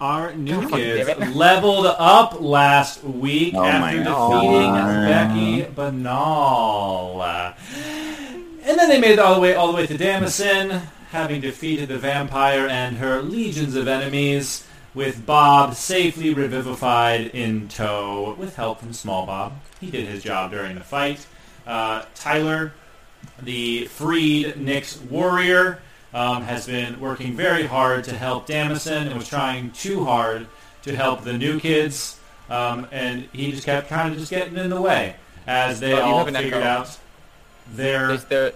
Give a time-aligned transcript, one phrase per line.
[0.00, 5.08] Our new kids leveled up last week Oh after defeating God.
[5.08, 7.22] Becky Banal.
[7.22, 11.90] And then they made it all the way all the way to Damison, having defeated
[11.90, 18.80] the vampire and her legions of enemies, with Bob safely revivified in tow with help
[18.80, 19.60] from Small Bob.
[19.80, 21.26] He did his job during the fight.
[21.66, 22.72] Uh, Tyler,
[23.40, 25.82] the freed Nyx warrior,
[26.14, 30.46] um, has been working very hard to help Damison and was trying too hard
[30.82, 32.18] to help the new kids.
[32.48, 36.00] Um, and he just kept kind of just getting in the way as they Oh,
[36.02, 36.62] all have figured echo.
[36.66, 36.98] out
[37.72, 38.52] their Is there,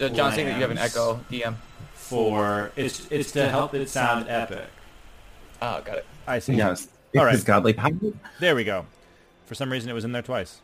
[0.00, 1.56] uh, John saying that you have an echo DM.
[1.94, 4.66] for it's it's to help it sound epic.
[5.60, 6.06] Oh, got it.
[6.26, 6.54] I see.
[6.54, 6.88] Yes.
[7.14, 7.34] All All right.
[7.34, 7.44] right.
[7.44, 7.92] godly power.
[8.40, 8.86] There we go.
[9.46, 10.60] For some reason, it was in there twice.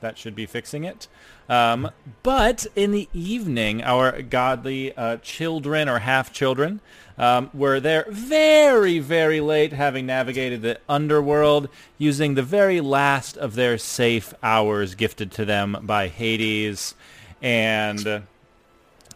[0.00, 1.08] That should be fixing it.
[1.48, 1.90] Um,
[2.22, 6.80] but in the evening, our godly uh, children or half children
[7.18, 13.54] um, were there very, very late, having navigated the underworld using the very last of
[13.54, 16.94] their safe hours gifted to them by Hades
[17.42, 18.22] and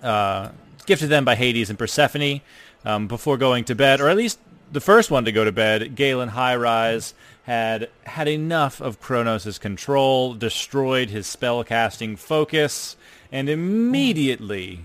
[0.02, 0.48] uh,
[0.86, 2.40] gifted them by Hades and Persephone
[2.84, 4.38] um, before going to bed, or at least
[4.70, 7.14] the first one to go to bed, Galen Highrise,
[7.48, 12.94] had had enough of Kronos' control, destroyed his spellcasting focus,
[13.32, 14.84] and immediately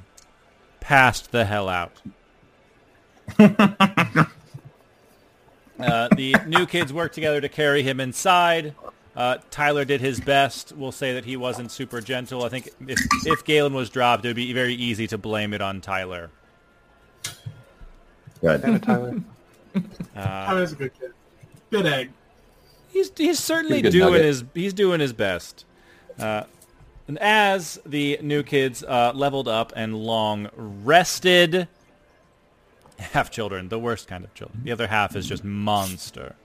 [0.79, 2.01] passed the hell out.
[5.79, 8.73] Uh, the new kids worked together to carry him inside.
[9.17, 10.71] Uh, Tyler did his best.
[10.71, 12.43] We'll say that he wasn't super gentle.
[12.45, 15.61] I think if, if Galen was dropped, it would be very easy to blame it
[15.61, 16.29] on Tyler.
[18.39, 18.83] Good.
[18.83, 19.15] Tyler.
[20.15, 21.11] Uh, Tyler's a good kid.
[21.71, 22.11] Good egg.
[22.93, 24.25] He's he's certainly Pretty doing nugget.
[24.25, 25.65] his he's doing his best.
[26.17, 26.43] Uh,
[27.07, 31.67] and as the new kids uh, leveled up and long rested,
[32.99, 34.61] half children, the worst kind of children.
[34.63, 36.35] The other half is just monster,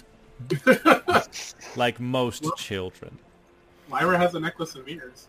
[1.77, 3.19] like most children.
[3.91, 5.29] Lyra has a necklace of mirrors.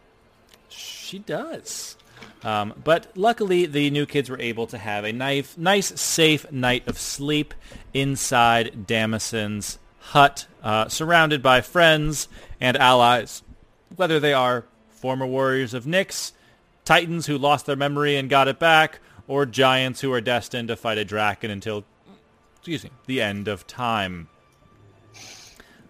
[0.70, 1.96] She does.
[2.44, 6.88] Um, but luckily, the new kids were able to have a nice, nice, safe night
[6.88, 7.54] of sleep
[7.94, 12.28] inside Damison's hut, uh, surrounded by friends
[12.60, 13.44] and allies,
[13.96, 16.34] whether they are former warriors of Nyx,
[16.86, 20.76] titans who lost their memory and got it back, or giants who are destined to
[20.76, 21.86] fight a draken until,
[22.58, 24.28] excuse me, the end of time.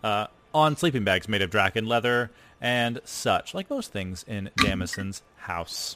[0.04, 2.32] Uh, on sleeping bags made of draken leather
[2.62, 5.96] and such, like most things in Damison's house.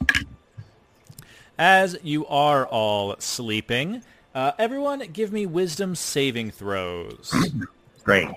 [1.57, 4.03] As you are all sleeping,
[4.34, 7.34] uh, everyone give me wisdom saving throws.
[8.03, 8.28] Great.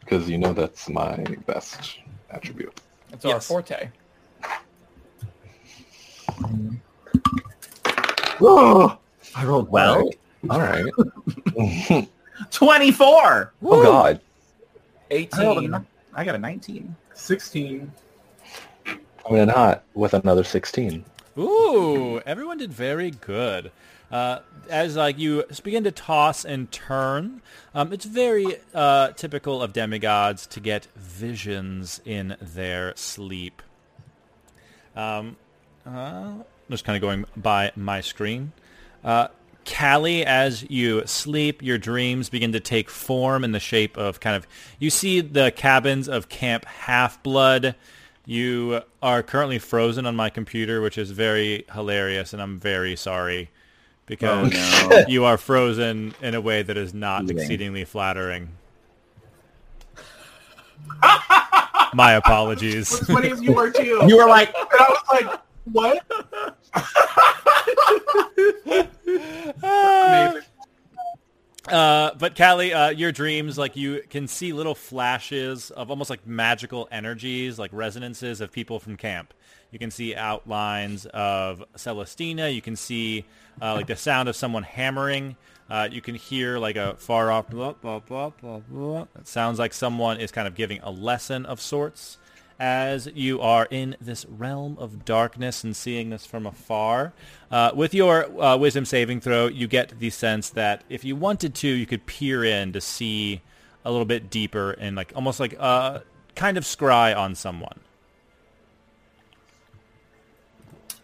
[0.00, 1.16] because you know that's my
[1.46, 1.98] best
[2.30, 2.72] attribute.
[3.12, 3.46] It's our Yes.
[3.46, 3.88] forte.
[8.38, 8.98] Whoa!
[9.34, 10.10] I rolled well.
[10.50, 10.84] All right.
[12.50, 13.52] 24!
[13.62, 14.20] oh God.
[15.10, 15.70] I, 18.
[15.70, 15.78] ni-
[16.14, 16.94] I got a 19.
[17.14, 17.92] 16.
[19.24, 21.04] Coming in hot with another 16.
[21.38, 23.70] Ooh, everyone did very good.
[24.10, 27.42] Uh, as like you begin to toss and turn,
[27.74, 33.62] um, it's very uh, typical of demigods to get visions in their sleep.
[34.94, 35.36] Um,
[35.84, 36.34] uh,
[36.70, 38.52] just kind of going by my screen.
[39.04, 39.28] Uh,
[39.64, 44.36] Callie, as you sleep, your dreams begin to take form in the shape of kind
[44.36, 44.46] of,
[44.78, 47.74] you see the cabins of Camp Half-Blood.
[48.24, 53.50] You are currently frozen on my computer, which is very hilarious, and I'm very sorry
[54.06, 55.04] because Oh, no.
[55.08, 57.38] you are frozen in a way that is not Eating.
[57.38, 58.48] exceedingly flattering.
[61.94, 62.90] my apologies.
[62.92, 64.02] What's funny is you were too.
[64.06, 65.40] You were like, and I was like,
[65.72, 66.06] what?
[69.62, 70.42] Amazing.
[71.68, 76.24] Uh, but Callie, uh, your dreams, like you can see little flashes of almost like
[76.24, 79.34] magical energies, like resonances of people from camp.
[79.70, 82.54] You can see outlines of Celestina.
[82.54, 83.24] You can see
[83.60, 85.36] uh, like the sound of someone hammering.
[85.68, 87.48] Uh, you can hear like a far off.
[87.50, 89.06] Blah, blah, blah, blah, blah.
[89.18, 92.18] It sounds like someone is kind of giving a lesson of sorts.
[92.58, 97.12] as you are in this realm of darkness and seeing this from afar.
[97.50, 101.54] Uh, with your uh, wisdom saving throw, you get the sense that if you wanted
[101.54, 103.42] to, you could peer in to see
[103.84, 106.02] a little bit deeper and like almost like a
[106.34, 107.78] kind of scry on someone.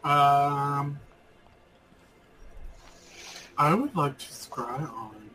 [0.05, 0.99] Um,
[3.57, 5.31] I would like to scry on.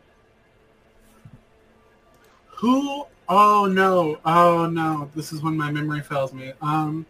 [2.48, 3.06] Who?
[3.28, 4.18] Oh no!
[4.24, 5.10] Oh no!
[5.14, 6.52] This is when my memory fails me.
[6.60, 7.06] Um,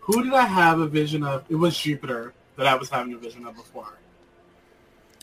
[0.00, 1.44] who did I have a vision of?
[1.48, 3.98] It was Jupiter that I was having a vision of before.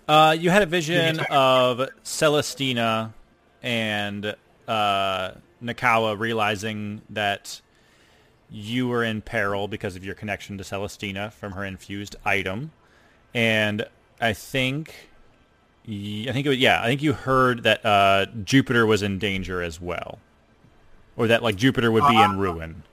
[0.07, 3.13] Uh, you had a vision of Celestina
[3.61, 4.35] and
[4.67, 5.31] uh,
[5.61, 7.61] Nakawa realizing that
[8.49, 12.71] you were in peril because of your connection to Celestina from her infused item,
[13.33, 13.85] and
[14.21, 15.09] I think,
[15.85, 19.61] I think it was, yeah, I think you heard that uh, Jupiter was in danger
[19.61, 20.19] as well,
[21.15, 22.83] or that like Jupiter would be in ruin.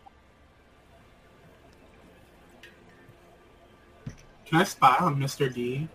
[4.47, 5.53] Can I spy on Mr.
[5.53, 5.89] D?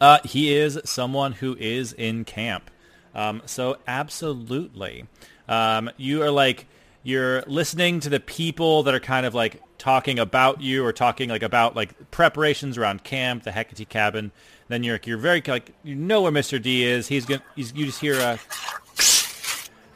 [0.00, 2.70] Uh, he is someone who is in camp.
[3.14, 5.06] Um, so absolutely.
[5.48, 6.66] Um, you are like,
[7.02, 11.28] you're listening to the people that are kind of like talking about you or talking
[11.28, 14.32] like about like preparations around camp, the Hecate cabin.
[14.68, 16.60] Then you're you're very like you know where Mr.
[16.60, 17.08] D is.
[17.08, 18.38] He's gonna he's, you just hear a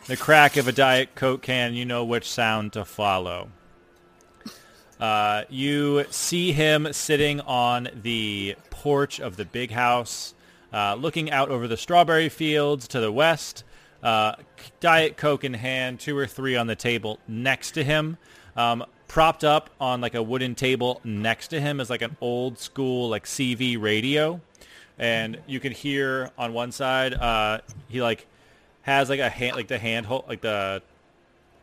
[0.06, 1.74] the crack of a diet coke can.
[1.74, 3.50] You know which sound to follow.
[4.98, 10.32] Uh, you see him sitting on the porch of the big house,
[10.72, 13.64] uh, looking out over the strawberry fields to the west.
[14.02, 14.34] Uh,
[14.80, 18.18] Diet Coke in hand, two or three on the table next to him.
[18.56, 22.58] Um, propped up on like a wooden table next to him is like an old
[22.58, 24.40] school like CB radio,
[24.98, 28.26] and you can hear on one side uh, he like
[28.82, 30.82] has like a hand like the hand hold like the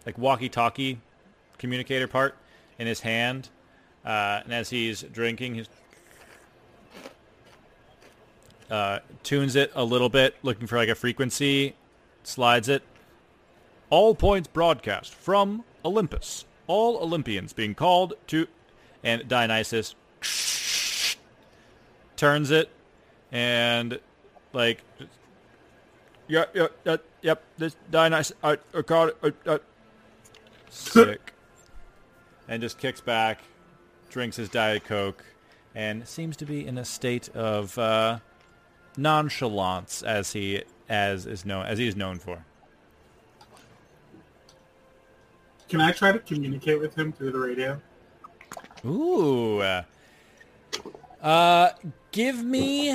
[0.06, 1.00] like walkie-talkie
[1.58, 2.36] communicator part
[2.78, 3.50] in his hand,
[4.06, 5.66] uh, and as he's drinking, he
[8.70, 11.76] uh, tunes it a little bit, looking for like a frequency,
[12.24, 12.84] slides it.
[13.90, 16.46] All points broadcast from Olympus.
[16.68, 18.48] All Olympians being called to,
[19.04, 19.96] and Dionysus
[22.16, 22.70] turns it,
[23.32, 24.00] and
[24.54, 24.84] like,
[26.28, 27.42] yeah, yeah, yep.
[27.58, 29.36] This Dionysus, I, I called it.
[29.48, 29.58] Uh, uh,
[30.70, 31.34] sick
[32.50, 33.42] and just kicks back,
[34.10, 35.24] drinks his Diet Coke,
[35.76, 38.20] and seems to be in a state of uh,
[38.98, 42.44] nonchalance as he as is known as he is known for.
[45.70, 47.80] Can I try to communicate with him through the radio?
[48.86, 49.62] Ooh.
[51.22, 51.70] Uh,
[52.12, 52.90] give me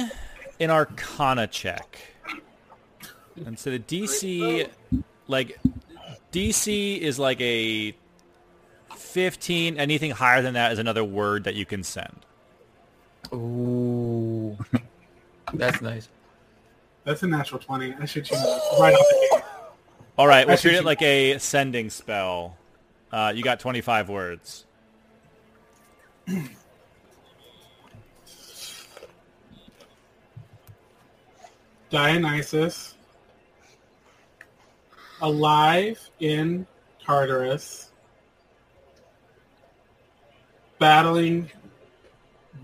[0.59, 1.99] an Arcana check.
[3.47, 4.69] And so the DC,
[5.29, 5.59] like,
[6.33, 7.95] DC is like a
[8.97, 9.79] 15.
[9.79, 12.27] Anything higher than that is another word that you can send.
[13.33, 14.59] Ooh.
[15.53, 16.09] That's nice.
[17.05, 17.95] That's a natural 20.
[18.01, 18.39] I should choose
[18.81, 19.43] right off the gate.
[20.19, 22.57] All right, we'll treat it like a sending spell.
[23.13, 24.65] Uh, you got 25 words.
[31.91, 32.95] Dionysus,
[35.21, 36.67] alive in
[37.05, 37.91] Tartarus,
[40.79, 41.51] battling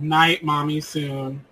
[0.00, 1.44] night mommy soon.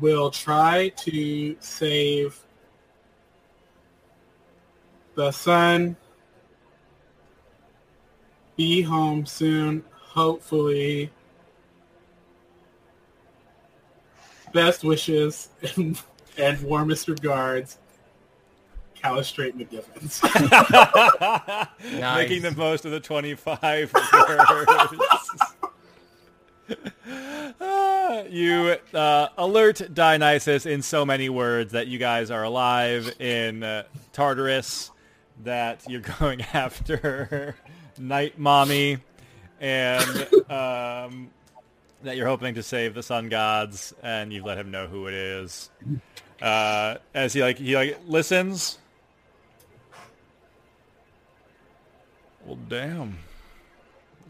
[0.00, 2.38] Will try to save
[5.14, 5.96] the sun.
[8.56, 11.10] Be home soon, hopefully.
[14.52, 16.00] Best wishes and,
[16.36, 17.78] and warmest regards,
[18.94, 20.22] Calistrate McGivens.
[22.16, 25.42] Making the most of the 25 words.
[28.08, 33.82] You uh, alert Dionysus in so many words that you guys are alive in uh,
[34.14, 34.90] Tartarus,
[35.44, 37.54] that you're going after
[37.98, 38.98] Night Mommy,
[39.60, 40.08] and
[40.50, 41.30] um,
[42.02, 45.14] that you're hoping to save the sun gods, and you've let him know who it
[45.14, 45.68] is.
[46.40, 48.78] Uh, as he like he like listens.
[52.46, 53.18] Well, damn.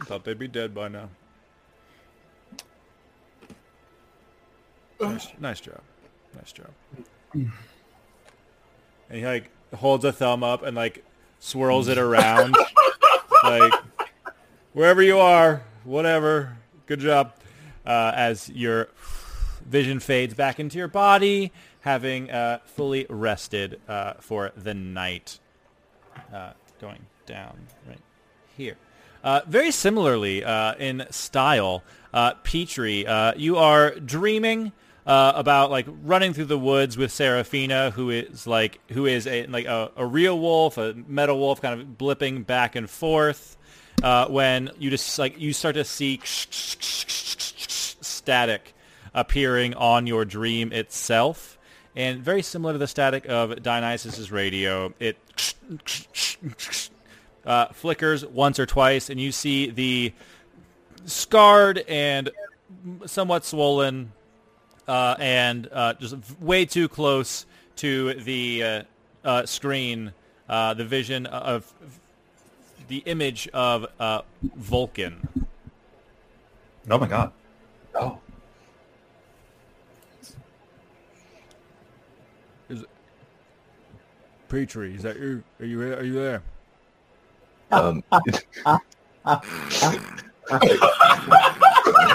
[0.01, 1.11] Thought they'd be dead by now.
[5.01, 5.81] Nice, nice job.
[6.35, 6.71] Nice job.
[7.33, 7.51] And
[9.11, 11.05] he like holds a thumb up and like
[11.39, 12.57] swirls it around.
[13.45, 13.73] like
[14.73, 16.57] wherever you are, whatever.
[16.87, 17.35] Good job.
[17.87, 18.89] Uh, as you're
[19.65, 25.39] vision fades back into your body, having uh, fully rested uh, for the night.
[26.33, 28.01] Uh, going down right
[28.57, 28.77] here.
[29.23, 34.73] Uh, very similarly uh, in style, uh, Petrie, uh, you are dreaming
[35.09, 39.47] uh, about like running through the woods with Serafina, who is like who is a
[39.47, 43.57] like a, a real wolf, a metal wolf, kind of blipping back and forth.
[44.03, 46.21] Uh, when you just like you start to see
[48.03, 48.75] static
[49.15, 51.59] appearing on your dream itself,
[51.97, 55.17] and very similar to the static of Dionysus's radio, it
[57.47, 60.13] uh, flickers once or twice, and you see the
[61.07, 62.29] scarred and
[63.07, 64.13] somewhat swollen
[64.89, 68.83] uh, and uh, just way too close to the uh,
[69.25, 70.13] uh, screen,
[70.49, 71.73] uh, the vision of
[72.89, 74.23] the image of uh,
[74.57, 75.29] Vulcan.
[76.91, 77.33] Oh my god.
[77.95, 78.19] Oh,
[84.49, 85.43] Petrie, is that you?
[85.61, 86.43] Are you are you there?
[87.71, 88.03] um,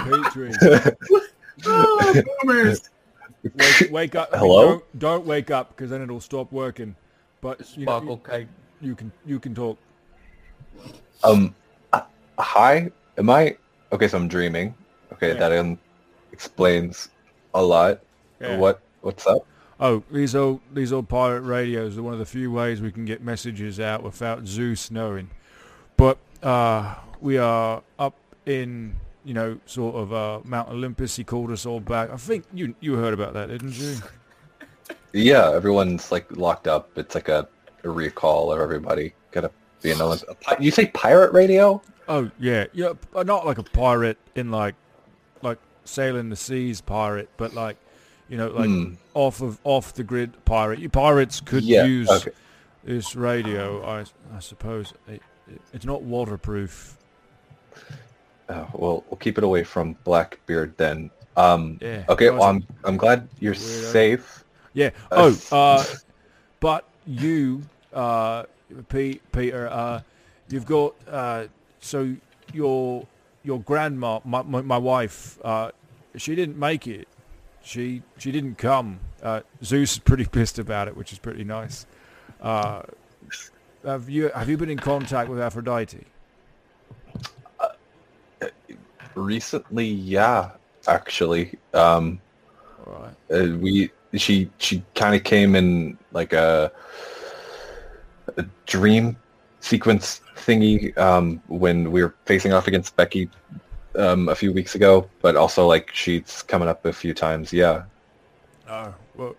[0.04, 0.52] Petrie,
[1.66, 2.90] Oh, boomers.
[3.56, 4.30] wake, wake up!
[4.34, 4.68] Hello?
[4.70, 6.96] Don't, don't wake up because then it'll stop working.
[7.42, 8.48] But you, know, Sparkle cake.
[8.82, 9.78] you can you can talk.
[11.24, 11.54] um,
[11.92, 12.02] uh,
[12.40, 12.92] hi.
[13.18, 13.56] Am I
[13.92, 14.08] okay?
[14.08, 14.74] So I'm dreaming.
[15.14, 15.40] Okay, Yeah.
[15.50, 15.78] that um,
[16.32, 17.10] explains
[17.54, 18.00] a lot.
[18.42, 18.58] Yeah.
[18.58, 19.46] What What's up?
[19.80, 23.06] Oh, these old these old pirate radios are one of the few ways we can
[23.06, 25.30] get messages out without Zeus knowing.
[25.98, 28.16] But uh, we are up
[28.46, 31.16] in you know sort of uh, Mount Olympus.
[31.16, 32.10] He called us all back.
[32.10, 33.96] I think you you heard about that, didn't you?
[35.16, 36.98] Yeah, everyone's like locked up.
[36.98, 37.48] It's like a,
[37.84, 39.14] a recall of everybody.
[39.32, 39.52] Gotta
[39.84, 41.82] be in Olymp- a pi- You say pirate radio?
[42.08, 44.74] Oh yeah, yeah, but not like a pirate in like
[45.44, 47.78] like sailing the seas pirate, but like
[48.28, 48.94] you know like Hmm.
[49.14, 50.80] off of off the grid pirate.
[50.80, 52.32] You pirates could Yeah, use okay.
[52.84, 54.94] this radio, I I suppose.
[55.08, 56.98] It, it, it's not waterproof.
[58.50, 61.10] Oh, well, we'll keep it away from Blackbeard then.
[61.36, 64.44] Um, Yeah, okay, well, I'm I'm glad you're safe.
[64.74, 64.92] Yeah.
[65.12, 65.84] Uh, Oh, uh,
[66.60, 68.44] but you, uh,
[68.90, 70.02] Pete, Peter, uh,
[70.50, 71.46] you've got uh,
[71.80, 72.16] so
[72.54, 73.08] your
[73.44, 75.72] your grandma, my my, my wife, uh,
[76.18, 77.08] she didn't make it.
[77.64, 79.00] She she didn't come.
[79.22, 81.86] Uh, Zeus is pretty pissed about it, which is pretty nice.
[82.42, 82.84] Uh,
[83.86, 86.06] have you have you been in contact with Aphrodite?
[89.16, 90.52] Recently, yeah,
[90.88, 91.58] actually.
[91.74, 92.20] Um,
[92.86, 93.40] All right.
[93.40, 96.72] uh, we she she kind of came in like a
[98.38, 99.18] a dream
[99.60, 103.30] sequence thingy um, when we were facing off against Becky
[103.96, 107.54] um, a few weeks ago, but also like she's coming up a few times.
[107.54, 107.84] Yeah.
[108.68, 109.36] Oh, well,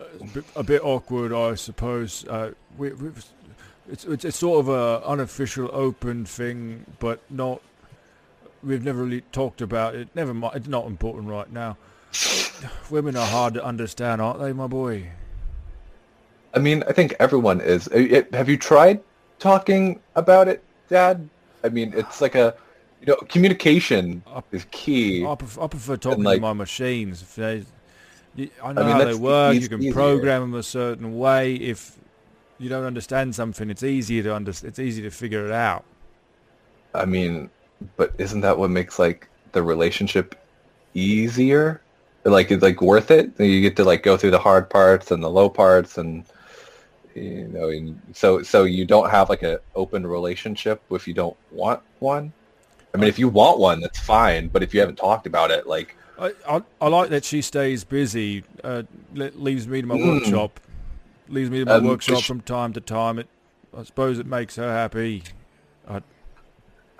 [0.00, 2.24] uh, a bit, a bit awkward, I suppose.
[2.26, 2.92] Uh, we,
[3.90, 7.60] it's, it's it's sort of a unofficial, open thing, but not.
[8.62, 10.08] We've never really talked about it.
[10.14, 10.56] Never mind.
[10.56, 11.76] It's not important right now.
[12.90, 15.10] Women are hard to understand, aren't they, my boy?
[16.54, 17.88] I mean, I think everyone is.
[17.88, 19.00] Uh, have you tried
[19.38, 21.28] talking about it, Dad?
[21.62, 22.54] I mean, it's like a,
[23.00, 25.24] you know, communication Up- is key.
[25.26, 27.22] I prefer, I prefer talking like- to my machines.
[27.22, 27.64] If they,
[28.62, 29.54] I know mean, how they work.
[29.54, 29.92] You can easier.
[29.92, 31.54] program them a certain way.
[31.54, 31.96] If
[32.58, 35.84] you don't understand something, it's easier to under, It's easy to figure it out.
[36.94, 37.50] I mean,
[37.96, 40.34] but isn't that what makes like the relationship
[40.94, 41.80] easier?
[42.24, 43.38] Like it's like worth it.
[43.38, 46.24] You get to like go through the hard parts and the low parts, and
[47.14, 51.36] you know, and so so you don't have like a open relationship if you don't
[51.52, 52.32] want one.
[52.94, 54.48] I mean, if you want one, that's fine.
[54.48, 57.84] But if you haven't talked about it, like I, I, I like that she stays
[57.84, 58.82] busy, uh,
[59.14, 60.14] leaves me to my Mm.
[60.14, 60.60] workshop,
[61.28, 63.18] leaves me to my Um, workshop she- from time to time.
[63.20, 63.28] It,
[63.76, 65.22] I suppose it makes her happy.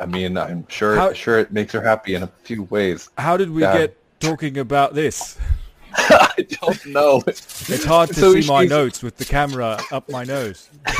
[0.00, 3.10] I mean, I'm sure How- sure it makes her happy in a few ways.
[3.18, 3.78] How did we Yeah.
[3.78, 5.36] get talking about this?
[5.96, 7.22] I don't know.
[7.26, 10.68] It's hard to So see my notes with the camera up my nose.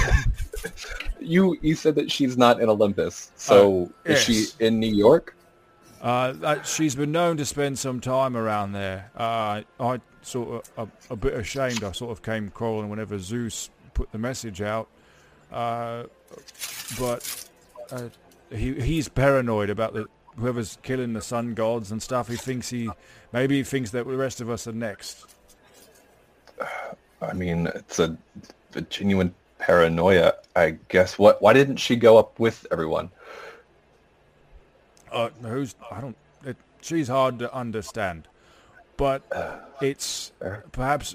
[1.21, 5.37] You you said that she's not in Olympus, so Uh, is she in New York?
[6.01, 9.11] Uh, she's been known to spend some time around there.
[9.17, 11.83] Uh, I sort of a, a bit ashamed.
[11.83, 14.89] I sort of came crawling whenever Zeus put the message out,
[15.53, 16.05] uh,
[16.99, 17.49] but
[17.91, 18.09] uh,
[18.51, 22.29] he he's paranoid about the whoever's killing the sun gods and stuff.
[22.29, 22.91] He thinks he
[23.33, 25.27] maybe he thinks that the rest of us are next.
[27.21, 28.17] I mean, it's a,
[28.75, 31.19] a genuine paranoia, I guess.
[31.19, 31.43] What?
[31.43, 33.11] Why didn't she go up with everyone?
[35.11, 36.17] Uh, who's I don't.
[36.45, 38.29] It, she's hard to understand.
[38.99, 39.23] but
[39.81, 40.33] it's
[40.73, 41.15] perhaps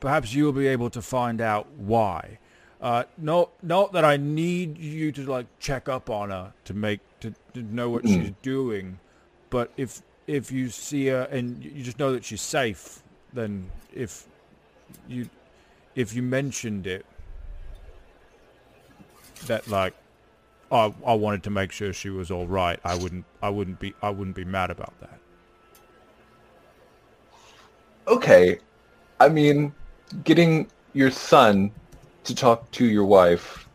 [0.00, 2.38] perhaps you'll be able to find out why.
[2.80, 7.00] Uh, no, not that I need you to like check up on her to make
[7.20, 8.98] to, to know what she's doing,
[9.48, 13.02] but if if you see her and you just know that she's safe,
[13.32, 14.26] then if
[15.08, 15.30] you
[15.94, 17.06] if you mentioned it,
[19.46, 19.94] that like
[20.70, 23.94] I I wanted to make sure she was all right, I wouldn't I wouldn't be
[24.02, 25.18] I wouldn't be mad about that.
[28.08, 28.58] Okay.
[29.18, 29.72] I mean,
[30.24, 31.72] getting your son
[32.26, 33.66] to talk to your wife,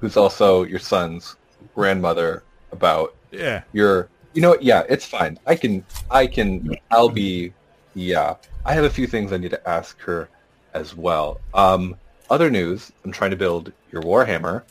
[0.00, 1.36] who's also your son's
[1.74, 3.62] grandmother, about Yeah.
[3.72, 7.52] your you know yeah it's fine i can i can i'll be
[7.94, 10.30] yeah i have a few things i need to ask her
[10.74, 11.96] as well um
[12.28, 14.62] other news i'm trying to build your warhammer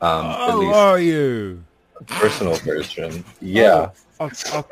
[0.00, 0.26] um
[0.58, 1.64] least are you?
[2.06, 4.64] personal version yeah I, I,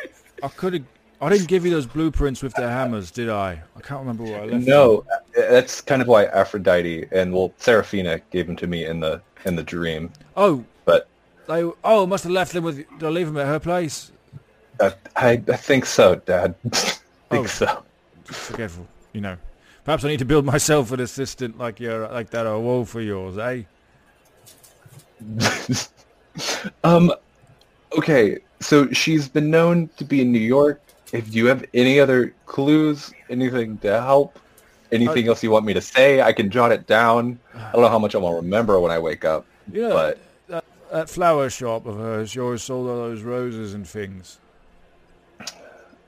[0.42, 0.84] I could have.
[1.22, 3.62] I didn't give you those blueprints with the hammers, did I?
[3.76, 7.52] I can't remember where I left no uh, that's kind of why aphrodite and well
[7.58, 11.08] seraphina gave them to me in the in the dream Oh, but
[11.46, 11.62] they.
[11.84, 12.76] Oh, must have left them with.
[12.76, 14.12] Did I leave them at her place?
[14.80, 16.96] uh, i i think so dad i think
[17.32, 17.46] Oh.
[17.46, 17.82] so
[18.24, 19.36] Forgetful, you know.
[19.84, 23.02] Perhaps I need to build myself an assistant like your like that old wolf of
[23.02, 23.62] yours, eh?
[26.84, 27.12] um,
[27.96, 30.80] okay, so she's been known to be in New York.
[31.12, 34.38] If you have any other clues, anything to help,
[34.92, 37.38] anything uh, else you want me to say, I can jot it down.
[37.54, 39.88] I don't know how much I'm gonna remember when I wake up, Yeah.
[39.88, 44.38] but that, that flower shop of hers, she always sold all those roses and things.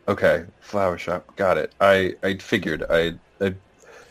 [0.08, 1.72] okay, flower shop, got it.
[1.80, 3.54] I I figured I, I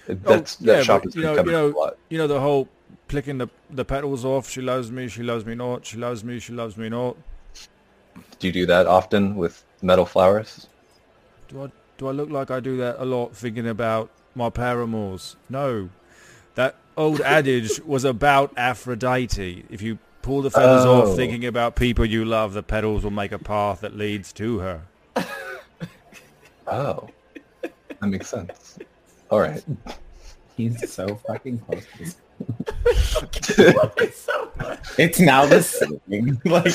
[0.10, 1.98] oh, that's Oh, that shop but, is you know, becoming you know, a lot.
[2.10, 2.68] You know the whole
[3.08, 4.50] picking the the petals off.
[4.50, 5.08] She loves me.
[5.08, 5.86] She loves me not.
[5.86, 6.40] She loves me.
[6.40, 7.16] She loves me not.
[8.40, 10.68] Do you do that often with metal flowers?
[11.52, 13.36] Do I do I look like I do that a lot?
[13.36, 15.36] Thinking about my paramours?
[15.50, 15.90] No,
[16.56, 19.66] that old adage was about Aphrodite.
[19.70, 21.12] If you pull the feathers Oh.
[21.12, 24.60] off, thinking about people you love, the petals will make a path that leads to
[24.60, 24.82] her.
[26.68, 27.10] Oh,
[27.62, 28.78] that makes sense.
[29.30, 29.64] All right.
[30.56, 32.16] He's so fucking close to this.
[34.98, 36.40] It's now the same.
[36.46, 36.74] like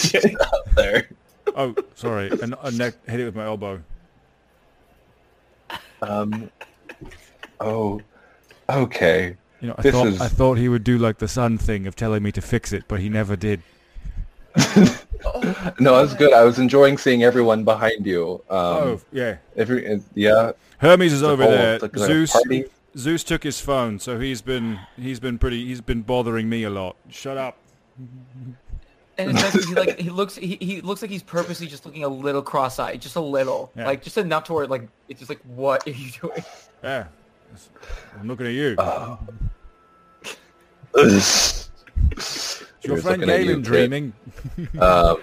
[0.74, 1.08] There.
[1.56, 3.82] Oh, sorry, and I neck hit it with my elbow.
[6.02, 6.50] Um.
[7.60, 8.00] Oh.
[8.68, 9.36] Okay.
[9.60, 11.86] You know, I This thought is- I thought he would do like the sun thing
[11.86, 13.62] of telling me to fix it, but he never did.
[15.80, 16.32] No, that's good.
[16.32, 18.34] I was enjoying seeing everyone behind you.
[18.48, 19.38] Um, oh, yeah.
[19.56, 20.52] every yeah.
[20.78, 21.78] Hermes is The over whole- there.
[21.80, 22.64] like Zeus party.
[22.96, 26.70] Zeus took his phone, so he's been he's been pretty he's been bothering me a
[26.70, 26.96] lot.
[27.10, 27.56] Shut up.
[29.18, 31.86] And it's nice 'cause he like he looks he, he looks like he's purposely just
[31.86, 33.86] looking a little cross-eyed, just a little, Yeah.
[33.86, 36.44] like just enough to where like it's just like what are you doing?
[36.82, 37.06] Yeah.
[38.20, 38.74] I'm looking at you.
[38.78, 39.16] Uh,
[42.82, 44.12] your friend looking at you, Galen dreaming?
[44.78, 45.18] Um,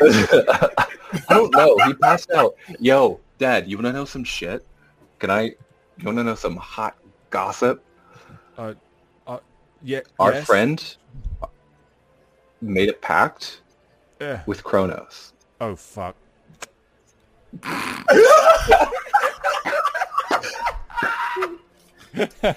[0.00, 0.86] I
[1.30, 1.76] don't know.
[1.86, 2.54] He passed out.
[2.78, 4.64] Yo, Dad, you want to know some shit?
[5.18, 5.42] Can I?
[5.42, 6.96] You want to know some hot
[7.30, 7.82] gossip?
[8.56, 8.74] Uh,
[9.26, 9.38] uh,
[9.82, 10.00] yeah.
[10.20, 10.46] Our yes?
[10.46, 10.96] friend
[12.60, 13.60] made a pact
[14.20, 14.42] Yeah.
[14.46, 15.32] with Kronos.
[15.60, 16.16] Oh fuck.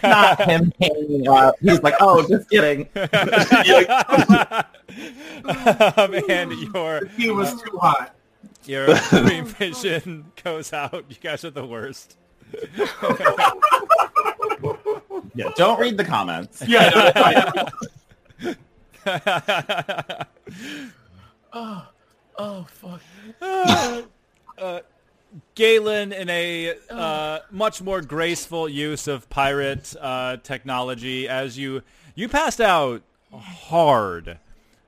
[0.03, 1.55] not him hanging up.
[1.61, 2.87] He's like, oh, just kidding.
[6.27, 8.15] Man, your He was too hot.
[8.65, 11.05] your dream vision goes out.
[11.09, 12.17] You guys are the worst.
[15.33, 16.61] Yeah, don't read the comments.
[16.67, 16.89] Yeah,
[18.43, 18.53] no,
[19.05, 20.25] I-
[22.37, 23.01] Oh fuck.
[24.57, 24.79] uh,
[25.53, 31.83] Galen, in a uh, much more graceful use of pirate uh, technology, as you
[32.15, 34.39] you passed out hard,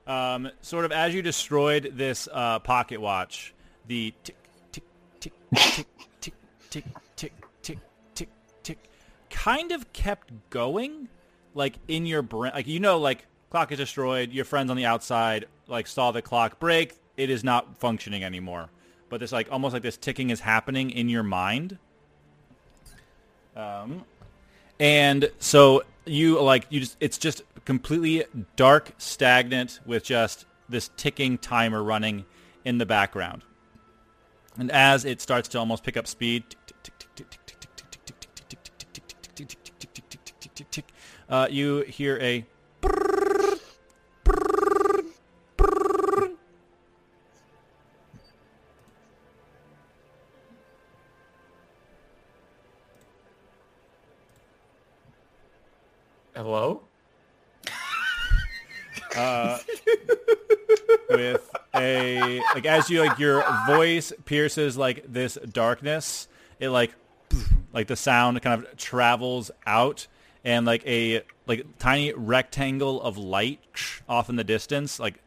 [0.06, 3.54] um, sort of as you destroyed this uh, pocket watch.
[3.86, 4.36] The tick
[4.72, 4.84] tick
[5.20, 5.32] tick
[5.70, 5.86] tick
[6.20, 6.34] tick
[6.70, 7.78] tick tick tick
[8.14, 8.28] tick
[8.62, 8.78] tick
[9.30, 11.08] kind of kept going,
[11.54, 12.52] like in your brain.
[12.54, 14.32] Like you know, like clock is destroyed.
[14.32, 16.98] Your friends on the outside like saw the clock break.
[17.16, 18.68] It is not functioning anymore.
[19.08, 21.78] But this like almost like this ticking is happening in your mind.
[23.54, 24.06] Um,
[24.80, 28.24] and so you like you just it's just completely
[28.56, 32.24] dark, stagnant with just this ticking timer running
[32.64, 33.44] in the background.
[34.58, 36.42] And as it starts to almost pick up speed,
[41.28, 42.44] uh, you hear a
[62.64, 66.94] like as you like your voice pierces like this darkness, it like
[67.72, 70.06] like the sound kind of travels out
[70.44, 73.60] and like a like tiny rectangle of light
[74.08, 75.20] off in the distance, like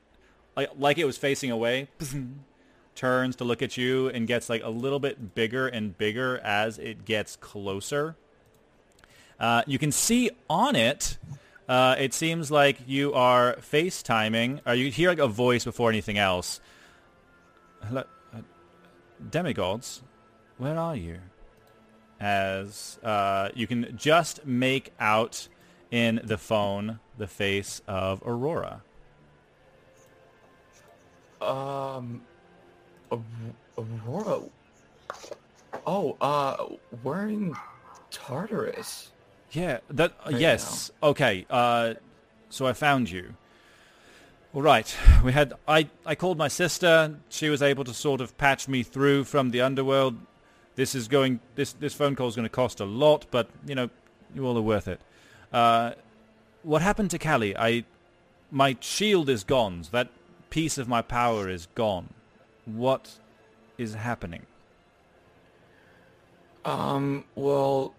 [0.56, 1.88] like like it was facing away,
[2.95, 6.78] turns to look at you and gets like a little bit bigger and bigger as
[6.80, 8.15] it gets closer.
[9.39, 11.17] Uh, you can see on it
[11.67, 16.17] uh, it seems like you are FaceTiming, or you hear like a voice before anything
[16.17, 16.62] else.
[17.84, 18.42] Hello, uh,
[19.30, 20.04] demigods,
[20.58, 21.20] where are you?
[22.20, 25.48] As uh, you can just make out
[25.92, 28.82] in the phone the face of Aurora.
[31.40, 32.24] Um,
[33.78, 34.42] Aurora.
[35.86, 36.66] Oh, uh,
[37.04, 37.56] we're in
[38.10, 39.12] Tartarus.
[39.52, 40.92] Yeah, that Right yes.
[41.02, 41.46] Okay.
[41.50, 41.94] Uh,
[42.50, 43.36] so I found you.
[44.58, 44.98] All right.
[45.24, 47.20] We had I I called my sister.
[47.30, 50.17] She was able to sort of patch me through from the underworld.
[50.74, 53.76] This is going this this phone call is going to cost a lot, but you
[53.76, 53.91] know,
[54.34, 55.00] you all are worth it.
[55.54, 55.91] Uh,
[56.63, 57.56] what happened to Callie?
[57.56, 57.86] I
[58.50, 59.84] my shield is gone.
[59.84, 60.10] So that
[60.50, 62.15] piece of my power is gone.
[62.65, 63.20] What
[63.78, 64.48] is happening?
[66.65, 67.93] Um, well,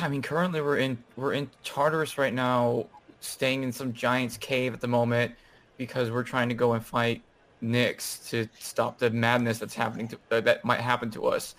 [0.00, 2.86] I mean, currently we're in we're in Tartarus right now,
[3.20, 5.34] staying in some giant's cave at the moment
[5.76, 7.22] because we're trying to go and fight
[7.62, 11.54] Nyx to stop the madness that's happening to uh, that might happen to us.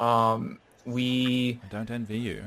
[0.00, 2.44] Um, we I don't envy you.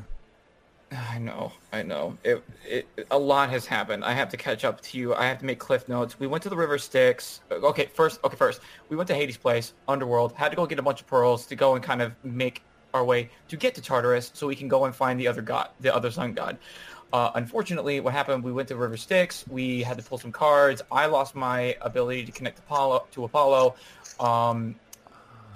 [0.91, 2.17] I know, I know.
[2.24, 4.04] It, it, a lot has happened.
[4.04, 5.13] I have to catch up to you.
[5.15, 6.19] I have to make cliff notes.
[6.19, 7.41] We went to the River Styx.
[7.52, 10.34] Okay, first, okay, first, we went to Hades' place, Underworld.
[10.34, 13.04] Had to go get a bunch of pearls to go and kind of make our
[13.04, 15.93] way to get to Tartarus, so we can go and find the other god, the
[15.93, 16.58] other sun god.
[17.12, 18.43] Uh, unfortunately, what happened?
[18.43, 19.45] We went to River Styx.
[19.48, 20.82] We had to pull some cards.
[20.91, 23.76] I lost my ability to connect Apollo to Apollo.
[24.19, 24.76] Um,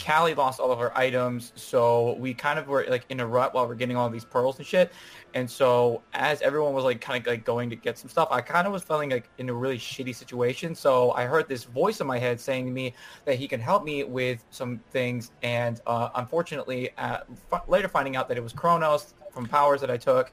[0.04, 3.54] Callie lost all of her items, so we kind of were like in a rut
[3.54, 4.92] while we're getting all these pearls and shit.
[5.34, 8.42] And so as everyone was like kind of like going to get some stuff, I
[8.42, 10.76] kind of was feeling like in a really shitty situation.
[10.76, 12.94] So I heard this voice in my head saying to me
[13.26, 15.32] that he can help me with some things.
[15.42, 17.20] And uh, unfortunately, uh,
[17.52, 20.32] f- later finding out that it was Kronos from powers that I took.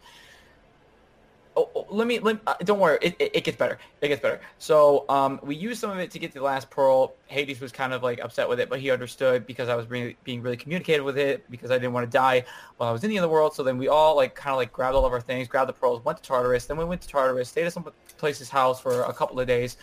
[1.57, 3.79] Oh, oh, let me, let uh, don't worry, it, it, it gets better.
[4.01, 4.41] It gets better.
[4.59, 7.15] So um, we used some of it to get the last pearl.
[7.27, 10.43] Hades was kind of like upset with it, but he understood because I was being
[10.43, 12.45] really communicative with it because I didn't want to die
[12.77, 13.55] while I was in the other world.
[13.55, 15.73] So then we all like kind of like grabbed all of our things, grabbed the
[15.73, 16.67] pearls, went to Tartarus.
[16.67, 19.77] Then we went to Tartarus, stayed at some place's house for a couple of days.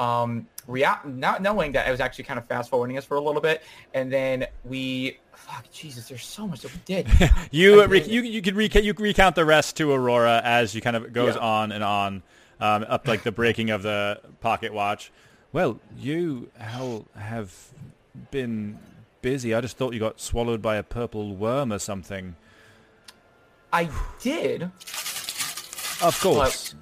[0.00, 3.20] Um, rea- not knowing that I was actually kind of fast forwarding us for a
[3.20, 7.06] little bit, and then we, fuck, Jesus, there's so much that we did.
[7.50, 10.74] You uh, re- you you could reca- you can recount the rest to Aurora as
[10.74, 11.42] you kind of goes Yeah.
[11.42, 12.22] on and on
[12.60, 15.12] um, up like the breaking of the pocket watch.
[15.52, 17.52] Well, you hell have
[18.30, 18.78] been
[19.20, 19.52] busy.
[19.54, 22.36] I just thought you got swallowed by a purple worm or something.
[23.72, 23.90] I
[24.22, 24.62] did.
[26.02, 26.74] Of course,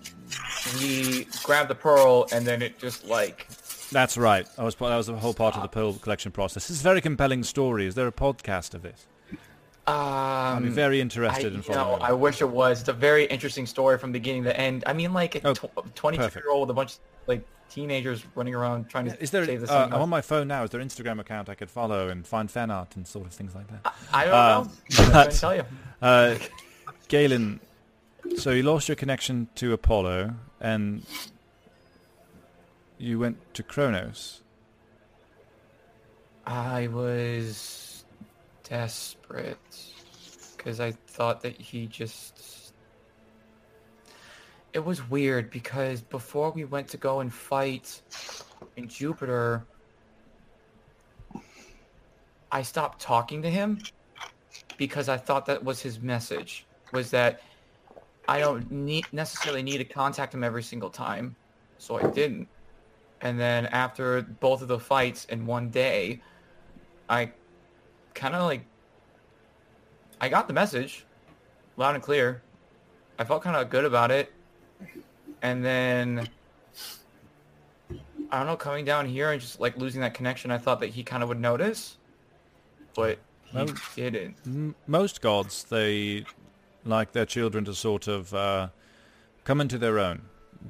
[0.79, 3.47] We grabbed the pearl, and then it just like
[3.91, 4.47] that's right.
[4.59, 6.69] I was that was the whole part of the pearl collection process.
[6.69, 7.87] This is a very compelling story.
[7.87, 8.85] Is there a podcast of?
[8.85, 11.95] I'd be um, very I, interested in you know.
[12.01, 12.81] I wish it was.
[12.81, 14.85] It's a very interesting story from beginning to end.
[14.87, 16.45] I mean, like a Oh, tw- 22 perfect.
[16.45, 19.47] year old with a bunch of like teenagers running around trying to Is there?
[19.47, 19.87] save the Uh.
[19.87, 20.65] I'm on my phone now.
[20.65, 23.33] Is there an Instagram account I could follow and find fan art and sort of
[23.33, 23.95] things like that?
[24.13, 24.71] I don't uh, know.
[24.99, 25.65] I'm but- going tell you.
[26.03, 26.37] Uh,
[27.09, 27.61] Galen,
[28.37, 31.05] so you lost your connection to Apollo and
[32.99, 34.43] you went to Kronos.
[36.47, 38.05] I was
[38.65, 39.59] desperate
[40.57, 42.73] because I thought that he just.
[44.73, 48.03] It was weird because before we went to go and fight
[48.77, 49.65] in Jupiter,
[52.53, 53.81] I stopped talking to him
[54.77, 57.41] because I thought that was his message was that
[58.29, 61.35] I don't need necessarily need to contact him every single time,
[61.79, 62.47] so I didn't.
[63.23, 66.21] And then after both of the fights in one day,
[67.09, 67.33] I
[68.15, 68.65] kind of like
[70.21, 71.07] I got the message
[71.79, 72.43] loud and clear.
[73.19, 74.33] I felt kind of good about it.
[75.43, 76.29] And then
[78.31, 80.91] I don't know, coming down here and just like losing that connection, I thought that
[80.91, 81.97] he kind of would notice,
[82.95, 84.75] but he Well- didn't.
[84.87, 86.27] Most gods, they
[86.89, 88.69] like their children to sort of uh,
[89.45, 90.23] come into their own,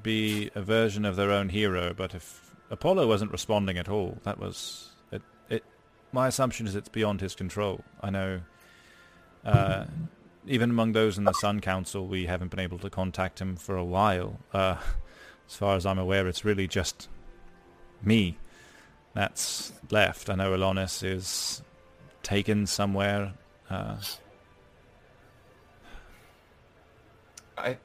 [0.02, 1.94] be a version of their own hero.
[1.94, 5.22] But if Apollo wasn't responding at all, that was it.
[5.48, 5.64] it
[6.12, 7.84] my assumption is it's beyond his control.
[8.02, 8.40] I know
[9.44, 9.84] uh,
[10.46, 13.76] even among those in the Sun Council, we haven't been able to contact him for
[13.76, 14.38] a while.
[14.52, 14.76] Uh,
[15.48, 17.08] as far as I'm aware, it's really just
[18.02, 18.36] me
[19.14, 20.30] that's left.
[20.30, 21.62] I know Elonis is
[22.22, 23.32] taken somewhere.
[23.68, 23.96] Uh,
[27.56, 27.76] I,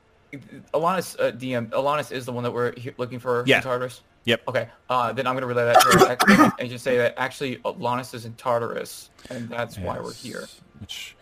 [0.73, 3.57] Alanis, uh, DM, Alanis is the one that we're he- looking for Yeah.
[3.57, 4.01] in Tartarus.
[4.25, 4.41] Yep.
[4.47, 4.69] Okay.
[4.89, 5.97] Uh, then I'm gonna relay that to
[6.37, 10.47] her and just say that actually Alanis is in Tartarus, and that's why we're here.
[10.79, 11.15] Which,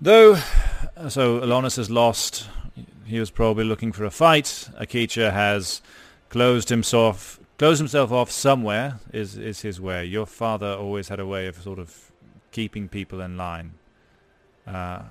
[0.00, 0.34] though,
[1.08, 2.48] so Elonis is lost.
[3.04, 4.68] He was probably looking for a fight.
[4.80, 5.82] Akicha has
[6.30, 8.98] closed himself closed himself off somewhere.
[9.12, 10.04] Is is his way.
[10.04, 12.10] Your father always had a way of sort of
[12.50, 13.72] keeping people in line.
[14.66, 15.02] Uh,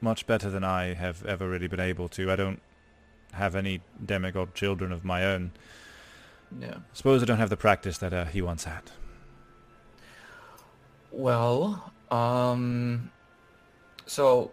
[0.00, 2.30] much better than I have ever really been able to.
[2.30, 2.60] I don't
[3.32, 5.52] have any demigod children of my own.
[6.60, 6.76] Yeah.
[6.92, 8.82] Suppose I don't have the practice that uh, he once had.
[11.10, 13.10] Well, um,
[14.06, 14.50] so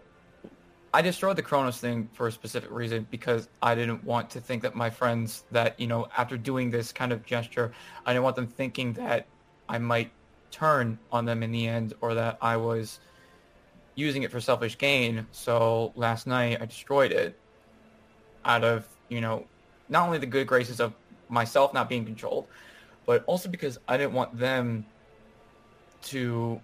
[0.92, 4.62] I destroyed the Kronos thing for a specific reason because I didn't want to think
[4.62, 7.72] that my friends that, you know, after doing this kind of gesture,
[8.04, 9.26] I didn't want them thinking that
[9.68, 10.10] I might
[10.50, 13.00] turn on them in the end or that I was
[13.96, 15.26] using it for selfish gain.
[15.32, 17.36] So last night I destroyed it
[18.44, 19.44] out of, you know,
[19.88, 20.92] not only the good graces of
[21.28, 22.46] myself not being controlled,
[23.06, 24.86] but also because I didn't want them
[26.02, 26.60] to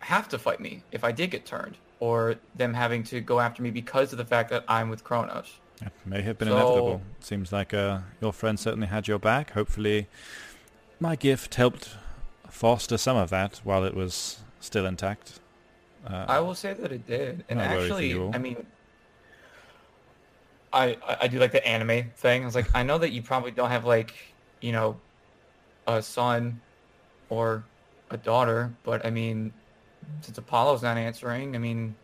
[0.00, 3.62] have to fight me if I did get turned, or them having to go after
[3.62, 5.58] me because of the fact that I'm with Kronos.
[5.80, 7.02] It may have been So- inevitable.
[7.20, 9.52] Seems like uh, your friend certainly had your back.
[9.52, 10.08] Hopefully,
[11.00, 11.90] my gift helped
[12.50, 15.38] foster some of that while it was still intact.
[16.06, 18.20] Uh, I will say that it did, and for actually.
[18.32, 18.66] I mean,
[20.72, 22.42] I I- do like the anime thing.
[22.42, 24.14] I was like, I know that you probably don't have like,
[24.60, 24.96] you know,
[25.86, 26.60] a son
[27.28, 27.64] or
[28.10, 29.52] a daughter, but I mean,
[30.22, 31.94] since Apollo's not answering, I mean,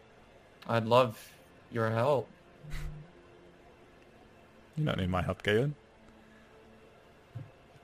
[0.68, 1.18] I'd love
[1.72, 2.28] your help.
[4.76, 5.74] you don't need my help, Galen.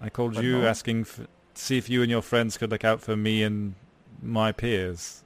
[0.00, 0.66] I called But you no.
[0.66, 3.74] asking f to see if you and your friends could look out for me and
[4.22, 5.23] my peers.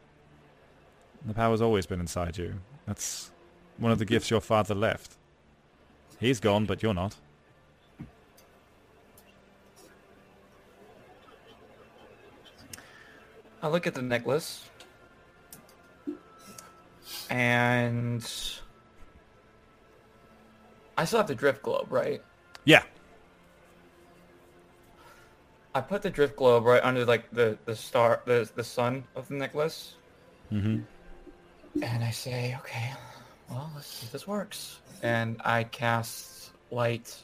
[1.26, 2.54] The power's always been inside you.
[2.87, 3.31] That's
[3.76, 5.16] one of the gifts your father left.
[6.18, 7.16] He's gone, but you're not.
[13.61, 14.64] I look at the necklace,
[17.28, 18.22] and
[20.96, 22.22] I still have the drift globe, right?
[22.64, 22.85] Yeah.
[25.74, 29.28] I put the drift globe right under like the the star, the the sun of
[29.28, 29.94] the necklace,
[30.52, 30.78] Mm-hmm.
[31.82, 32.90] And I say, okay,
[33.50, 34.78] well, let's see if this works.
[35.02, 37.14] And I cast light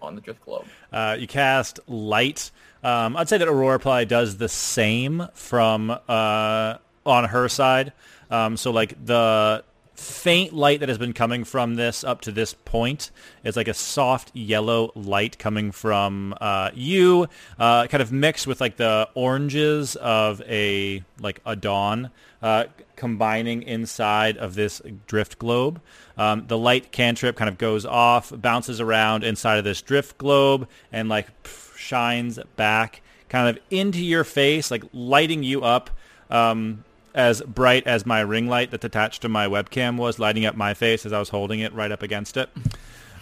[0.00, 0.66] on the drift globe.
[0.92, 2.50] Uh, you cast light.
[2.82, 7.92] Um, I'd say that Aurora probably does the same from uh, on her side.
[8.30, 9.64] Um, so like the
[9.98, 13.10] faint light that has been coming from this up to this point
[13.42, 17.26] is like a soft yellow light coming from uh, you,
[17.58, 22.10] uh, kind of mixed with like the oranges of a like a dawn,
[22.42, 25.80] uh, combining inside of this drift globe.
[26.16, 30.68] Um, the light cantrip kind of goes off, bounces around inside of this drift globe,
[30.92, 35.90] and like pff, shines back kind of into your face, like lighting you up.
[36.30, 36.84] Um,
[37.14, 40.74] as bright as my ring light that's attached to my webcam was lighting up my
[40.74, 42.48] face as I was holding it right up against it.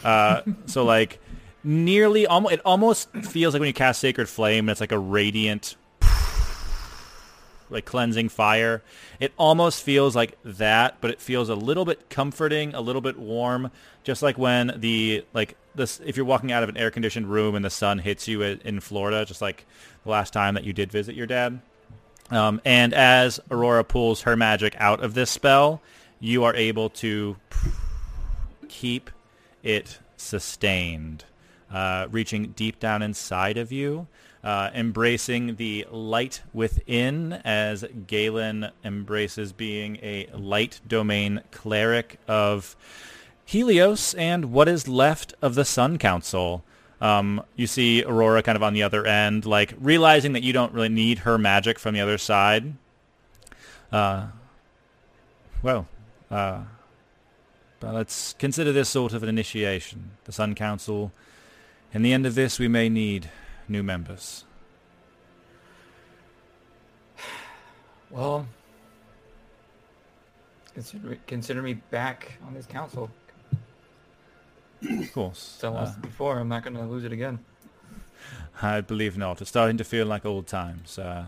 [0.05, 1.21] Uh, so like
[1.65, 5.77] nearly almost it almost feels like when you cast Sacred Flame, it's like a radiant
[7.71, 8.83] like cleansing fire.
[9.19, 13.19] It almost feels like that, but it feels a little bit comforting, a little bit
[13.19, 13.71] warm,
[14.05, 17.55] just like when the like this if you're walking out of an air conditioned room
[17.55, 19.67] and the sun hits you in Florida, just like
[20.05, 21.61] the last time that you did visit your dad.
[22.31, 25.81] Um, and as Aurora pulls her magic out of this spell,
[26.19, 27.37] you are able to
[28.69, 29.11] keep
[29.63, 31.25] it sustained,
[31.71, 34.07] uh, reaching deep down inside of you,
[34.43, 42.77] uh, embracing the light within as Galen embraces being a light domain cleric of
[43.45, 46.65] Helios and what is left of the Sun Council.
[47.01, 50.73] Um, you see Aurora kind of on the other end, like realizing that you don't
[50.73, 52.73] really need her magic from the other side.
[53.93, 54.29] Uh,
[55.63, 55.87] well,
[56.31, 56.63] uh,
[57.81, 60.13] but let's consider this sort of an initiation.
[60.25, 61.13] The Sun Council.
[61.93, 63.31] In the end of this, we may need
[63.69, 64.45] new members.
[68.09, 68.47] Well,
[70.73, 73.11] consider consider me back on this council.
[74.83, 75.57] Of course.
[75.61, 76.39] So I Uh, lost it before.
[76.39, 77.39] I'm not going to lose it again.
[78.63, 79.41] I believe not.
[79.41, 80.99] It's starting to feel like old times.
[80.99, 81.27] Uh,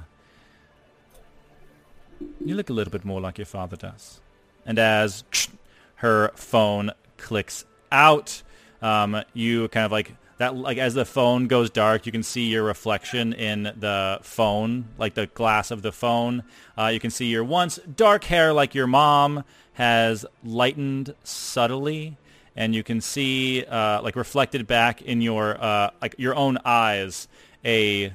[2.45, 4.21] You look a little bit more like your father does.
[4.67, 5.25] And as
[5.97, 8.43] her phone clicks out,
[8.83, 12.47] um, you kind of like that like as the phone goes dark, you can see
[12.49, 16.43] your reflection in the phone, like the glass of the phone.
[16.77, 22.17] Uh, you can see your once dark hair, like your mom, has lightened subtly,
[22.59, 27.29] and you can see uh, like reflected back in your uh, like your own eyes
[27.65, 28.13] a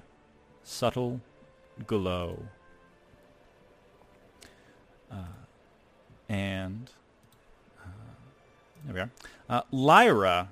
[0.64, 1.22] subtle
[1.88, 2.38] glow.
[5.10, 5.16] Uh,
[6.28, 6.92] and
[7.80, 7.88] uh,
[8.86, 9.12] there we are.
[9.50, 10.50] Uh, Lyra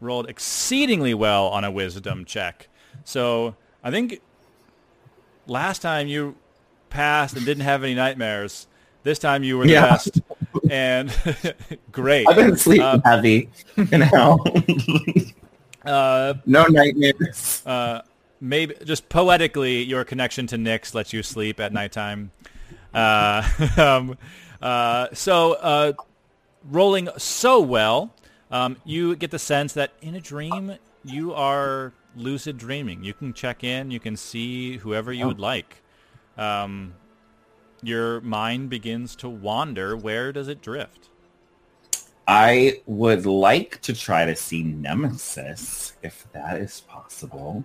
[0.00, 2.68] rolled exceedingly well on a wisdom check.
[3.04, 4.20] So I think
[5.46, 6.34] last time you
[6.90, 8.66] passed and didn't have any nightmares.
[9.04, 9.92] This time you were the Yeah.
[9.92, 10.22] best.
[10.70, 11.12] And
[11.92, 12.26] great.
[12.28, 13.50] I've been sleeping Uh, heavy.
[13.76, 14.38] You know,
[15.84, 17.62] Uh, no nightmares.
[17.64, 18.02] uh,
[18.40, 22.32] maybe just poetically, your connection to Nyx lets you sleep at nighttime.
[22.92, 24.18] Uh, um,
[24.60, 25.92] uh, so, uh,
[26.64, 28.12] rolling so well,
[28.50, 30.74] um, you get the sense that in a dream
[31.04, 33.04] you are lucid dreaming.
[33.04, 35.82] You can check in, you can see whoever you would like.
[36.36, 36.94] Um,
[37.82, 39.96] your mind begins to wander.
[39.96, 41.10] Where does it drift?
[42.28, 47.64] I would like to try to see Nemesis, if that is possible.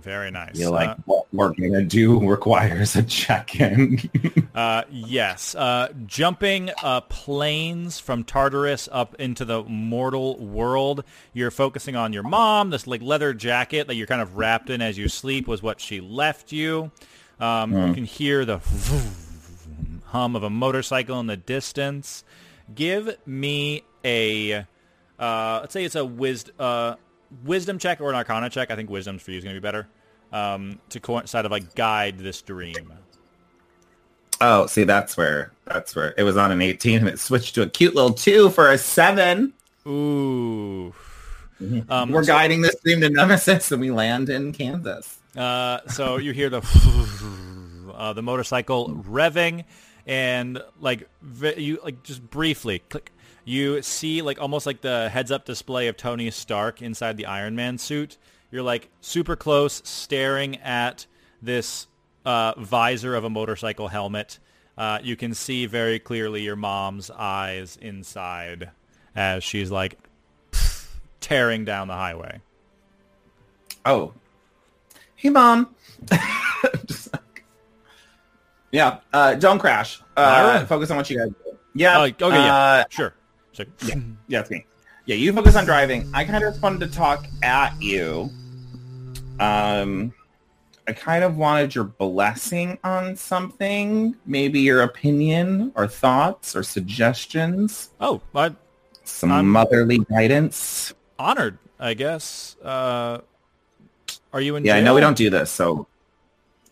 [0.00, 0.50] Very nice.
[0.56, 3.98] I feel like Uh, what we're gonna do requires a check-in.
[4.54, 5.54] Uh, yes.
[5.54, 11.04] Uh, jumping uh, planes from Tartarus up into the mortal world.
[11.32, 12.68] You're focusing on your mom.
[12.68, 15.80] This like leather jacket that you're kind of wrapped in as you sleep was what
[15.80, 16.90] she left you.
[17.42, 18.60] Um, You can hear the
[20.06, 22.22] hum of a motorcycle in the distance.
[22.74, 24.64] Give me a,
[25.18, 26.94] uh, let's say it's a wis- uh,
[27.44, 28.70] wisdom check or an arcana check.
[28.70, 29.88] I think wisdom's for you is going to be better.
[30.32, 32.92] Um, to coincide of like guide this dream.
[34.40, 37.62] oh, see, that's where that's where it was on an 18 and it switched to
[37.62, 39.52] a cute little two for a seven.
[39.86, 40.94] Ooh.
[41.88, 45.18] Um, we're so- guiding this dream to Nemesis, and we land in Kansas.
[45.36, 46.62] Uh, so you hear the
[47.94, 49.64] uh, the motorcycle revving,
[50.06, 51.08] and like
[51.56, 53.12] you like just briefly click.
[53.44, 57.56] You see like almost like the heads up display of Tony Stark inside the Iron
[57.56, 58.18] Man suit.
[58.50, 61.06] You're like super close, staring at
[61.40, 61.86] this
[62.24, 64.38] uh, visor of a motorcycle helmet.
[64.76, 68.70] Uh, you can see very clearly your mom's eyes inside
[69.14, 69.98] as she's like
[71.20, 72.40] tearing down the highway.
[73.84, 74.12] Oh,
[75.22, 75.72] hey, mom.
[76.86, 77.44] Just like-
[78.72, 80.00] yeah, uh, don't crash.
[80.16, 80.66] Uh, Myra?
[80.66, 81.58] focus on what you guys do.
[81.74, 81.98] Yeah.
[81.98, 82.54] Oh, okay, yeah.
[82.54, 83.14] uh, Sure.
[83.52, 83.94] So, Yeah,
[84.28, 84.66] yeah, it's me.
[85.06, 86.10] Yeah, you focus on driving.
[86.12, 88.30] I kind of just wanted to talk at you.
[89.40, 90.12] Um,
[90.88, 97.90] I kind of wanted your blessing on something, maybe your opinion or thoughts or suggestions,
[98.00, 98.56] Oh, I'm
[99.04, 100.92] some I'm- motherly guidance.
[101.18, 102.56] honored, I guess.
[102.62, 103.18] Uh,
[104.32, 105.86] are you in Yeah, I know we don't do this, so.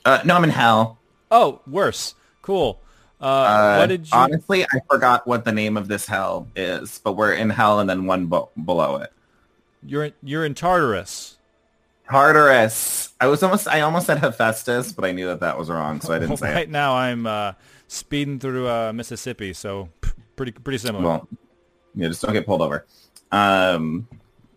[0.05, 0.99] Uh, no, I'm in hell.
[1.31, 2.14] Oh, worse.
[2.42, 2.81] Cool.
[3.20, 4.11] Uh, Uh, what did you...
[4.16, 7.88] Honestly, I forgot what the name of this hell is, but we're in hell and
[7.90, 9.12] then one bo- below it.
[9.85, 11.37] You're in, you're in Tartarus.
[12.11, 13.12] Tartarus.
[13.20, 16.12] I was almost, I almost said Hephaestus, but I knew that that was wrong, so
[16.12, 16.55] I didn't say it.
[16.55, 16.70] right it.
[16.70, 17.53] now, I'm uh,
[17.88, 19.88] speeding through uh, Mississippi, so
[20.37, 21.05] pretty pretty similar.
[21.05, 21.29] Well,
[21.94, 22.87] yeah, just don't get pulled over.
[23.31, 24.09] Um,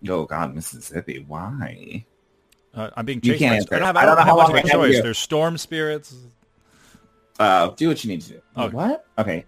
[0.10, 1.24] oh God, Mississippi.
[1.28, 2.06] Why?
[2.74, 3.34] Uh, I'm being chased.
[3.34, 3.76] you can't by- answer.
[3.76, 5.02] I don't have, I I don't don't know how much long of a choice.
[5.02, 6.16] There's storm spirits.
[7.40, 8.42] Uh, do what you need to do.
[8.56, 8.70] Oh.
[8.70, 9.06] What?
[9.18, 9.46] Okay.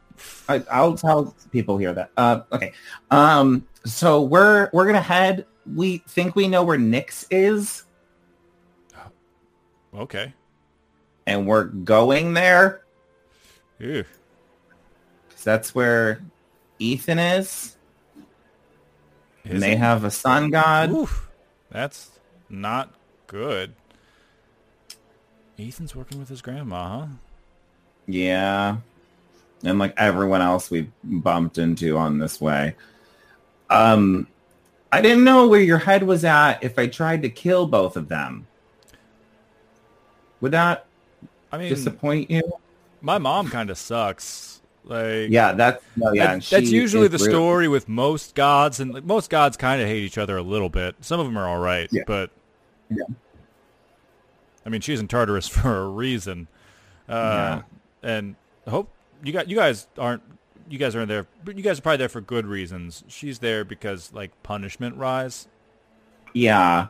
[0.50, 2.10] I, I'll tell people here that.
[2.18, 2.74] Uh, okay.
[3.12, 5.46] Um, so we're we're gonna head.
[5.76, 7.84] We think we know where Nyx is,
[9.94, 10.34] Okay.
[11.28, 12.82] and we're going there.
[13.80, 14.06] Ew.
[15.44, 16.22] that's where
[16.80, 17.76] Ethan is.
[19.44, 19.78] Is and they it?
[19.80, 20.92] have a sun god.
[20.92, 21.30] Oof.
[21.72, 22.10] That's
[22.50, 22.94] not
[23.28, 23.74] good.
[25.60, 27.08] Ethan's working with his grandma, huh?
[28.08, 28.78] Yeah.
[29.64, 32.76] And like everyone else we bumped into on this way.
[33.70, 34.28] Um
[34.92, 38.08] I didn't know where your head was at if I tried to kill both of
[38.08, 38.48] them.
[40.42, 40.86] Would that
[41.52, 42.44] I mean, disappoint you?
[43.02, 44.62] my mom kind of sucks.
[44.84, 46.36] Like, Yeah, that's no, yeah.
[46.36, 47.30] That- that's usually the rude.
[47.32, 50.70] story with most gods, and like, most gods kind of hate each other a little
[50.70, 50.96] bit.
[51.02, 52.04] Some of them are all right, Yeah.
[52.06, 52.30] but
[52.90, 53.06] Yeah.
[54.66, 56.48] I mean, she's in Tartarus for a reason,
[57.08, 57.62] uh,
[58.04, 58.36] and
[58.66, 58.90] I hope
[59.24, 60.24] you got you guys aren't
[60.70, 61.28] you guys aren't there.
[61.44, 63.04] But you guys are probably there for good reasons.
[63.08, 65.48] She's there because like punishment rise.
[66.34, 66.88] Yeah.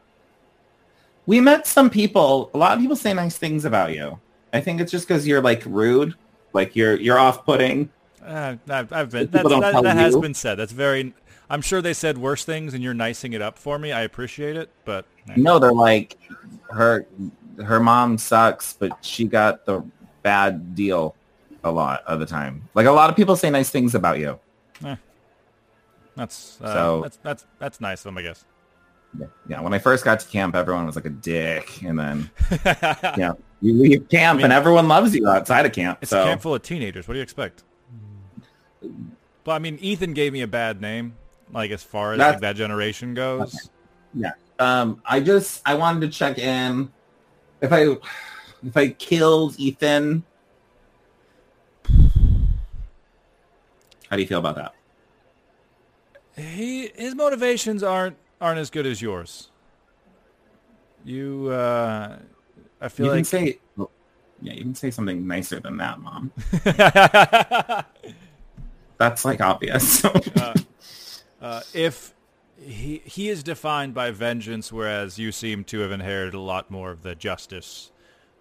[1.26, 2.51] We met some people.
[2.53, 4.19] A lot of people say nice things about you.
[4.53, 6.15] I think it's just because you're like rude,
[6.53, 7.89] Like you're you're off-putting.
[8.23, 10.55] Uh, I've, I've been, that's, that, that has been said.
[10.55, 11.13] That's very.
[11.49, 13.91] I'm sure they said worse things, and you're nicing it up for me.
[13.91, 15.05] I appreciate it, but
[15.36, 16.17] No, they're like
[16.71, 17.05] her
[17.64, 19.84] her mom sucks, but she got the
[20.24, 21.16] bad deal
[21.64, 22.68] a lot of the time.
[22.74, 24.39] Like a lot of people say nice things about you.
[26.16, 28.45] that's uh, So- that's that's that's nice of them, I guess.
[29.18, 29.28] Yeah.
[29.47, 32.30] yeah, when I first got to camp, everyone was like a dick, and then
[33.18, 33.32] yeah,
[33.62, 35.99] you leave camp and everyone loves you outside of camp.
[36.01, 37.08] It's so a camp full of teenagers.
[37.08, 37.64] What do you expect?
[39.45, 41.16] But I mean, Ethan gave me a bad name,
[41.53, 43.70] like as far as like that generation goes.
[44.14, 46.91] yeah, um, I just I wanted to check in
[47.62, 47.97] if I
[48.66, 50.24] if I killed Ethan.
[54.10, 54.74] How do you feel about that?
[56.38, 59.49] He his motivations aren't aren't as good as yours.
[61.03, 62.18] You, uh,
[62.82, 63.91] I feel You can like say, well,
[64.41, 66.32] yeah, you can say something nicer than that, mom.
[68.97, 70.03] That's like obvious.
[70.03, 72.14] uh, if
[72.66, 76.91] he he is defined by vengeance, whereas you seem to have inherited a lot more
[76.91, 77.91] of the justice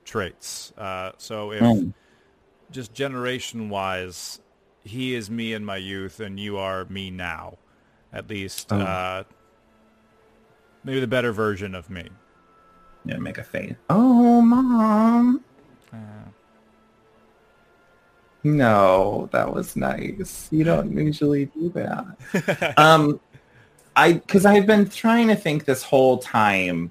[0.04, 0.72] traits.
[0.78, 1.92] Uh, so if Mm.
[2.70, 4.40] just generation wise,
[4.84, 7.58] he is me in my youth, and you are me now,
[8.12, 8.72] at least.
[8.72, 8.80] Oh.
[8.80, 9.24] Uh,
[10.84, 12.08] maybe the better version of me.
[13.06, 13.74] yeah, make a face.
[13.90, 15.44] Oh, mom.
[15.92, 15.96] Uh,
[18.42, 20.48] No, that was nice.
[20.50, 22.74] You don't usually do that.
[22.78, 23.20] um,
[23.96, 26.90] I because I've been trying to think this whole time,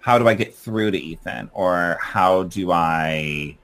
[0.00, 3.56] how do I get through to Ethan, or how do I,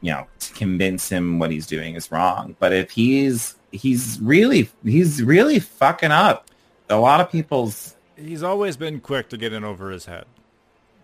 [0.00, 2.56] you know, to convince him what he's doing is wrong?
[2.58, 6.48] But if he's he's really he's really fucking up
[6.90, 7.96] a lot of people's.
[8.16, 10.24] he's always been quick to get in over his head.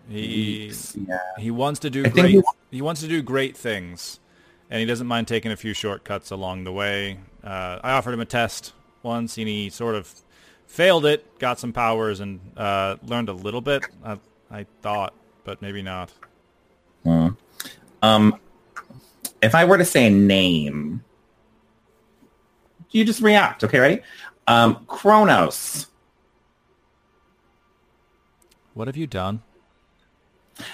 [0.09, 0.71] He
[1.07, 1.17] yeah.
[1.39, 2.29] he wants to do I great.
[2.31, 4.19] he- He wants to do great things,
[4.69, 7.19] and he doesn't mind taking a few shortcuts along the way.
[7.43, 10.13] Uh, I offered him a test once, and he sort of
[10.67, 13.85] failed it, got some powers, and uh, learned a little bit.
[14.03, 14.17] I,
[14.51, 15.13] I thought,
[15.43, 16.11] but maybe not.
[17.03, 17.29] Hmm.
[18.01, 18.39] Um,
[19.41, 21.03] if I were to say a name,
[22.91, 23.63] you just react.
[23.63, 24.01] Okay, ready?
[24.47, 25.87] Um, Kronos.
[28.73, 29.41] What have you done?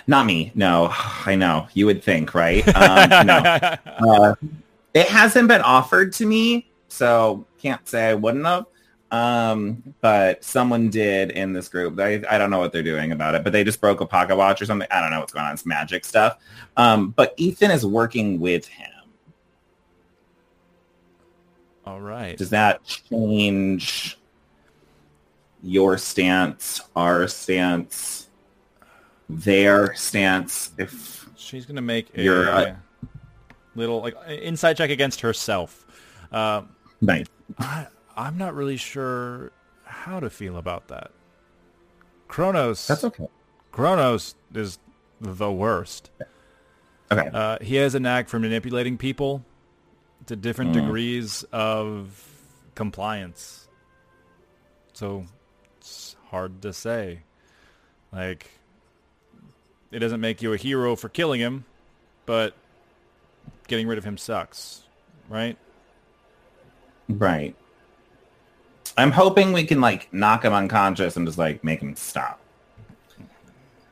[0.08, 0.52] Not me.
[0.56, 0.90] No,
[1.26, 1.68] I know.
[1.74, 2.68] You would think, right?
[2.76, 3.38] Um, no.
[3.38, 4.36] Uh,
[4.94, 8.66] it hasn't been offered to me, so can't say I wouldn't have.
[9.12, 12.00] Um, but someone did in this group.
[12.00, 14.38] I, I don't know what they're doing about it, but they just broke a pocket
[14.38, 14.88] watch or something.
[14.90, 15.54] I don't know what's going on.
[15.54, 16.38] It's magic stuff.
[16.78, 18.88] Um, but Ethan is working with him.
[21.86, 22.38] All right.
[22.38, 24.18] Does that change
[25.62, 28.30] your stance, our stance,
[29.28, 30.72] their stance?
[30.78, 32.76] If She's gonna make a uh,
[33.76, 35.86] little like insight check against herself.
[36.32, 36.62] Uh,
[37.02, 37.26] nice.
[37.60, 39.52] I, I'm not really sure
[39.84, 41.12] how to feel about that.
[42.28, 42.88] Kronos.
[42.88, 43.28] That's okay.
[43.72, 44.80] Kronos is
[45.20, 46.10] the worst.
[47.12, 47.30] Okay.
[47.34, 49.44] Uh, he has a knack for manipulating people
[50.28, 50.82] to different Mm.
[50.86, 52.26] degrees of
[52.76, 53.68] compliance.
[54.94, 55.26] So
[55.78, 57.22] it's hard to say.
[58.14, 58.50] Like,
[59.92, 61.66] it doesn't make you a hero for killing him,
[62.26, 62.54] but
[63.68, 64.84] getting rid of him sucks,
[65.30, 65.58] right?
[67.10, 67.56] Right.
[68.98, 72.40] I'm hoping we can like knock him unconscious and just like make him stop.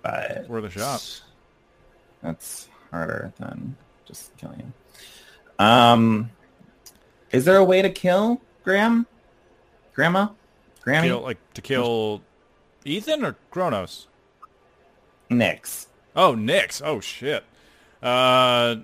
[0.01, 1.21] But Worth a shot.
[2.21, 3.75] that's harder than
[4.05, 4.73] just killing him.
[5.59, 6.31] Um,
[7.31, 9.05] is there a way to kill Graham?
[9.93, 10.29] Grandma?
[10.81, 11.09] Granny?
[11.09, 12.21] Kill, like to kill
[12.85, 14.07] Ethan or Kronos?
[15.29, 15.87] Nyx.
[16.15, 16.81] Oh, Nyx.
[16.83, 17.43] Oh shit.
[18.01, 18.77] Uh,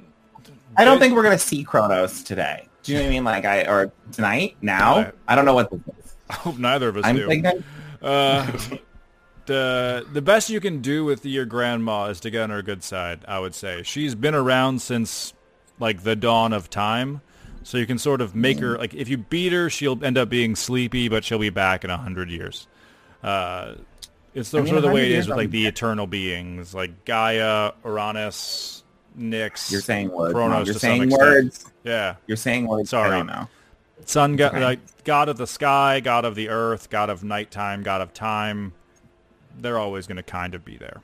[0.77, 2.67] I don't think we're gonna see Kronos today.
[2.83, 3.23] Do you know what I mean?
[3.23, 4.57] Like I or tonight?
[4.61, 4.97] Now?
[4.97, 5.13] Right.
[5.27, 6.04] I don't know what this is.
[6.29, 7.27] I hope neither of us I'm do.
[7.27, 7.63] thinking
[8.01, 8.51] Uh,
[9.45, 12.83] the the best you can do with your grandma is to get on her good
[12.83, 13.23] side.
[13.27, 15.33] I would say she's been around since
[15.79, 17.21] like the dawn of time,
[17.63, 20.29] so you can sort of make her like if you beat her, she'll end up
[20.29, 22.67] being sleepy, but she'll be back in a hundred years.
[23.23, 23.75] Uh,
[24.33, 26.07] it's the, I mean, sort of the way 100 it is with like the eternal
[26.07, 28.83] beings, like Gaia, Uranus,
[29.17, 29.71] Nyx.
[29.71, 30.33] you're saying words.
[30.33, 30.65] Mom.
[30.65, 31.65] You're saying words.
[31.83, 32.89] Yeah, You're saying words.
[32.89, 33.09] Sorry.
[33.11, 33.47] I don't know.
[34.05, 34.63] Sun god, Okay.
[34.63, 38.73] like god of the sky, god of the earth, god of nighttime, god of time.
[39.59, 41.01] They're always going to kind of be there.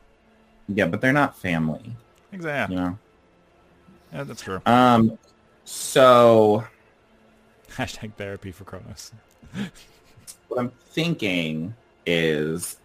[0.68, 1.96] Yeah, but they're not family.
[2.32, 2.76] Exactly.
[2.76, 2.98] You know.
[4.14, 4.62] Yeah, that's true.
[4.66, 5.18] Um.
[5.64, 6.66] So
[7.70, 9.12] Hashtag therapy for Kronos.
[10.48, 11.74] what I'm thinking
[12.06, 12.78] is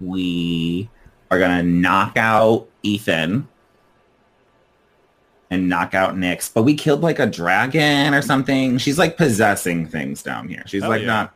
[0.00, 0.90] we
[1.30, 3.48] are gonna knock out Ethan
[5.50, 8.78] and knock out Nyx, but we killed like a dragon or something.
[8.78, 10.64] She's like possessing things down here.
[10.66, 11.06] She's Hell like yeah.
[11.06, 11.34] not.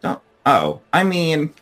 [0.00, 0.20] Don't.
[0.44, 1.54] Oh, I mean,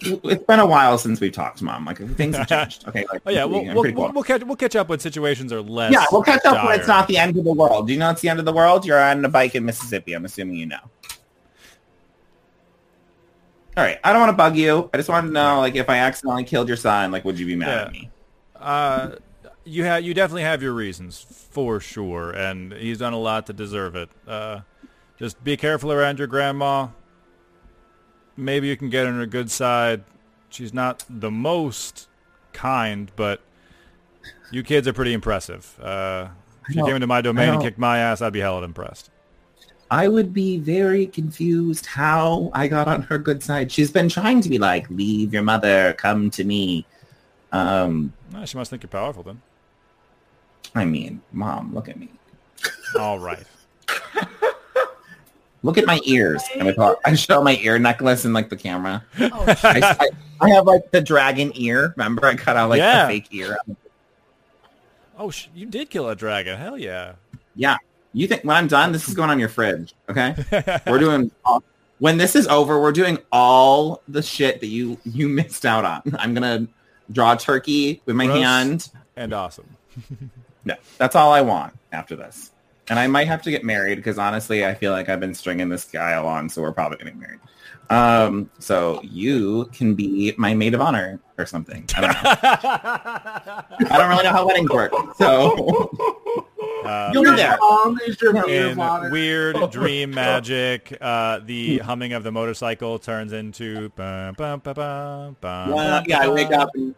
[0.00, 1.84] it's been a while since we've talked, Mom.
[1.84, 2.86] Like things have changed.
[2.88, 3.04] Okay.
[3.10, 4.12] Like, Oh yeah, we'll we'll, cool.
[4.12, 5.92] we'll, catch we'll catch up when situations are less.
[5.92, 7.86] yeah, we'll catch up when it's not the end of the world.
[7.86, 8.84] Do you know it's the end of the world?
[8.86, 10.12] You're on a bike in Mississippi.
[10.12, 10.78] I'm assuming you know.
[13.78, 14.90] All right, I don't want to bug you.
[14.92, 17.46] I just want to know, like, if I accidentally killed your son, like, would you
[17.46, 17.82] be mad Yeah.
[17.84, 18.10] at me?
[18.56, 19.10] Uh,
[19.64, 21.20] you have you definitely have your reasons
[21.52, 24.10] for sure, and he's done a lot to deserve it.
[24.26, 24.62] Uh,
[25.16, 26.88] just be careful around your grandma.
[28.36, 30.02] Maybe you can get on her good side.
[30.48, 32.08] She's not the most
[32.52, 33.40] kind, but
[34.50, 35.78] you kids are pretty impressive.
[35.80, 36.28] Uh,
[36.68, 39.10] if you came into my domain and kicked my ass, I'd be hella impressed.
[39.90, 43.72] I would be very confused how I got on her good side.
[43.72, 46.84] She's been trying to be like, leave your mother, come to me.
[47.52, 49.40] Um, Ah, she must think you're powerful then.
[50.74, 52.10] I mean, mom, look at me.
[52.98, 53.42] All right.
[55.62, 56.42] Look at my ears.
[56.54, 59.02] And I, thought, I show my ear necklace in like the camera.
[59.18, 60.08] I, I,
[60.40, 61.94] I have like the dragon ear.
[61.96, 63.06] Remember, I cut out like Yeah.
[63.06, 63.58] the fake ear.
[65.18, 66.56] Oh, sh- you did kill a dragon.
[66.58, 67.14] Hell yeah.
[67.56, 67.78] Yeah.
[68.12, 69.94] You think when I'm done, this is going on your fridge.
[70.08, 70.34] Okay.
[70.86, 71.62] we're doing all,
[71.98, 76.02] when this is over, we're doing all the shit that you you missed out on.
[76.18, 76.66] I'm gonna
[77.12, 78.42] draw a turkey with my Gross.
[78.42, 78.90] hand.
[79.16, 79.68] and awesome.
[80.64, 82.50] No, that's all I want after this.
[82.90, 85.70] And I might have to get married because honestly, I feel like I've been stringing
[85.70, 87.38] this guy along, so we're probably getting married.
[87.88, 91.86] Um, so you can be my maid of honor or something.
[91.96, 93.88] I don't know.
[93.90, 95.90] I don't really know how weddings work, so
[96.88, 97.58] Uh, you'll be there.
[97.60, 98.78] Mom is your in
[99.12, 105.36] weird dream magic, uh, the humming of the motorcycle turns into bum, bum, bum, bum,
[105.38, 106.94] bum, yeah, I wake up and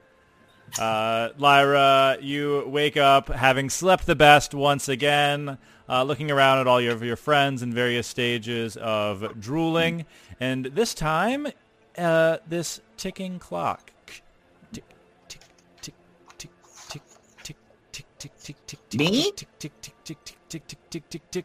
[0.78, 6.68] Uh, Lyra, you wake up having slept the best once again, uh, looking around at
[6.68, 10.06] all your, your friends in various stages of drooling,
[10.38, 11.48] and this time,
[11.98, 13.90] uh, this ticking clock.
[14.72, 14.84] Tick,
[15.28, 15.40] tick,
[15.80, 15.94] tick,
[16.88, 17.02] tick,
[17.42, 17.56] tick,
[17.90, 19.32] tick, tick, tick, tick, tick, tick, Me?
[19.32, 21.44] tick, tick, tick, tick, tick, tick, tick, tick, tick, tick,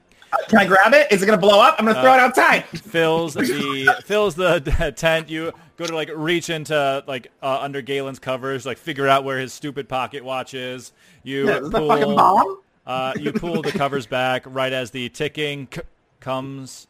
[0.49, 1.09] can I grab it?
[1.11, 1.75] Is it gonna blow up?
[1.79, 2.65] I'm gonna throw Uh, it outside.
[2.65, 4.59] fills the fills the
[4.95, 5.29] tent.
[5.29, 9.39] You go to like reach into like uh, under Galen's covers, like figure out where
[9.39, 10.91] his stupid pocket watch is.
[11.23, 12.59] You Yeah, is that pull, fucking bomb?
[12.85, 15.81] uh, you pull the covers back right as the ticking c-
[16.19, 16.87] comes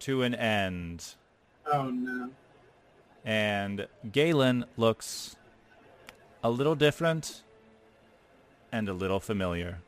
[0.00, 1.14] to an end,
[1.72, 2.30] Oh no.
[3.24, 5.36] and Galen looks
[6.42, 7.44] a little different
[8.72, 9.78] and a little familiar.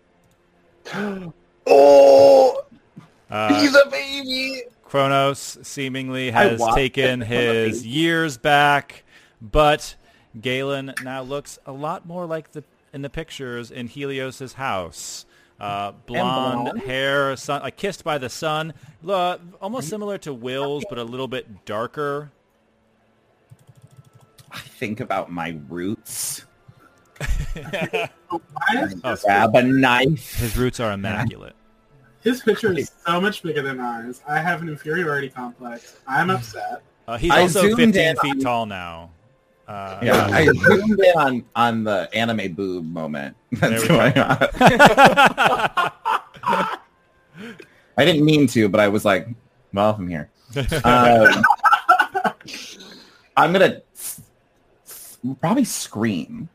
[1.66, 2.62] Oh,
[3.30, 4.60] Uh, he's a baby.
[4.84, 9.02] Kronos seemingly has taken his years back,
[9.40, 9.94] but
[10.38, 12.62] Galen now looks a lot more like the
[12.92, 15.24] in the pictures in Helios's house.
[15.58, 16.80] Uh, blonde, blonde?
[16.82, 21.28] hair, sun, like kissed by the sun, Lo- almost similar to Will's, but a little
[21.28, 22.30] bit darker.
[24.50, 26.44] I think about my roots.
[27.18, 28.08] Why
[28.82, 30.34] is Oh, his, Grab a knife.
[30.36, 31.54] His roots are immaculate.
[32.22, 34.20] his picture is so much bigger than ours.
[34.28, 35.96] I have an inferiority complex.
[36.06, 36.82] I'm upset.
[37.06, 39.10] Uh, he's I also 15 feet on- tall now.
[39.68, 44.36] Uh, Yeah, I zoomed in on on the anime boob moment that's we going on.
[47.96, 49.28] I didn't mean to, but I was like,
[49.72, 50.30] well, I'm here.
[50.84, 50.84] Um,
[53.36, 54.20] I'm gonna s-
[54.86, 56.48] s- probably scream.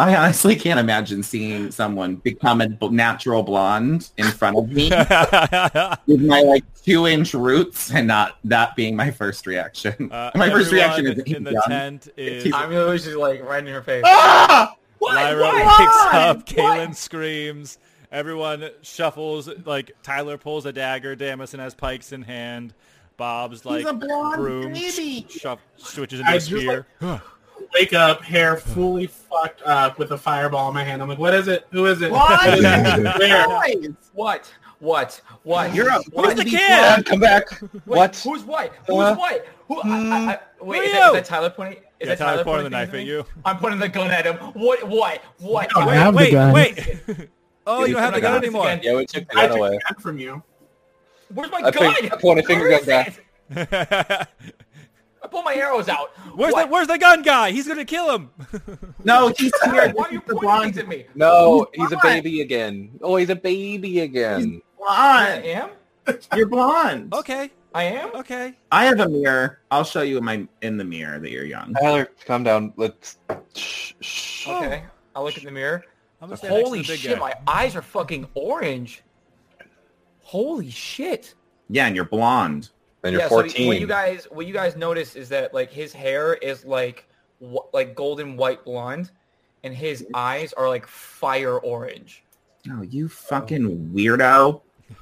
[0.00, 4.88] I honestly can't imagine seeing someone become a b- natural blonde in front of me
[6.06, 10.10] with my like two inch roots and not that being my first reaction.
[10.10, 13.64] Uh, my first reaction is in the "Young." tent is I'm literally just like right
[13.66, 14.02] in her face.
[14.06, 14.74] Ah!
[14.98, 15.14] What?
[15.14, 15.54] Lyra What?
[15.56, 16.46] wakes up, What?
[16.46, 17.78] Kaylin screams,
[18.12, 22.74] everyone shuffles, like Tyler pulls a dagger, Damison has pikes in hand,
[23.16, 25.26] Bob's like a broom baby.
[25.28, 26.86] shuff, switches into I a just, spear.
[27.74, 31.00] Wake up, hair fully fucked up with a fireball in my hand.
[31.02, 31.66] I'm like, what is it?
[31.70, 32.10] Who is it?
[32.10, 32.28] What?
[32.30, 33.94] What is it?
[34.12, 34.52] What?
[34.80, 35.20] What?
[35.42, 35.74] What?
[35.74, 36.02] You're up.
[36.12, 36.26] what?
[36.26, 36.58] Who's the Be kid?
[36.58, 37.50] Dad, come back.
[37.62, 38.16] Wait, what?
[38.16, 38.72] Who's white?
[38.86, 39.42] Who's Uh, white?
[39.68, 39.80] Who?
[39.82, 41.12] I, I, I, wait, Who is are that, is you?
[41.12, 41.78] that Tyler pointing?
[41.78, 43.24] Is Yeah, that Tyler pointing the knife at you.
[43.44, 44.36] I'm pointing the gun at him.
[44.36, 44.82] What?
[44.88, 45.20] What?
[45.38, 45.68] What?
[45.70, 46.52] don't Wait, have the wait, gun.
[46.54, 47.28] wait.
[47.66, 48.44] oh, you don't have the gun Again.
[48.44, 48.80] anymore.
[48.82, 49.70] Yeah, we took the I gun took away.
[49.70, 50.42] the gun from you.
[51.34, 51.94] Where's my I gun?
[51.94, 53.20] think- I point a finger Where gun is
[53.52, 54.30] back.
[55.22, 55.24] it?
[55.24, 56.10] I pull my arrows out.
[56.34, 56.66] where's what?
[56.66, 57.50] the Where's the gun guy?
[57.50, 58.30] He's gonna kill him.
[59.04, 59.90] No, he's here.
[59.94, 61.06] Why are you the pointing at me?
[61.14, 62.90] No, He's he's a baby again.
[63.00, 64.60] Oh, he's a baby again.
[64.88, 65.44] I Blonde.
[65.46, 65.70] am.
[66.36, 67.14] You're blonde.
[67.14, 68.10] okay, I am.
[68.14, 68.54] okay.
[68.72, 69.60] I have a mirror.
[69.70, 71.72] I'll show you in my in the mirror that you're young.
[71.74, 72.72] Tyler, calm down.
[72.76, 73.18] Let's.
[73.54, 74.48] Shh, shh.
[74.48, 74.82] Okay.
[75.14, 75.84] I look in the mirror.
[76.20, 77.20] I'm gonna stand next to Holy the shit, guy.
[77.20, 79.02] my eyes are fucking orange.
[80.22, 81.34] Holy shit.
[81.68, 82.70] Yeah, and you're blonde.
[83.02, 85.92] And you're yeah, so what you guys what you guys notice is that like his
[85.92, 87.08] hair is like
[87.42, 89.10] wh- like golden white blonde
[89.64, 92.24] and his eyes are like fire orange.
[92.70, 94.60] Oh, you fucking weirdo.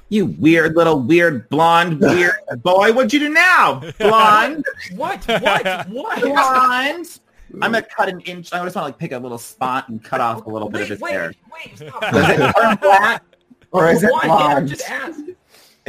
[0.09, 2.93] You weird little weird blonde weird boy.
[2.93, 3.81] What'd you do now?
[3.99, 4.63] Blonde.
[4.95, 5.25] What?
[5.27, 5.89] What?
[5.89, 6.21] What?
[6.21, 7.19] blonde.
[7.55, 8.53] I'm gonna cut an inch.
[8.53, 10.83] I just want to like pick a little spot and cut off a little bit
[10.83, 11.33] of his wait, hair.
[11.51, 11.99] wait, stop.
[12.11, 13.23] Does it turn black
[13.71, 14.25] or is it Why?
[14.25, 14.69] blonde?
[14.69, 15.19] Just ask.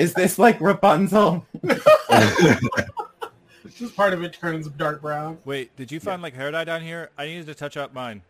[0.00, 1.44] Is this like Rapunzel?
[3.76, 5.36] Just part of it turns dark brown.
[5.44, 7.10] Wait, did you find like hair dye down here?
[7.18, 8.22] I needed to touch up mine.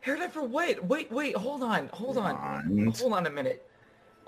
[0.00, 0.82] Hair dye for what?
[0.86, 2.34] Wait, wait, hold on, hold on,
[2.66, 2.96] Blonde.
[2.96, 3.68] hold on a minute.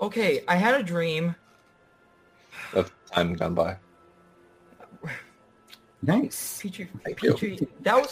[0.01, 1.35] Okay, I had a dream.
[2.73, 3.77] of time gone by.
[6.03, 6.59] Nice.
[6.61, 7.33] Peachy, Thank you.
[7.33, 8.11] Peachy, that was.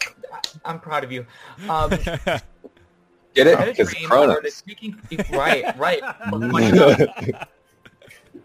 [0.65, 1.23] I'm proud of you.
[1.69, 3.57] Um, Get I it?
[3.59, 4.11] had a Because dream.
[4.11, 4.61] I heard a Cronus.
[4.63, 4.97] ticking.
[5.31, 6.01] Right, right.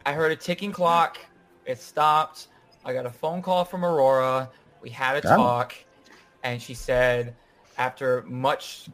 [0.05, 1.19] I heard a ticking clock.
[1.67, 2.49] It stopped.
[2.85, 4.51] I got a phone call from Aurora.
[4.83, 5.37] We had a Oh.
[5.37, 5.75] talk,
[6.43, 7.37] and she said,
[7.77, 8.89] after much,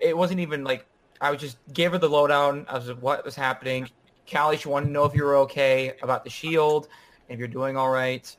[0.00, 0.86] it wasn't even like
[1.20, 3.88] I was just gave her the lowdown of what was happening.
[4.30, 6.88] Callie, she wanted to know if you were okay about the shield,
[7.28, 8.34] if you're doing all right.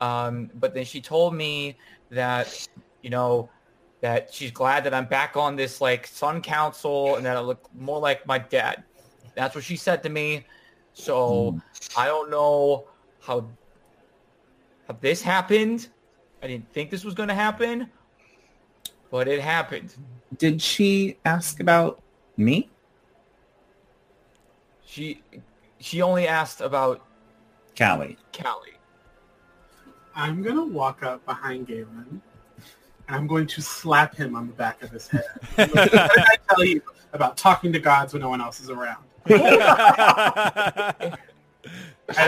[0.00, 1.78] Um, but then she told me
[2.10, 2.48] that,
[3.02, 3.50] you know,
[4.02, 7.68] that she's glad that I'm back on this like Sun Council and that I look
[7.74, 8.84] more like my dad.
[9.36, 10.44] That's what she said to me.
[10.94, 11.58] So hmm.
[11.96, 12.86] I don't know
[13.20, 13.48] how
[14.86, 15.88] how this happened.
[16.42, 17.88] I didn't think this was going to happen,
[19.10, 19.94] but it happened.
[20.38, 22.02] Did she ask about
[22.36, 22.68] me?
[24.84, 25.22] She
[25.78, 27.04] she only asked about
[27.78, 28.18] Callie.
[28.32, 28.68] Callie.
[30.14, 32.20] I'm gonna walk up behind Galen
[33.08, 35.24] and I'm going to slap him on the back of his head.
[35.54, 36.82] what did I tell you
[37.12, 39.04] about talking to gods when no one else is around?
[39.28, 41.16] I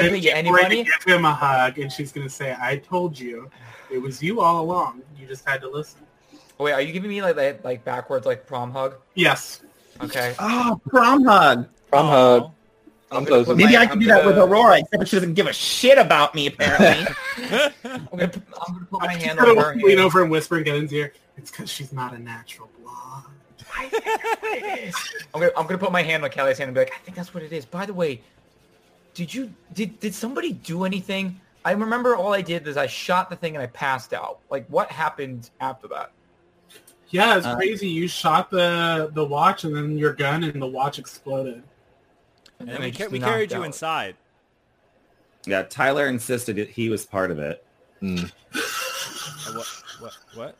[0.03, 0.84] didn't get she's going to anybody.
[0.84, 3.51] give him a hug, and she's going to say, "I told you,
[3.92, 5.03] it was you all along.
[5.18, 6.01] You just had to listen."
[6.59, 8.95] Wait, are you giving me like that like backwards like prom hug?
[9.14, 9.61] Yes.
[10.03, 10.34] Okay.
[10.38, 11.68] Oh, prom hug.
[11.90, 12.42] Prom hug.
[12.45, 12.51] Oh.
[13.16, 15.16] I'm Prom gonna Maybe my- I can I'm do that with gonna- Aurora, except she
[15.16, 17.07] doesn't give a shit about me, apparently.
[17.84, 20.01] I'm gonna put, I'm gonna put my I'm hand gonna on her lean hand.
[20.01, 21.12] over and whisper in Galen's ear.
[21.36, 22.74] It's because she's not a natural blonde.
[23.77, 24.95] I think that's what it is.
[25.35, 27.16] I'm gonna I'm gonna put my hand on Callie's hand and be like, I think
[27.16, 27.64] that's what it is.
[27.64, 28.20] By the way,
[29.14, 31.41] did you did did somebody do anything?
[31.64, 34.39] I remember all I did is I shot the thing and I passed out.
[34.51, 36.12] Like what happened after that?
[37.09, 37.89] Yeah, it's Uh, crazy.
[37.89, 41.62] You shot the the watch and then your gun, and the watch exploded.
[42.61, 44.16] and then we, ca- we carried knocked you inside.
[45.47, 47.64] yeah, Tyler insisted it, he was part of it.
[48.03, 48.31] Mm.
[49.47, 49.66] Uh, What?
[50.01, 50.12] What?
[50.35, 50.57] What?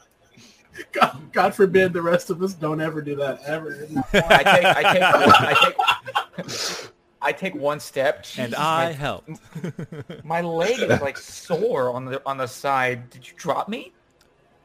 [0.93, 3.87] God, God forbid the rest of us don't ever do that ever.
[4.13, 6.91] I take I take one, I take
[7.23, 9.31] I take one step And Jesus, I my, helped.
[10.25, 13.09] my leg is like sore on the on the side.
[13.11, 13.93] Did you drop me?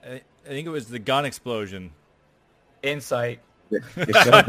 [0.04, 1.92] I, I think it was the gun explosion.
[2.84, 3.40] Insight.
[3.72, 4.46] It should have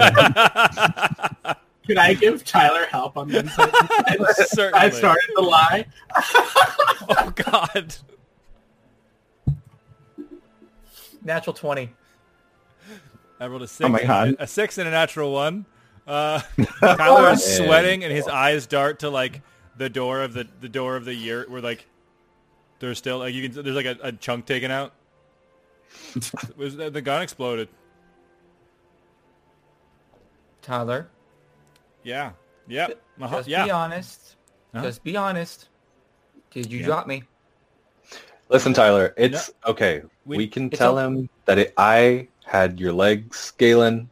[1.44, 1.54] been.
[1.86, 3.70] Could I give Tyler help on the inside?
[4.74, 5.86] I started to lie.
[7.12, 7.94] Oh God.
[11.22, 11.90] Natural twenty.
[13.38, 13.88] I rolled a six.
[13.88, 14.36] my God.
[14.38, 15.64] A six and a natural one.
[16.06, 16.40] Uh,
[16.80, 19.42] Tyler is sweating, and his eyes dart to like
[19.76, 21.86] the door of the the door of the year where like
[22.80, 24.92] there's still like you can there's like a, a chunk taken out.
[26.56, 27.68] was the, the gun exploded?
[30.62, 31.08] Tyler.
[32.02, 32.32] Yeah.
[32.68, 33.00] Yep.
[33.20, 33.36] Uh-huh.
[33.42, 34.36] Just be honest.
[34.74, 34.82] Huh?
[34.82, 35.68] Just be honest.
[36.50, 36.86] Did you Yeah.
[36.86, 37.24] drop me?
[38.50, 40.02] Listen, Tyler, it's okay.
[40.24, 44.10] We- We, can tell o- him that it, I had your legs, Galen,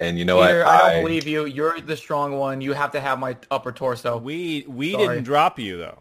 [0.00, 0.68] and you know Peter, what?
[0.68, 1.44] I don't believe you.
[1.46, 2.60] You're the strong one.
[2.60, 4.16] You have to have my upper torso.
[4.16, 5.06] We we Sorry.
[5.08, 5.98] didn't drop you though.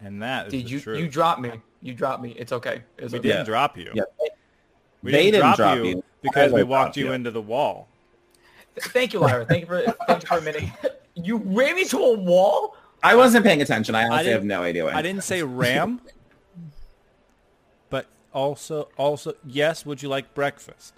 [0.00, 0.80] And that is Did the you?
[0.80, 0.98] truth.
[1.00, 1.52] You dropped me.
[1.82, 2.30] You dropped me.
[2.32, 2.82] It's okay.
[2.98, 3.28] It's we okay.
[3.28, 3.90] didn't drop you.
[3.94, 4.02] Yeah.
[5.02, 6.04] We They didn't, didn't drop, drop you, you.
[6.22, 7.12] because we walked you you.
[7.12, 7.88] into the wall.
[8.76, 9.44] Thank you, Lyra.
[9.44, 10.72] Thank you for thank you for admitting.
[11.20, 12.76] You ran me to a wall.
[13.02, 13.94] I wasn't paying attention.
[13.94, 14.84] I honestly didn't- have no idea.
[14.84, 16.00] What I didn't say ram,
[17.90, 19.86] but also also yes.
[19.86, 20.94] Would you like breakfast?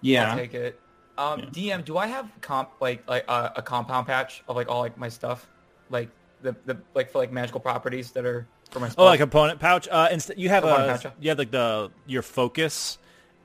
[0.00, 0.42] Yeah, I'll Yeah.
[0.42, 0.80] take it.
[1.18, 4.80] Um, DM, do I have comp like like uh, a compound patch of like all
[4.80, 5.46] like my stuff,
[5.90, 6.08] like
[6.42, 9.60] the the like for like magical properties that are for my Oh, like a component
[9.60, 9.88] pouch.
[9.90, 12.98] Uh, instead you have Component a pouch, you have like the your focus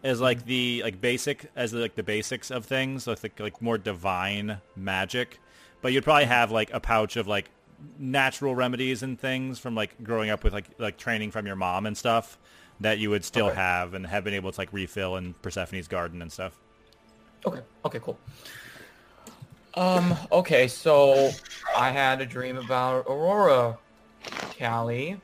[0.03, 3.61] as like the like basic as like the basics of things, so it's like like
[3.61, 5.39] more divine magic.
[5.88, 7.49] But you'd probably have like a pouch of like
[7.97, 11.85] natural remedies and things from like growing up with like like training from your mom
[11.85, 12.38] and stuff.
[12.81, 13.55] that you would still Okay.
[13.55, 16.57] have and have been able to like refill in Persephone's garden and stuff.
[17.45, 17.61] Okay.
[17.85, 17.99] Okay.
[17.99, 18.19] Cool.
[19.75, 20.13] Um.
[20.29, 20.67] Okay.
[20.67, 21.31] So
[21.73, 23.77] I had a dream about Aurora.
[24.59, 25.21] Callie,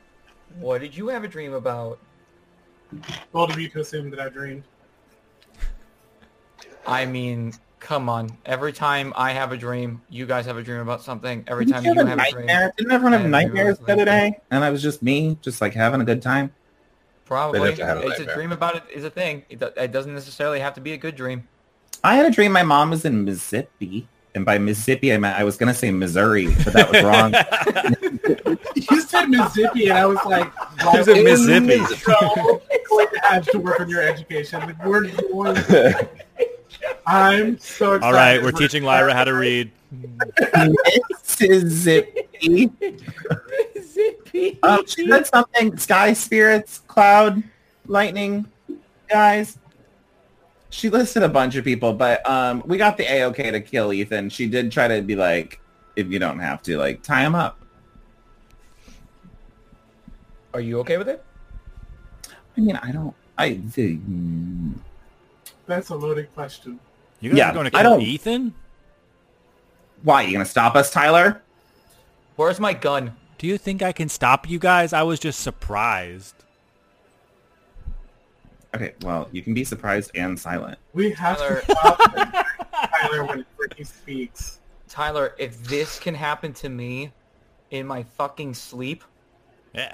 [0.62, 2.00] what did you have a dream about?
[3.34, 4.64] Bold of you to assume that I dreamed.
[6.88, 7.52] I mean,
[7.84, 8.30] come on.
[8.46, 11.44] Every time I have a dream, you guys have a dream about something.
[11.48, 12.74] Every Didn't time you you have a have a dream, nightmare?
[12.78, 14.40] Didn't everyone have nightmares the other day?
[14.50, 16.52] And I was just me, just like having a good time.
[17.26, 19.44] probably They'd have to have a it's a dream about it is a thing.
[19.50, 21.48] It, it doesn't necessarily have to be a good dream.
[22.04, 24.08] I had a dream my mom was in Mississippi.
[24.36, 28.58] And by Mississippi, I meant I was going to say Missouri, but that was wrong.
[28.76, 31.96] You said Mississippi, and I was like, He was in Mississippi.
[31.98, 34.60] So going to have to work on your education.
[34.62, 35.58] Like, we're going.
[37.06, 38.04] I'm so excited.
[38.06, 39.72] All right, we're teaching Lyra how to read.
[41.40, 42.72] Mississippi.
[44.64, 45.78] Um, she said something.
[45.78, 47.44] Sky spirits, cloud,
[47.88, 48.48] lightning,
[49.08, 49.58] guys.
[50.70, 53.94] She listed a bunch of people, but um, we got the a okay to kill
[53.94, 54.30] Ethan.
[54.30, 55.60] She did try to be like,
[55.96, 57.60] if you don't have to, like tie him up.
[60.54, 61.24] Are you okay with it?
[62.58, 63.14] I mean, I don't.
[63.38, 64.74] I mm,
[65.66, 66.80] That's a loaded question.
[67.20, 68.54] You guys Yeah, are going to I don't- Ethan?
[70.02, 71.42] why are you gonna stop us, Tyler?
[72.36, 73.16] Where's my gun?
[73.38, 74.92] Do you think I can stop you guys?
[74.92, 76.36] I was just surprised.
[78.76, 80.80] Okay, well, you can be surprised and silent.
[80.94, 81.62] We have Tyler.
[81.62, 82.48] to stop
[83.02, 83.46] Tyler when
[83.78, 84.60] he speaks.
[84.90, 87.12] Tyler, if this can happen to me
[87.72, 89.04] in my fucking sleep,
[89.74, 89.94] Yeah,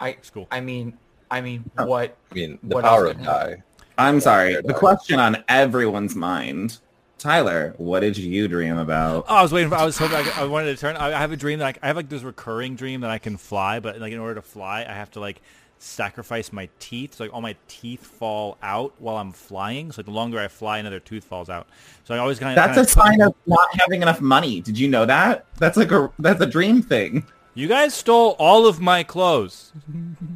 [0.00, 0.48] I it's cool.
[0.50, 0.98] I mean
[1.30, 1.86] I mean Oh.
[1.86, 3.50] what I mean, the What power else of could happen?
[3.58, 3.62] die.
[3.98, 4.54] I'm sorry.
[4.54, 4.76] The enough.
[4.76, 6.78] question on everyone's mind,
[7.18, 9.26] Tyler, what did you dream about?
[9.28, 9.76] Oh, I was waiting for.
[9.76, 10.16] I was hoping.
[10.16, 10.96] I, I wanted to turn.
[10.96, 13.18] I, I have a dream that I, I have like this recurring dream that I
[13.18, 15.40] can fly, but like in order to fly, I have to like
[15.78, 17.14] sacrifice my teeth.
[17.14, 19.92] So like all my teeth fall out while I'm flying.
[19.92, 21.68] So like, the longer I fly, another tooth falls out.
[22.04, 22.62] So I always kind of.
[22.62, 24.60] That's a sign of not having enough money.
[24.60, 25.46] Did you know that?
[25.56, 27.26] That's like a that's a dream thing.
[27.54, 29.72] You guys stole all of my clothes.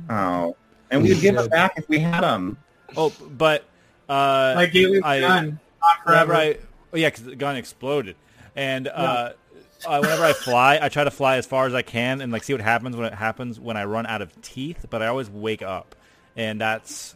[0.09, 0.57] Oh,
[0.91, 2.57] and we'd give them back if we had them.
[2.97, 3.65] Oh, but
[4.09, 5.61] uh, Like Galen's I- gun.
[5.81, 6.35] Not whenever forever.
[6.35, 6.59] I,
[6.93, 8.17] oh yeah, because the gun exploded,
[8.57, 9.33] and uh,
[9.87, 12.43] uh, whenever I fly, I try to fly as far as I can and like
[12.43, 14.87] see what happens when it happens when I run out of teeth.
[14.91, 15.95] But I always wake up,
[16.37, 17.15] and that's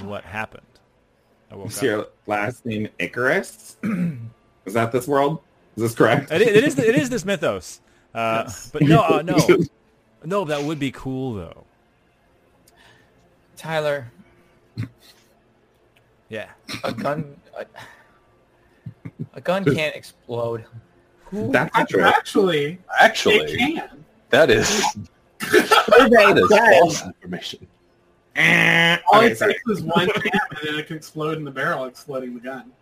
[0.00, 0.62] what happened.
[1.50, 1.82] I woke Is up.
[1.84, 3.76] your last name Icarus?
[4.64, 5.40] Is that this world?
[5.76, 6.32] Is this correct?
[6.32, 6.78] It, it is.
[6.78, 7.80] It is this mythos.
[8.14, 8.70] Uh, Yes.
[8.72, 9.36] But no, uh, no,
[10.24, 10.44] no.
[10.46, 11.64] That would be cool though.
[13.56, 14.10] Tyler,
[16.28, 16.50] Yeah.
[16.82, 17.66] a gun a,
[19.34, 20.64] a gun can't explode.
[21.32, 22.02] That's not true.
[22.02, 24.04] Actually, it Actually, can.
[24.30, 24.68] that is
[25.40, 27.66] that is false information.
[28.36, 29.52] Eh, All okay, it sorry.
[29.54, 32.72] takes is one jam, and then it can explode in the barrel, exploding the gun.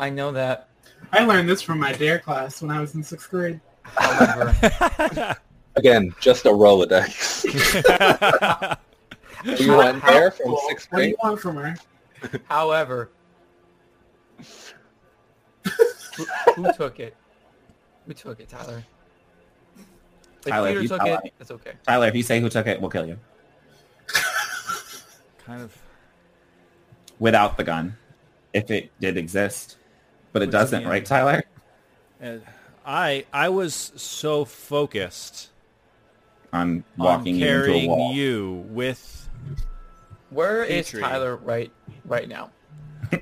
[0.00, 0.68] I know that.
[1.12, 3.60] I learned this from my DARE class when I was in sixth grade.
[3.84, 5.36] However,
[5.76, 7.44] Again, just a Rolodex.
[9.58, 10.60] you went there from Cool.
[10.68, 11.76] sixth What do you want from her?
[12.48, 13.10] however,
[16.16, 16.24] who,
[16.54, 17.16] who took it?
[18.06, 18.82] Who took it, Tyler?
[20.44, 21.32] If Tyler, Peter you took tell it, me.
[21.38, 21.72] that's okay.
[21.86, 23.18] Tyler, if you say who took it, we'll kill you
[25.44, 25.76] kind of.
[27.18, 27.96] without the gun,
[28.52, 29.76] if it did exist.
[30.32, 31.04] But it What's doesn't, the right.
[31.04, 31.44] Tyler?
[32.86, 35.50] I I was so focused
[36.52, 38.12] On on walking you into a carrying wall.
[38.14, 39.25] you with
[40.30, 41.02] Where is Petrie.
[41.02, 41.70] Tyler right
[42.04, 42.50] right now?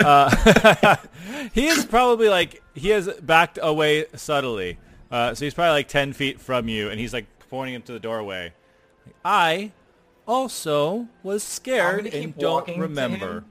[0.01, 0.97] Uh,
[1.53, 4.79] he is probably like he has backed away subtly.
[5.11, 8.01] Uh, so he's probably like ten feet from you, and he's like pointing into the
[8.01, 8.55] doorway.
[9.25, 9.73] I
[10.27, 13.45] also was scared and don't walking to remember.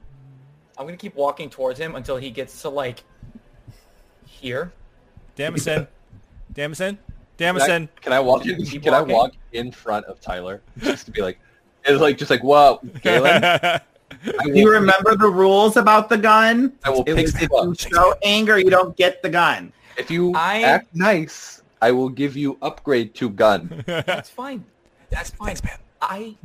[0.76, 3.04] I'm gonna keep walking towards him until he gets to like
[4.26, 4.72] here.
[5.36, 5.86] Damison,
[6.54, 6.98] Damison,
[7.38, 7.88] Can I, Damison.
[8.00, 8.46] can I walk?
[8.46, 11.38] In, can I walk in front of Tyler just to be like,
[11.84, 13.42] it's like just like, whoa, Galen,
[14.44, 16.72] Do you remember the rules about the gun?
[16.84, 19.72] I will It pick was if you you show anger, you don't get the gun.
[19.98, 23.82] If you I- act nice, I will give you upgrade to gun.
[23.86, 24.64] That's fine.
[25.10, 25.56] That's fine.
[25.64, 25.78] Man.
[26.00, 26.36] I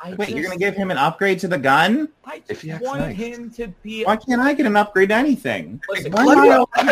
[0.00, 2.08] I Wait, you're gonna give him an upgrade to the gun?
[2.24, 3.16] I if just he acts wanted nice.
[3.16, 4.04] him to be.
[4.04, 5.80] Why can't I get an upgrade to anything?
[5.88, 6.84] Listen, Why Let am I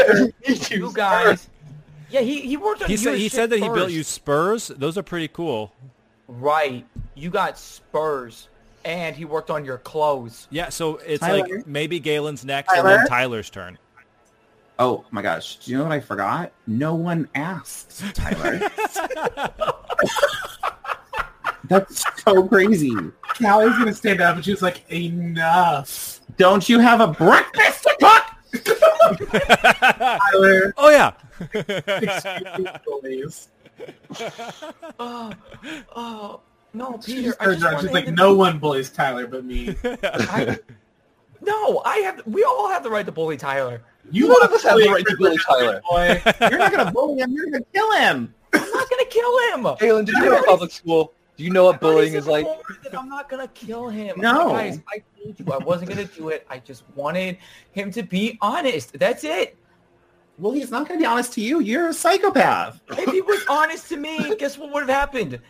[0.48, 1.48] me- you guys.
[2.10, 4.68] Yeah, he he worked on he said he said that he built you spurs.
[4.68, 5.72] Those are pretty cool.
[6.28, 6.86] Right.
[7.14, 8.48] You got spurs,
[8.84, 10.48] and he worked on your clothes.
[10.50, 11.40] Yeah, so it's Tyler?
[11.40, 13.78] like maybe Galen's next, and then Tyler's turn.
[14.78, 15.56] Oh my gosh!
[15.56, 16.52] Do you know what I forgot?
[16.66, 18.60] No one asked, Tyler.
[21.68, 22.92] That's so crazy.
[23.40, 26.20] Callie's gonna stand up and she's like, enough.
[26.36, 28.24] Don't you have a breakfast to cook?
[29.88, 31.12] Tyler, oh yeah.
[31.54, 32.66] excuse me,
[33.00, 33.48] please.
[34.98, 35.32] Oh,
[35.96, 36.40] oh,
[36.74, 37.28] no, She Peter.
[37.28, 39.74] just I just she's like, no be- one bullies Tyler but me.
[39.84, 40.58] I,
[41.40, 42.22] no, I have.
[42.26, 43.82] We all have the right to bully Tyler.
[44.10, 45.80] You None of want us have the right to bully Tyler.
[45.88, 46.22] boy.
[46.50, 47.32] You're not gonna bully him.
[47.32, 48.34] You're gonna kill him.
[48.52, 49.76] I'm not gonna kill him.
[49.80, 51.12] Galen, did you go to public school?
[51.36, 52.46] Do you know what bullying is like?
[52.96, 54.20] I'm not gonna kill him.
[54.20, 54.50] No.
[54.50, 56.46] guys, I told you I wasn't gonna do it.
[56.48, 57.38] I just wanted
[57.72, 58.98] him to be honest.
[58.98, 59.56] That's it.
[60.38, 61.60] Well, he's not gonna be honest to you.
[61.60, 62.80] You're a psychopath.
[62.90, 65.40] If he was honest to me, guess what would have happened?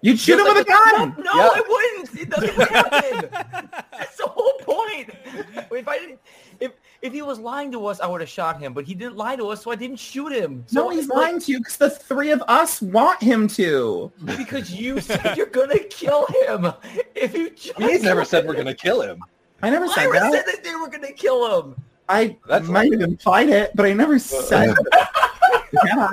[0.00, 1.14] You'd shoot him Just with a gun.
[1.18, 1.50] No, no Yeah.
[1.54, 2.20] I wouldn't.
[2.20, 3.28] It doesn't happen.
[3.92, 5.10] That's the whole point.
[5.72, 6.20] If I didn't,
[6.60, 6.72] if
[7.02, 8.72] if he was lying to us, I would have shot him.
[8.74, 10.64] But he didn't lie to us, so I didn't shoot him.
[10.66, 13.48] So No, he's it's like- lying to you because the three of us want him
[13.48, 14.10] to.
[14.24, 16.72] because you said you're gonna kill him.
[17.14, 19.22] If you just We never said we're gonna kill him.
[19.62, 20.32] I never said Lyra that.
[20.32, 21.74] said that they were gonna kill him.
[22.08, 25.04] I That's might have implied it, but I never uh, said uh.
[25.84, 26.08] yeah.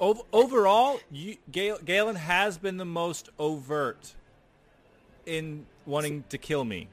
[0.00, 4.14] Ov- overall, you, Gal- Galen has been the most overt
[5.26, 6.88] in wanting to kill me.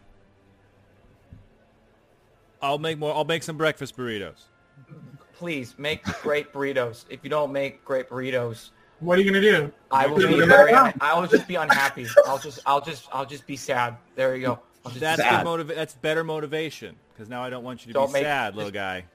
[2.61, 3.13] I'll make more.
[3.13, 4.43] I'll make some breakfast burritos.
[5.33, 7.05] Please make great burritos.
[7.09, 9.71] If you don't make great burritos, What are you gonna do?
[9.89, 10.71] I will be very.
[10.71, 10.91] go.
[11.01, 12.05] I will just be unhappy.
[12.27, 12.59] I'll just.
[12.67, 13.07] I'll just.
[13.11, 13.97] I'll just be sad.
[14.15, 14.59] There you go.
[14.85, 15.45] I'll just That's be good sad.
[15.45, 18.55] motiva- That's better motivation because now I don't want you to Don't be make- sad,
[18.55, 19.05] little guy.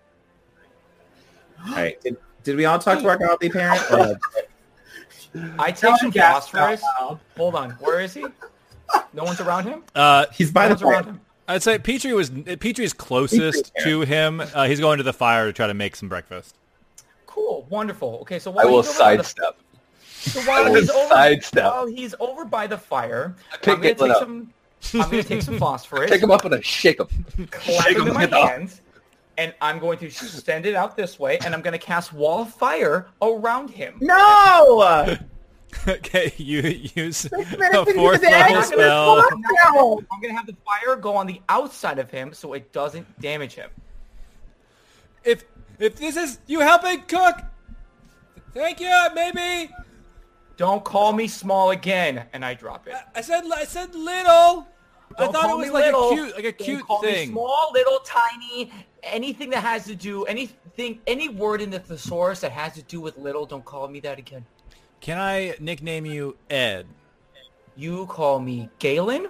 [1.64, 1.97] All right.
[2.47, 3.82] Did, did we all talk to our godly parent?
[3.90, 4.18] Or-
[5.59, 6.82] I take some gas phosphorus.
[7.36, 7.70] Hold on.
[7.72, 8.24] Where is he?
[9.12, 9.82] No one's around him.
[9.94, 11.12] Uh, He's by No the one's around fire.
[11.12, 11.20] him.
[11.49, 14.40] I'd say Petrie was Petrie's is closest to him.
[14.40, 16.57] Uh, he's going to the fire to try to make some breakfast.
[17.26, 17.66] Cool.
[17.68, 18.18] Wonderful.
[18.22, 18.38] Okay.
[18.38, 19.57] So I will he's over by the- sidestep.
[20.20, 21.64] So while I will he's over, sidestep.
[21.64, 24.22] while he's over by the fire, Pick I'm gonna Galen take up.
[24.22, 24.53] some.
[25.03, 26.11] I'm gonna take some phosphorus.
[26.11, 27.09] Pick him up and I shake him.
[27.51, 28.80] clap Shake it him in my with off.
[29.37, 32.12] Hands, and I'm going to send it out this way, and I'm going to cast
[32.12, 33.97] wall of fire around him.
[34.01, 35.16] No!
[35.89, 36.61] okay, you
[36.95, 37.45] use a
[37.95, 39.20] fourth level I'm spell.
[39.20, 43.07] I'm going to have the fire go on the outside of him so it doesn't
[43.20, 43.70] damage him.
[45.24, 45.45] If
[45.78, 47.37] if this is you helping cook,
[48.55, 49.09] thank you.
[49.14, 49.70] Maybe
[50.57, 52.95] Don't call me small again, and I drop it.
[53.14, 54.66] I said I said little.
[55.18, 56.11] I Don't thought it was like little.
[56.11, 57.30] a cute like a Don't cute call Me thing.
[57.30, 58.70] small, little, tiny,
[59.12, 63.00] anything that has to do anything, any word in the thesaurus that has to do
[63.00, 63.46] with little.
[63.46, 64.44] Don't call me that again.
[65.00, 66.86] Can I nickname you Ed?
[67.76, 69.28] You call me Galen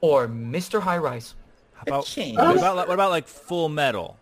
[0.00, 0.80] or Mr.
[0.80, 1.34] High Rise.
[1.74, 4.16] How about what about like, what about like Full Metal?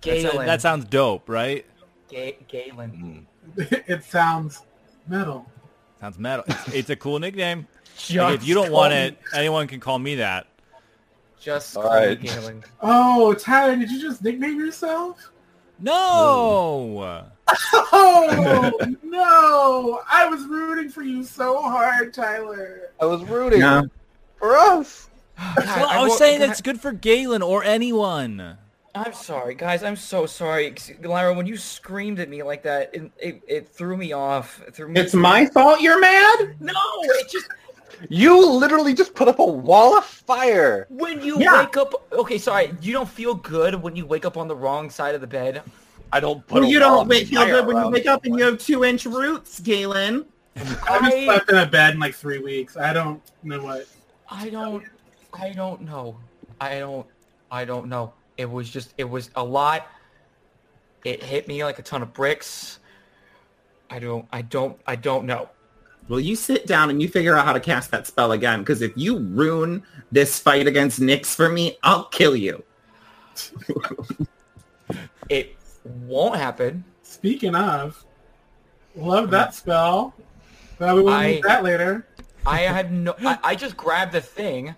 [0.00, 0.32] Galen.
[0.32, 1.66] sounds- that sounds dope, right?
[2.08, 3.26] Ga- Galen.
[3.56, 3.84] Mm.
[3.88, 4.62] it sounds
[5.08, 5.46] metal.
[6.00, 6.44] Sounds metal.
[6.46, 7.66] It's, it's a cool nickname.
[8.12, 10.48] Like, if you don't call want me- it, anyone can call me that.
[11.44, 12.20] Just All call right.
[12.22, 12.64] me Galen.
[12.80, 15.30] Oh, Tyler, did you just nickname yourself?
[15.78, 17.24] No.
[17.92, 18.72] Oh
[19.02, 20.00] no!
[20.10, 22.88] I was rooting for you so hard, Tyler.
[23.00, 23.86] I was rooting No.
[24.38, 25.10] for us.
[25.56, 28.56] Well, I was wo- saying God, it's good for Galen or anyone.
[28.94, 29.82] I'm sorry, guys.
[29.82, 30.72] I'm so sorry,
[31.02, 31.34] Lyra.
[31.34, 34.62] When you screamed at me like that, it it, it threw me off.
[34.66, 35.00] It threw me.
[35.00, 36.54] It's my fault you're mad?
[36.60, 36.72] no.
[37.02, 37.48] It just
[38.08, 40.86] You literally just put up a wall of fire.
[40.90, 41.60] when you Yeah.
[41.60, 41.94] wake up.
[42.12, 42.74] Okay, sorry.
[42.80, 45.62] You don't feel good when you wake up on the wrong side of the bed.
[46.12, 48.06] I don't put Well, a you wall don't of wait, feel good when you wake
[48.06, 50.26] up and you have two inch roots, Galen.
[50.56, 52.76] I haven't I slept in a bed in like three weeks.
[52.76, 53.86] I don't know what.
[54.30, 54.84] I don't.
[55.32, 56.16] I don't know.
[56.60, 57.06] I don't.
[57.50, 58.12] I don't know.
[58.36, 58.94] It was just.
[58.96, 59.88] It was a lot.
[61.04, 62.78] It hit me like a ton of bricks.
[63.90, 64.26] I don't.
[64.32, 64.78] I don't.
[64.86, 65.48] I don't know.
[66.08, 68.82] Well, you sit down and you figure out how to cast that spell again, because
[68.82, 69.82] if you ruin
[70.12, 72.62] this fight against Nyx for me, I'll kill you.
[75.30, 76.84] It won't happen.
[77.02, 78.04] Speaking of,
[78.94, 80.14] love that spell.
[80.78, 82.06] But we will I- use that later.
[82.46, 83.14] I had no.
[83.20, 84.74] I, I just grabbed the thing,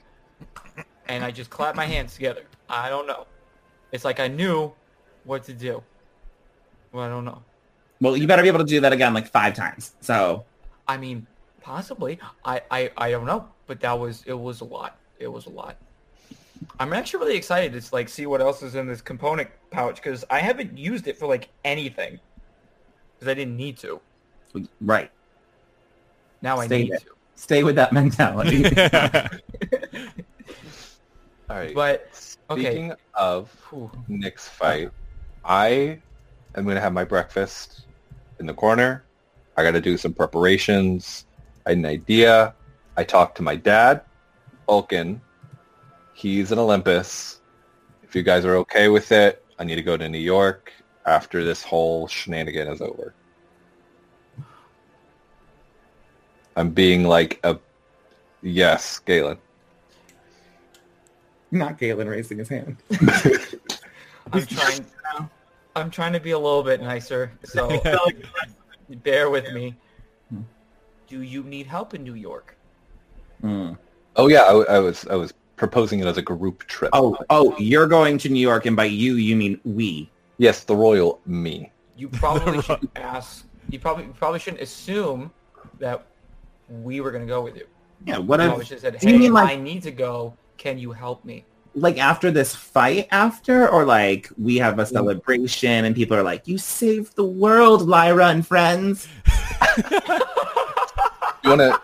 [1.08, 2.44] and I just clapped my hands together.
[2.68, 3.26] I don't know.
[3.90, 4.72] It's like I knew
[5.24, 5.82] what to do.
[6.92, 7.42] Well, I don't know.
[8.00, 9.96] Well, you better be able to do that again like five times.
[10.00, 10.44] So,
[10.88, 11.26] I mean,
[11.60, 12.18] possibly.
[12.44, 13.48] I, I, I don't know.
[13.66, 14.98] But that was it was a lot.
[15.18, 15.76] It was a lot.
[16.78, 20.24] I'm actually really excited to like see what else is in this component pouch because
[20.30, 22.18] I haven't used it for like anything
[23.14, 24.00] because I didn't need to.
[24.80, 25.10] right.
[26.42, 26.98] Now I Stay need there.
[27.00, 27.06] to.
[27.34, 28.64] Stay with that mentality.
[31.50, 31.74] All right.
[31.74, 32.62] But okay.
[32.62, 33.90] Speaking of Whew.
[34.08, 34.90] Nyx fight,
[35.44, 35.98] I
[36.54, 37.82] am gonna have my breakfast
[38.38, 39.04] in the corner.
[39.56, 41.26] I got to do some preparations.
[41.64, 42.54] I had an idea.
[42.96, 44.02] I talked to my dad,
[44.66, 45.20] Vulcan.
[46.12, 47.40] He's an Olympus.
[48.02, 50.72] If you guys are okay with it, I need to go to New York
[51.06, 53.14] after this whole shenanigan is over.
[56.56, 57.58] I'm being like a
[58.42, 59.38] yes, Galen.
[61.50, 62.76] Not Galen raising his hand.
[64.32, 64.86] I'm trying.
[65.76, 67.68] I'm trying to be a little bit nicer, so
[68.90, 69.74] bear with me.
[71.08, 72.56] Do you need help in New York?
[73.40, 73.72] Hmm.
[74.16, 76.90] Oh yeah, I, I was I was proposing it as a group trip.
[76.92, 80.10] Oh, oh, you're going to New York, and by you, you mean we.
[80.38, 81.70] yes, the royal me.
[81.96, 83.46] You probably should ask.
[83.70, 85.30] You probably you probably shouldn't assume
[85.78, 86.06] that
[86.68, 87.66] we were going to go with you.
[88.04, 89.92] Yeah, what You if, should have said, do you "Hey, mean, like- I need to
[89.92, 90.34] go.
[90.56, 91.44] Can you help me?"
[91.76, 96.48] Like after this fight after, or like we have a celebration and people are like,
[96.48, 99.06] you saved the world, Lyra and friends.
[101.44, 101.80] You wanna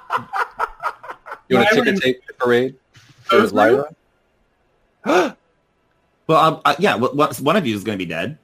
[1.48, 2.74] you wanna ticker Lyra- tape the parade
[3.22, 3.94] for Those Lyra?
[6.26, 8.38] Well, um, uh, yeah, well, one one of you is going to be dead.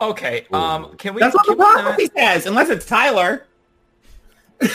[0.00, 0.46] Okay.
[0.52, 0.96] Um.
[0.96, 1.20] Can we?
[1.20, 3.46] That's what the can we not- prophecy says, unless it's Tyler.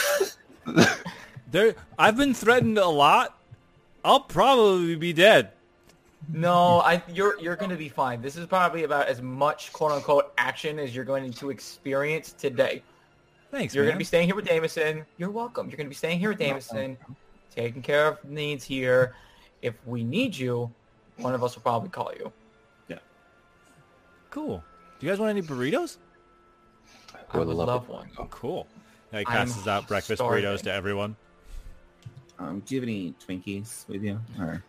[1.49, 3.36] There, I've been threatened a lot.
[4.07, 5.51] I'll probably be dead.
[6.29, 8.21] No, I you're you're going to be fine.
[8.21, 12.81] This is probably about as much quote unquote action as you're going to experience today.
[13.51, 13.89] Thanks, You're man.
[13.89, 15.03] going to be staying here with Damison.
[15.17, 15.67] You're welcome.
[15.69, 16.95] You're going to be staying here with Damison,
[17.53, 19.13] taking care of needs here.
[19.61, 20.71] If we need you,
[21.17, 22.31] one of us will probably call you.
[22.87, 22.99] Yeah.
[24.29, 24.63] Cool.
[24.99, 25.97] Do you guys want any burritos?
[27.33, 27.89] I Would would love love it.
[27.89, 28.27] one.
[28.29, 28.67] Cool.
[29.11, 30.43] Yeah, he I'm passes out breakfast starving.
[30.45, 31.15] burritos to everyone.
[32.39, 34.19] Um, do you have any Twinkies with you?
[34.39, 34.63] Or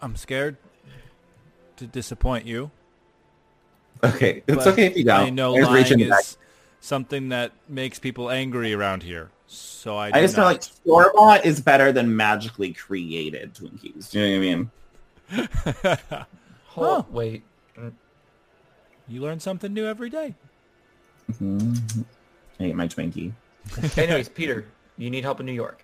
[0.00, 0.56] I'm scared
[1.76, 2.70] to disappoint you.
[4.04, 5.20] okay, it's okay if you don't.
[5.20, 6.20] I know I lying in the back.
[6.20, 6.38] is
[6.80, 9.30] something that makes people angry around here.
[9.46, 10.50] So I, I do just feel not.
[10.52, 14.10] like store bought is better than magically created Twinkies.
[14.10, 14.70] Do you know
[15.30, 15.42] what I
[16.06, 16.26] mean?
[16.66, 17.06] Hold, Oh.
[17.10, 17.42] wait.
[19.08, 20.34] you learn something new every day.
[21.32, 22.04] Mhm.
[22.60, 23.32] I ate my Twinkie.
[23.98, 24.66] Anyways, Peter,
[25.00, 25.82] you need help in New York.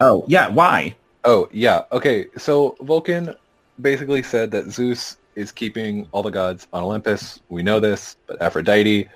[0.00, 0.94] Oh yeah, why?
[1.24, 2.26] Oh yeah, okay.
[2.36, 3.34] So Vulcan
[3.80, 7.40] basically said that Zeus is keeping all the gods on Olympus.
[7.48, 9.08] We know this, but Aphrodite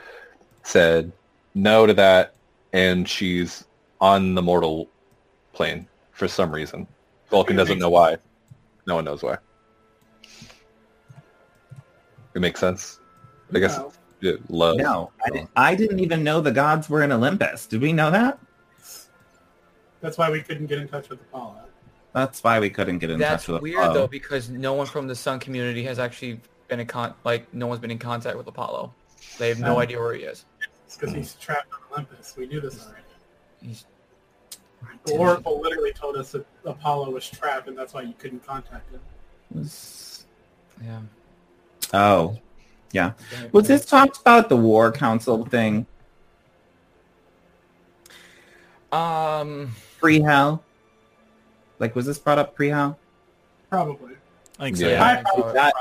[0.63, 1.13] said
[1.55, 2.35] no to that,
[2.73, 3.65] and she's
[4.01, 4.89] on the mortal
[5.53, 6.87] plane for some reason.
[7.31, 8.17] Vulcan doesn't know why.
[8.87, 9.37] No one knows why.
[12.35, 13.01] It makes sense.
[13.55, 13.93] I guess No.
[14.21, 14.77] it, love.
[14.77, 17.67] No, I, didn't, I didn't even know the gods were in Olympus.
[17.67, 18.39] Did we know that?
[20.01, 21.57] That's why we couldn't get in touch with Apollo.
[22.13, 23.63] That's why we couldn't get in That's touch with Apollo.
[23.63, 23.95] weird Apollo.
[23.95, 27.67] though because no one from the Sun community has actually been in con like no
[27.67, 28.93] one's been in contact with Apollo.
[29.39, 30.45] They have no Um, idea where he is.
[30.87, 32.35] It's because he's trapped on Olympus.
[32.37, 33.03] We knew this already.
[33.63, 33.85] He's
[35.05, 38.91] The Oracle literally told us that Apollo was trapped, and that's why you couldn't contact
[38.93, 39.01] him.
[40.85, 41.01] Yeah.
[41.93, 42.39] Oh,
[42.93, 43.13] yeah.
[43.53, 45.87] Was this talked about the War Council thing?
[48.93, 49.73] Um.
[50.01, 50.63] Pre-Hell?
[51.79, 52.99] Like, was this brought up pre-Hell?
[53.71, 54.15] Probably.
[54.59, 54.89] I think so.
[54.89, 55.23] Yeah.
[55.37, 55.75] Yeah, I that-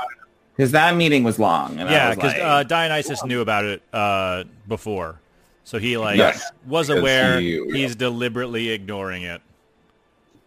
[0.56, 1.78] Because that meeting was long.
[1.78, 5.20] And yeah, because like, uh, Dionysus knew about it uh, before,
[5.64, 7.38] so he like Yes, was aware.
[7.40, 9.40] he- he's deliberately ignoring it.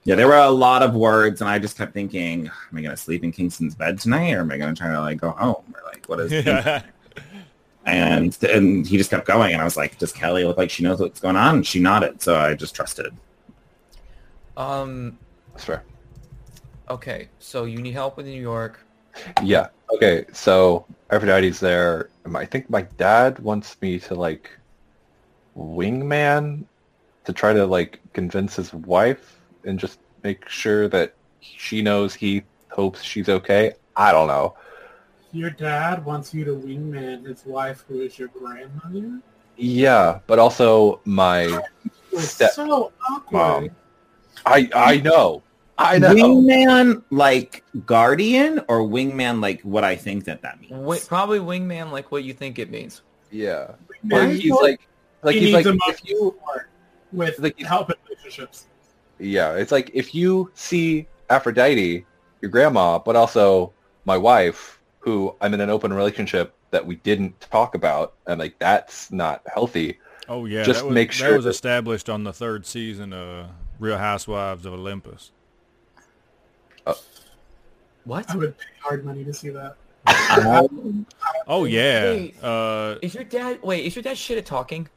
[0.04, 2.92] yeah, there were a lot of words, and I just kept thinking, am I going
[2.92, 5.30] to sleep in Kingston's bed tonight, or am I going to try to like go
[5.32, 6.32] home, or like what is?
[7.86, 10.84] and and he just kept going, and I was like, does Kelly look like she
[10.84, 11.56] knows what's going on?
[11.58, 13.16] And she nodded, so I just trusted.
[14.58, 15.18] Um.
[15.54, 15.84] That's fair.
[16.90, 17.30] Okay.
[17.40, 18.80] So you need help with New York.
[19.44, 19.68] Yeah.
[19.94, 20.26] Okay.
[20.34, 22.10] So Aphrodite's there.
[22.26, 24.50] Um, I think my dad wants me to like
[25.58, 26.64] wingman
[27.26, 32.44] to try to like convince his wife and just make sure that she knows he
[32.70, 33.74] hopes she's okay.
[33.96, 34.56] I don't know.
[35.32, 39.22] Your dad wants you to wingman his wife, who is your grandmother.
[39.58, 41.62] Yeah, but also my
[42.18, 43.32] Step so awkward.
[43.32, 43.70] mom.
[44.46, 45.44] I I know.
[45.78, 46.14] I know.
[46.16, 50.72] Wingman like guardian, or wingman like what I think that that means.
[50.72, 53.02] Wi- probably wingman, like what you think it means.
[53.32, 53.72] Yeah.
[54.06, 54.82] Wingman, he's like
[55.22, 56.70] like he he's needs like if you support
[57.12, 58.66] with like- help in relationships.
[59.20, 62.06] Yeah, it's like if you see Aphrodite,
[62.42, 63.74] your grandma, but also
[64.06, 68.58] my wife, who I'm in an open relationship that we didn't talk about, and like
[68.60, 70.00] that's not healthy.
[70.28, 73.14] Oh yeah, Just that was, make sure that was that- established on the third season
[73.14, 73.48] of
[73.80, 75.32] Real Housewives of Olympus.
[78.06, 78.30] What?
[78.30, 79.76] I would pay hard money to see that.
[81.48, 82.44] Oh yeah, Wait.
[82.44, 83.60] uh, Is your dad?
[83.64, 84.88] Wait, is your dad shit at talking?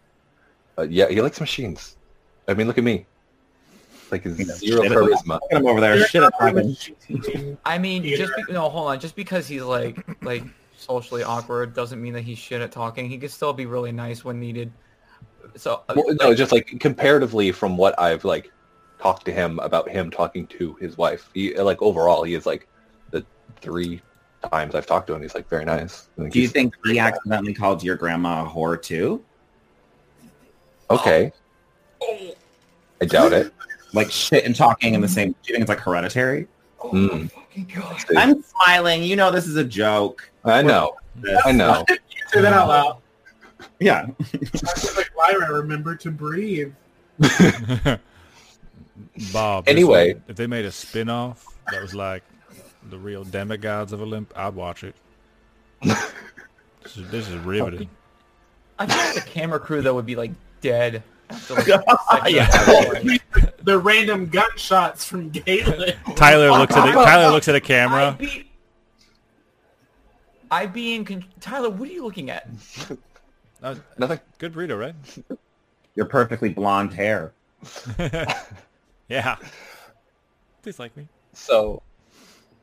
[0.78, 1.96] Uh, yeah, he likes machines.
[2.46, 3.07] I mean, look at me.
[4.12, 5.40] Like You know, zero charisma.
[5.40, 6.06] Look at him over there.
[6.06, 6.76] Shit at talking.
[7.64, 8.18] I mean, Peter.
[8.18, 9.00] just be, no, hold on.
[9.00, 10.44] Just because he's like like
[10.76, 13.08] socially awkward doesn't mean that he's shit at talking.
[13.08, 14.70] He can still be really nice when needed.
[15.56, 18.52] So uh, Well, no, just like comparatively from what I've like
[19.00, 21.30] talked to him about him talking to his wife.
[21.32, 22.68] He like overall, he is like
[23.12, 23.24] the
[23.62, 24.02] three
[24.50, 25.22] times I've talked to him.
[25.22, 26.10] He's like very nice.
[26.18, 29.24] Do you think he accidentally called your grandma a whore too?
[30.90, 31.32] Okay.
[33.00, 33.54] I doubt it.
[33.93, 35.32] Like shit and talking in the same.
[35.32, 36.47] Do you think it's like hereditary?
[36.80, 37.30] Mm.
[37.30, 38.05] fucking god.
[38.16, 39.03] I'm smiling.
[39.03, 40.30] You know this is a joke.
[40.45, 40.93] I know.
[41.45, 41.84] I know.
[42.28, 42.99] Say that out loud.
[43.78, 44.07] Yeah.
[44.20, 46.72] I was like, Lyra, remember to breathe.
[49.32, 49.68] Bob.
[49.68, 50.14] Anyway.
[50.14, 52.22] one, if they made a spin-off that was like
[52.88, 54.95] the real demigods of Olymp, I'd watch it.
[55.82, 57.90] this, is, this is riveting.
[58.78, 61.03] I feel like the camera crew though would be like dead.
[61.30, 62.49] After, like, Yeah.
[63.64, 63.78] Second episode.
[63.78, 65.94] The random gunshots from Galen.
[66.16, 68.08] Tyler looks at the, Tyler looks at a camera.
[68.08, 68.50] I'd be,
[70.50, 71.04] I'd be in.
[71.04, 72.48] Con- Tyler, what are you looking at?
[73.62, 74.18] Uh, Nothing.
[74.38, 74.94] good burrito, right?
[75.94, 77.32] Your perfectly blonde hair.
[79.08, 79.36] yeah.
[80.62, 81.06] Please like me.
[81.32, 81.80] So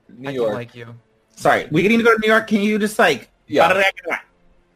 [0.10, 0.48] New I York.
[0.50, 0.94] don't like you.
[1.38, 2.48] Sorry, we need to go to New York.
[2.48, 3.30] Can you just like?
[3.48, 3.82] Yeah.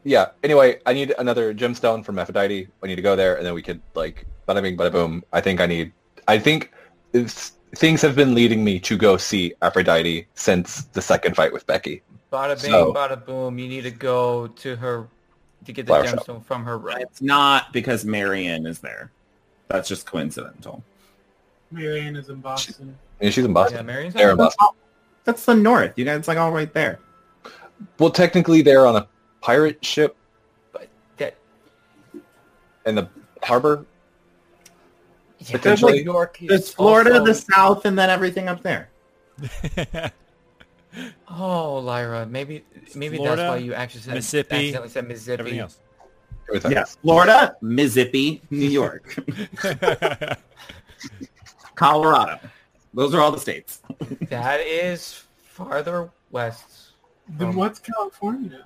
[0.05, 0.27] yeah.
[0.43, 2.69] Anyway, I need another gemstone from Aphrodite.
[2.81, 5.25] I need to go there, and then we could like bada bing, bada boom.
[5.33, 5.91] I think I need.
[6.27, 6.71] I think
[7.13, 11.65] it's, things have been leading me to go see Aphrodite since the second fight with
[11.67, 12.01] Becky.
[12.31, 13.59] Bada bing, So- bada boom.
[13.59, 15.07] You need to go to her
[15.65, 16.25] to get the Flower shop.
[16.25, 16.77] gemstone from her.
[16.77, 17.01] Right.
[17.01, 19.11] It's not because Marion is there.
[19.69, 20.83] That's just coincidental.
[21.71, 22.97] Marianne is in Boston.
[23.21, 23.85] And she's in Yeah, Boston.
[23.85, 24.77] Marion's They're in not- Boston.
[25.23, 25.93] That's the north.
[25.95, 26.99] You guys it's like all right there.
[27.97, 29.07] Well, technically, they're on a
[29.41, 30.15] pirate ship
[30.73, 31.35] But that.
[32.85, 33.07] in the
[33.41, 33.85] harbor.
[35.49, 35.93] Yeah, Potentially.
[35.93, 36.37] New York.
[36.41, 38.89] There's Florida, also- the south, and then everything up there.
[41.27, 42.63] Oh, Lyra, maybe
[42.93, 45.39] maybe Florida, that's why you actually said Mississippi, accidentally said Mississippi.
[45.39, 45.79] Everything else.
[46.71, 49.15] Yeah, Florida, Mississippi, New York,
[51.75, 52.39] Colorado.
[52.93, 53.81] Those are all the states.
[54.29, 56.91] That is farther west.
[57.27, 58.65] Then Um, what's California?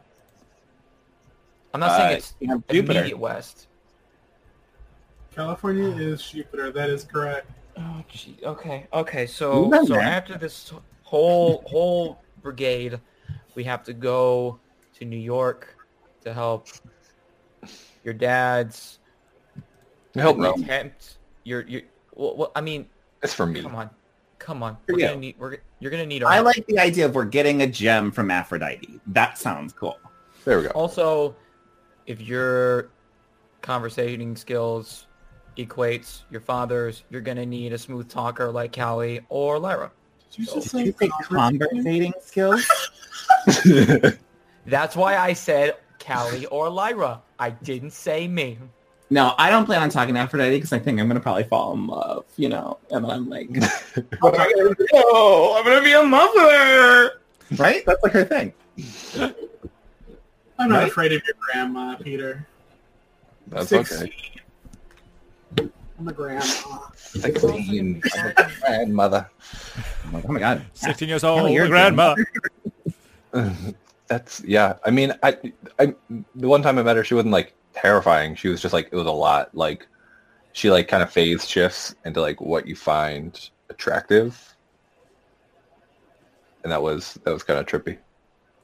[1.73, 2.99] I'm not Uh, saying it's You have Jupiter.
[2.99, 3.67] immediate west.
[5.37, 6.71] California is Jupiter.
[6.71, 7.47] That is correct.
[7.77, 8.37] Oh, gee.
[8.43, 8.87] Okay.
[8.91, 9.27] Okay.
[9.27, 9.99] So so there.
[10.01, 10.73] after this
[11.03, 12.99] whole whole brigade,
[13.53, 14.59] we have to go
[14.95, 15.75] to New York
[16.21, 16.67] to help
[18.03, 18.97] your dad's
[20.15, 20.63] Help Rome.
[20.63, 21.19] attempt.
[21.43, 21.81] Your your.
[22.15, 22.87] Well, well, I mean,
[23.21, 23.61] It's for me.
[23.61, 23.91] come on,
[24.39, 24.75] come on.
[24.87, 25.05] We're you.
[25.05, 25.35] gonna need.
[25.37, 26.31] We're you're gonna need our.
[26.31, 26.47] I help.
[26.47, 28.99] like the idea of we're getting a gem from Aphrodite.
[29.05, 29.99] That sounds cool.
[30.45, 30.71] There we go.
[30.71, 31.35] Also,
[32.07, 32.89] if your
[33.61, 35.05] conversating skills
[35.57, 39.91] equates your father's, you're gonna need a smooth talker like Callie or Lyra.
[40.31, 41.59] Did you So- Did you say conversating?
[41.59, 42.65] conversating skills?
[44.65, 47.21] That's why I said Callie or Lyra.
[47.39, 48.57] I didn't say me.
[49.09, 51.73] No, I don't plan on talking to Aphrodite because I think I'm gonna probably fall
[51.73, 52.77] in love, you know.
[52.91, 53.49] And then I'm like,
[54.19, 54.85] what am I gonna do?
[54.93, 57.11] I'm gonna be in love with her,
[57.55, 57.85] right?
[57.85, 58.53] That's like her thing.
[60.59, 60.87] I'm not Right?
[60.89, 62.45] afraid of your grandma, Peter.
[63.47, 63.97] That's 16.
[64.07, 64.13] okay.
[65.99, 66.43] I'm a grandma.
[66.95, 68.01] 16.
[68.13, 69.29] I'm a grandmother.
[70.05, 72.15] I'm like, oh my god, 16 years old, your grandma.
[74.07, 74.75] That's yeah.
[74.85, 75.37] I mean, I,
[75.79, 75.93] I
[76.35, 78.35] the one time I met her, she wasn't like terrifying.
[78.35, 79.53] She was just like it was a lot.
[79.55, 79.87] Like
[80.53, 84.55] she like kind of phase shifts into like what you find attractive,
[86.63, 87.97] and that was that was kind of trippy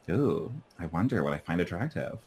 [0.09, 2.17] Ooh, I wonder what I find attractive.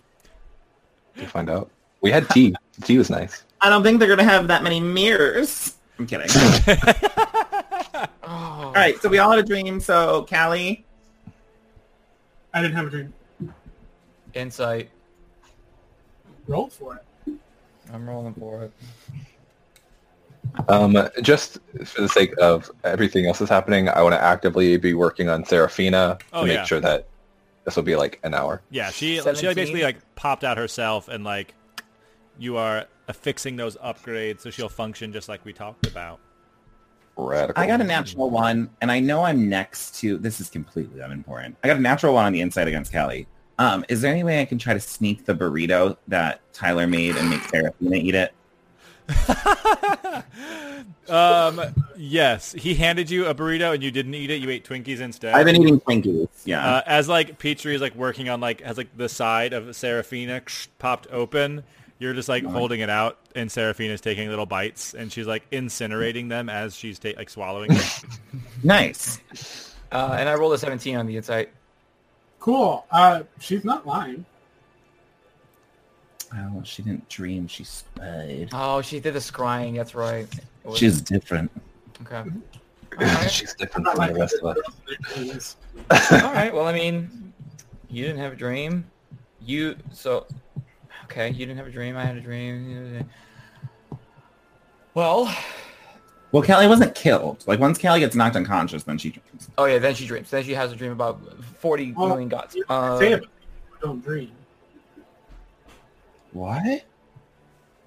[1.16, 1.70] to find out.
[2.01, 2.55] We had tea.
[2.82, 3.44] tea was nice.
[3.61, 5.74] I don't think they're gonna have that many mirrors.
[5.99, 6.28] I'm kidding.
[8.28, 8.65] Oh.
[8.66, 9.78] all right, so we all had a dream.
[9.81, 10.85] So Callie,
[12.53, 13.15] I didn't have a dream.
[14.35, 14.91] Insight.
[16.49, 16.97] Roll for
[17.27, 17.33] it.
[17.93, 18.73] I'm rolling for it.
[20.69, 24.93] Um, just for the sake of everything else that's happening, I want to actively be
[24.95, 26.65] working on Seraphina to Oh, make yeah.
[26.65, 27.07] sure that
[27.65, 28.61] this will be like an hour.
[28.70, 31.55] Yeah, she she like basically like popped out herself and like
[32.39, 36.19] you are affixing those upgrades so she'll function just like we talked about.
[37.16, 37.62] Radical.
[37.62, 40.19] I got a natural one, and I know I'm next to.
[40.19, 41.57] This is completely unimportant.
[41.65, 43.27] I got a natural one on the inside against Callie.
[43.59, 47.16] Um, is there any way I can try to sneak the burrito that Tyler made
[47.16, 48.35] and make Seraphina eat it?
[51.09, 51.61] um,
[51.97, 54.43] yes, he handed you a burrito and you didn't eat it.
[54.43, 55.35] You ate Twinkies instead.
[55.35, 56.28] I've been eating Twinkies.
[56.45, 56.66] Yeah.
[56.66, 60.43] uh, as like Petrie is like working on like has like the side of Seraphina
[60.78, 61.62] popped open.
[61.98, 66.28] You're just like holding it out, and Seraphina's taking little bites, and she's like incinerating
[66.28, 67.82] them as she's ta- like swallowing them.
[68.62, 69.20] Nice.
[69.93, 71.51] Uh, and I rolled a 17 on the insight.
[72.40, 72.85] Cool.
[72.90, 74.24] Uh, she's not lying.
[76.35, 77.47] Oh, she didn't dream.
[77.47, 78.48] She spied.
[78.52, 79.77] Oh, she did the scrying.
[79.77, 80.27] That's right.
[80.64, 81.51] Was- She's different.
[82.02, 82.16] okay.
[82.98, 83.31] All right.
[83.31, 84.56] She's different from the rest of us.
[84.56, 85.56] girls and their dreams.
[85.90, 86.52] All right.
[86.52, 87.32] Well, I mean,
[87.89, 88.85] you didn't have a dream.
[89.40, 90.27] You so
[91.07, 91.28] okay.
[91.31, 91.97] You didn't have a dream.
[91.97, 93.09] I had a dream.
[94.95, 95.35] Well,
[96.33, 97.45] Well, Callie wasn't killed.
[97.47, 99.49] Like once Callie gets knocked unconscious, then she dreams.
[99.59, 99.78] oh yeah.
[99.78, 100.31] Then she dreams.
[100.31, 101.20] Then she has a dream about
[101.61, 102.55] forty Well, million gods.
[102.55, 103.28] You Uh, say about
[103.81, 104.33] don't dream.
[106.33, 106.85] What?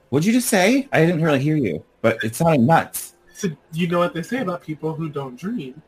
[0.10, 0.88] What'd you just say?
[0.92, 3.14] I didn't really hear you, but it sounded nuts.
[3.34, 5.82] So you know what they say about people who don't dream.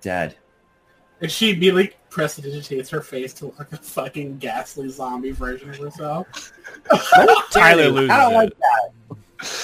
[0.00, 0.36] Dead.
[1.20, 5.76] And she immediately prestidigitates her face to look like a fucking ghastly zombie version of
[5.78, 6.52] herself.
[7.50, 8.36] Tyler loses I don't it.
[8.36, 9.16] like that.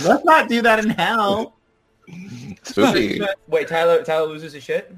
[0.04, 1.56] Let's not do that in hell.
[2.64, 3.20] Spooky.
[3.46, 4.02] wait, Tyler.
[4.02, 4.92] Tyler loses his shit.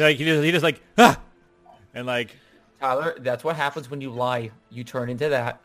[0.00, 1.20] like he just, he just like ah,
[1.94, 2.34] and like
[2.80, 4.50] Tyler, that's what happens when you lie.
[4.70, 5.60] You turn into that.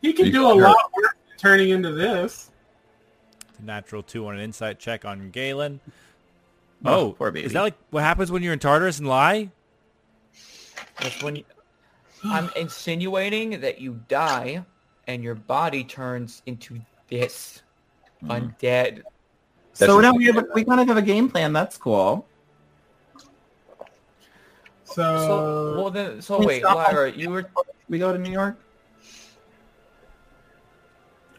[0.00, 0.62] He can You do a sure?
[0.62, 2.50] lot worse turning into this.
[3.60, 5.80] natural two on an insight check on Galen.
[6.84, 7.46] Oh, Oh, poor baby.
[7.46, 9.50] Is that like what happens when you're in Tartarus and lie?
[11.00, 11.44] That's when you,
[12.24, 14.64] I'm insinuating that you die
[15.06, 17.62] and your body turns into this
[18.22, 18.30] mm-hmm.
[18.32, 19.02] undead.
[19.72, 21.52] So now we have a, we kind of have a game plan.
[21.52, 22.26] That's cool.
[24.84, 27.48] So, So well then so It's wait, Lyra, you were
[27.88, 28.58] We go to New York,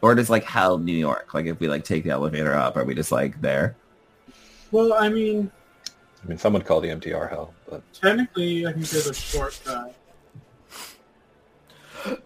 [0.02, 1.34] or does like hell New York?
[1.34, 3.76] Like if we like take the elevator up, are we just like there?
[4.70, 5.50] Well, I mean,
[6.22, 9.94] I mean, some would call the MTR hell, but technically, I think there's a shortcut.
[12.06, 12.16] I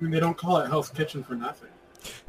[0.00, 1.70] mean, they don't call it Hell's Kitchen for nothing.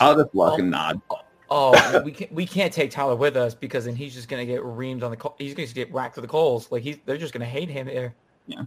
[0.00, 1.00] I'll just look and nod.
[1.10, 1.20] Oh,
[1.50, 4.62] oh we can't we can't take Tyler with us because then he's just gonna get
[4.62, 6.70] reamed on the co- he's gonna get whacked to the coals.
[6.70, 8.14] Like he's they're just gonna hate him there.
[8.46, 8.62] Yeah.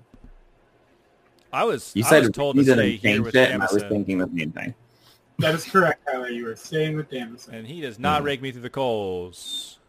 [1.53, 3.84] I was You I said was told to you stay here with it, I was
[3.84, 4.73] thinking the same thing.
[5.40, 6.30] That is correct, Tyler.
[6.30, 7.49] You are staying with Damison.
[7.53, 9.80] and he does not rake me through the coals.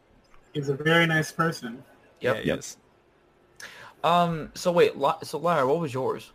[0.55, 1.83] He's a very nice person.
[2.21, 2.37] Yep.
[2.37, 2.77] Yeah, he is.
[4.03, 4.51] Um.
[4.55, 4.97] So wait.
[4.99, 6.33] Li- So Lyra, what was yours?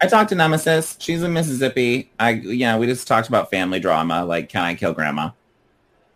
[0.00, 0.96] I talked to Nemesis.
[0.98, 2.10] She's in Mississippi.
[2.18, 4.24] I, you know, we just talked about family drama.
[4.24, 5.30] Like, can I kill grandma?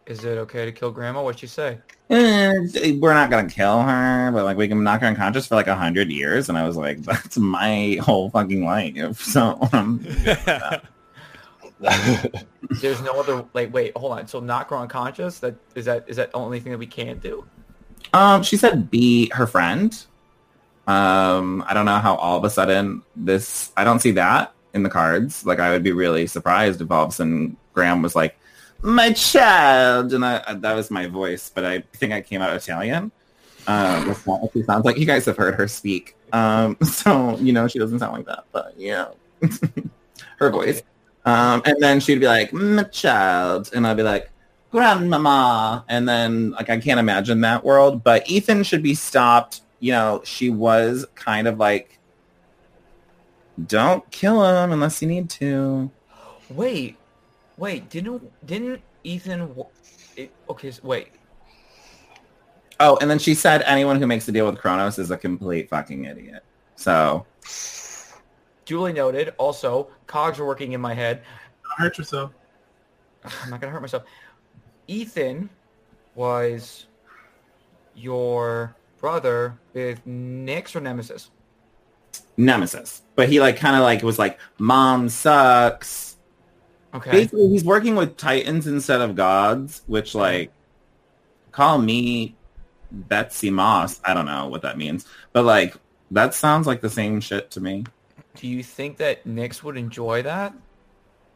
[0.07, 1.23] Is it okay to kill Grandma?
[1.23, 1.79] What'd she say?
[2.09, 2.53] Eh,
[2.99, 5.75] we're not gonna kill her, but like we can knock her unconscious for like a
[5.75, 6.49] hundred years.
[6.49, 9.21] And I was like, that's my whole fucking life.
[9.21, 10.05] So, um,
[12.81, 13.45] There's no other.
[13.55, 14.27] Like, wait, hold on.
[14.29, 15.39] So not her unconscious.
[15.39, 17.45] That is that is that the only thing that we can't do?
[18.13, 20.05] um, she said be her friend.
[20.87, 23.73] Um, I don't know how all of a sudden this.
[23.77, 25.45] I don't see that in the cards.
[25.45, 28.39] Like, I would be really surprised if all of a sudden Graham was like,
[28.81, 33.11] my child, and I, that was my voice, but I think I came out Italian.
[33.67, 34.97] Um, that's not what she sounds like.
[34.97, 36.17] You guys have heard her speak.
[36.33, 39.09] Um, so, you know, she doesn't sound like that, but yeah,
[40.39, 40.83] her voice.
[41.29, 44.31] Um, and then she'd be like, my child, and I'd be like,
[44.71, 45.85] grandmama.
[45.87, 49.61] And then, like, I can't imagine that world, but Ethan should be stopped.
[49.81, 51.99] You know, she was kind of like,
[53.67, 55.91] don't kill him unless you need to.
[56.49, 56.97] Wait,
[57.59, 57.91] wait.
[57.91, 59.55] Didn't didn't Ethan?
[60.17, 60.71] It, okay.
[60.71, 61.09] So wait.
[62.81, 65.69] Oh, and then she said anyone who makes a deal with Kronos is a complete
[65.69, 66.43] fucking idiot.
[66.77, 67.27] So,
[68.69, 69.33] Duly noted.
[69.39, 71.23] Also, cogs are working in my head.
[71.65, 72.33] Don't hurt yourself.
[73.25, 74.05] I'm not gonna hurt myself.
[74.87, 75.49] Ethan
[76.15, 76.85] was
[77.95, 81.31] your brother with Nyx or Nemesis.
[82.37, 83.01] Nemesis.
[83.15, 86.19] But he like kind of like was like, mom sucks.
[86.93, 87.11] Okay.
[87.11, 90.53] Basically, he's working with titans instead of gods, which like,
[91.53, 92.37] call me
[92.93, 93.99] Betsy Moss.
[94.05, 95.07] I don't know what that means.
[95.33, 95.75] But like,
[96.11, 97.85] that sounds like the same shit to me.
[98.39, 100.55] Do you think that Nyx would enjoy that?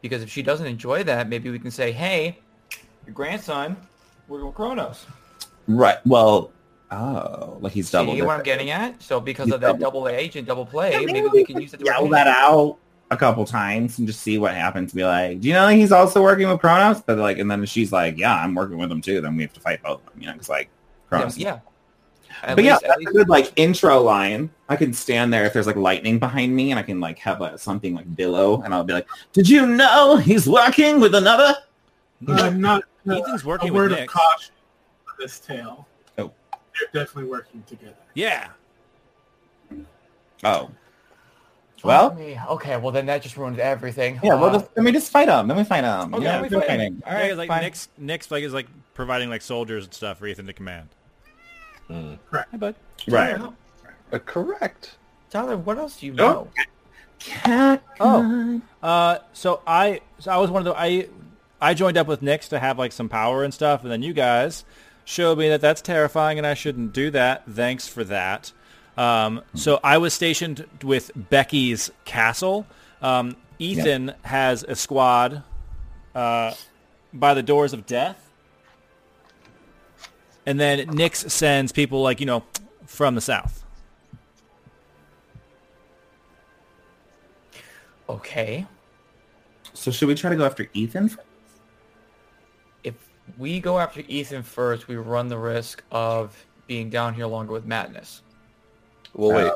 [0.02, 2.38] Because if she doesn't enjoy that, maybe we can say, "Hey,
[3.06, 3.76] your grandson,
[4.28, 5.04] we're with Kronos."
[5.66, 5.98] Right.
[6.06, 6.52] Well,
[6.92, 8.14] oh, like he's double.
[8.14, 9.02] See what I'm getting at?
[9.02, 11.60] So because He's of that double- double agent, double play, Yeah, maybe maybe we can
[11.60, 12.78] use it to yell that out
[13.10, 14.92] a couple times and just see what happens.
[14.92, 17.00] Be like, do you know he's also working with Kronos?
[17.02, 19.20] But like, and then she's like, yeah, I'm working with him too.
[19.20, 21.36] Then we have to fight both of them, you know, because like Yeah, Kronos.
[21.38, 21.58] yeah.
[22.42, 24.50] At But yeah, least, at that's a good like intro line.
[24.68, 27.40] I can stand there if there's like lightning behind me, and I can like have
[27.40, 31.54] like, something like billow, and I'll be like, "Did you know he's working with another?"
[32.26, 32.82] I'm not.
[33.08, 34.08] Uh, Ethan's a working word with of Nyx.
[34.08, 34.54] caution
[35.04, 35.86] for this tale.
[36.18, 36.32] Oh.
[36.52, 37.94] They're definitely working together.
[38.14, 38.48] Yeah.
[40.44, 40.70] Oh.
[41.84, 42.38] Well, me.
[42.48, 44.20] okay, well then that just ruined everything.
[44.22, 44.34] yeah.
[44.34, 45.48] Well, Uh, just, let me just fight them.
[45.48, 46.14] Let me fight them.
[46.14, 47.02] Okay, yeah, let me we're fighting.
[47.04, 47.64] All Yeah, like fine.
[47.64, 50.88] Nyx Nyx like is like providing like soldiers and stuff for Ethan to command.
[51.92, 52.18] Mm.
[52.50, 52.74] Hey, bud.
[53.08, 53.36] Right.
[53.36, 53.52] Tyler,
[54.12, 54.96] Uh, correct.
[55.30, 56.16] Tyler, what else do you Oh.
[56.16, 56.48] know?
[57.18, 57.82] Cat.
[58.00, 58.60] Oh.
[58.82, 61.08] Uh, so I so I was one of the I
[61.60, 64.12] I joined up with Nyx to have like some power and stuff, and then you
[64.12, 64.64] guys
[65.04, 67.44] showed me that that's terrifying and I shouldn't do that.
[67.48, 68.52] Thanks for that.
[68.96, 72.66] Um, so I was stationed with Becky's castle.
[73.00, 75.42] Um, Ethan has a squad
[76.14, 76.54] uh,
[77.12, 78.28] by the doors of death,
[80.46, 82.42] and then Nyx sends people like you know
[82.86, 83.64] from the south.
[88.08, 88.66] Okay.
[89.72, 91.08] So should we try to go after Ethan?
[91.08, 91.26] first?
[92.84, 92.94] If
[93.38, 97.64] we go after Ethan first, we run the risk of being down here longer with
[97.64, 98.22] Madness.
[99.14, 99.46] Well, wait.
[99.46, 99.54] Uh,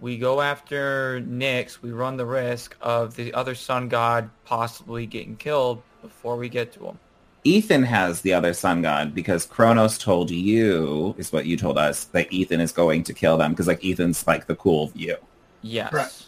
[0.00, 5.36] We go after Nyx, we run the risk of the other sun god possibly getting
[5.36, 6.98] killed before we get to him.
[7.44, 12.04] Ethan has the other sun god because Kronos told you, is what you told us,
[12.06, 15.16] that Ethan is going to kill them because like Ethan's like the cool view.
[15.62, 15.90] Yes.
[15.90, 16.24] Correct.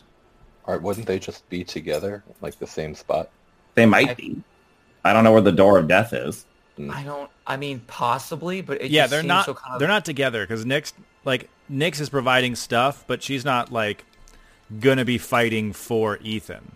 [0.67, 3.31] Or wouldn't they just be together, like the same spot?
[3.75, 4.43] They might I- be.
[5.05, 6.45] I don't know where the door of death is.
[6.91, 7.31] I don't.
[7.47, 9.47] I mean, possibly, but it yeah, just they're seems not.
[9.47, 10.93] So kind of, They're not together because Nyx,
[11.25, 14.05] like Nyx, is providing stuff, but she's not like
[14.79, 16.73] gonna be fighting for Ethan.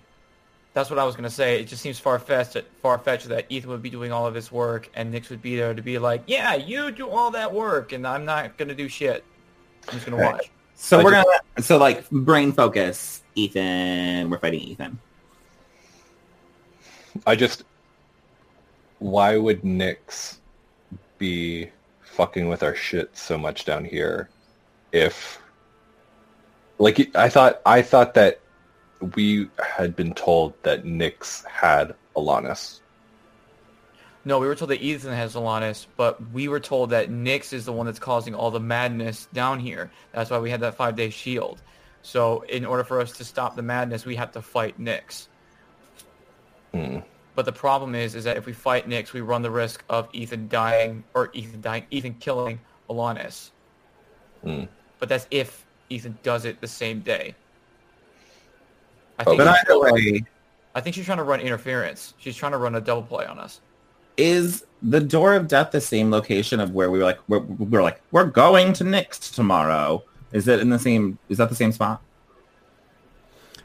[0.75, 1.61] That's what I was gonna say.
[1.61, 2.57] It just seems far fetched.
[2.83, 5.57] Far fetched that Ethan would be doing all of his work, and Nyx would be
[5.57, 8.89] there to be like, "Yeah, you do all that work, and I'm not gonna do
[8.89, 9.25] shit.
[9.87, 10.35] I'm just gonna Right.
[10.35, 11.27] watch." So I we're just-
[11.57, 13.23] gonna so like brain focus.
[13.37, 14.99] Ethan, we're fighting Ethan.
[17.27, 17.63] I just,
[18.99, 20.39] why would Nyx
[21.19, 21.71] be
[22.01, 24.29] fucking with our shit so much down here
[24.93, 25.39] if,
[26.79, 28.41] like, I thought, I thought that
[29.14, 32.81] we had been told that Nyx had Alanis.
[34.24, 37.66] No, we were told that Ethan has Alanis, but we were told that Nyx is
[37.66, 39.90] the one that's causing all the madness down here.
[40.12, 41.60] That's why we had that five-day shield.
[42.02, 45.28] So in order for us to stop the madness, we have to fight Nyx.
[46.72, 46.98] Hmm.
[47.35, 50.09] But the problem is, is that if we fight Nyx, we run the risk of
[50.12, 53.51] Ethan dying or Ethan dying, Ethan killing Alanis.
[54.43, 54.64] Hmm.
[54.98, 57.35] But that's if Ethan does it the same day.
[59.19, 60.24] I think, But she's either way,
[60.74, 62.15] I think she's trying to run interference.
[62.19, 63.61] She's trying to run a double play on us.
[64.16, 67.82] is the door of death the same location of where we were like we're, we're
[67.82, 70.03] like we're going to Nyx tomorrow?
[70.32, 71.19] Is it in the same?
[71.28, 72.03] Is that the same spot?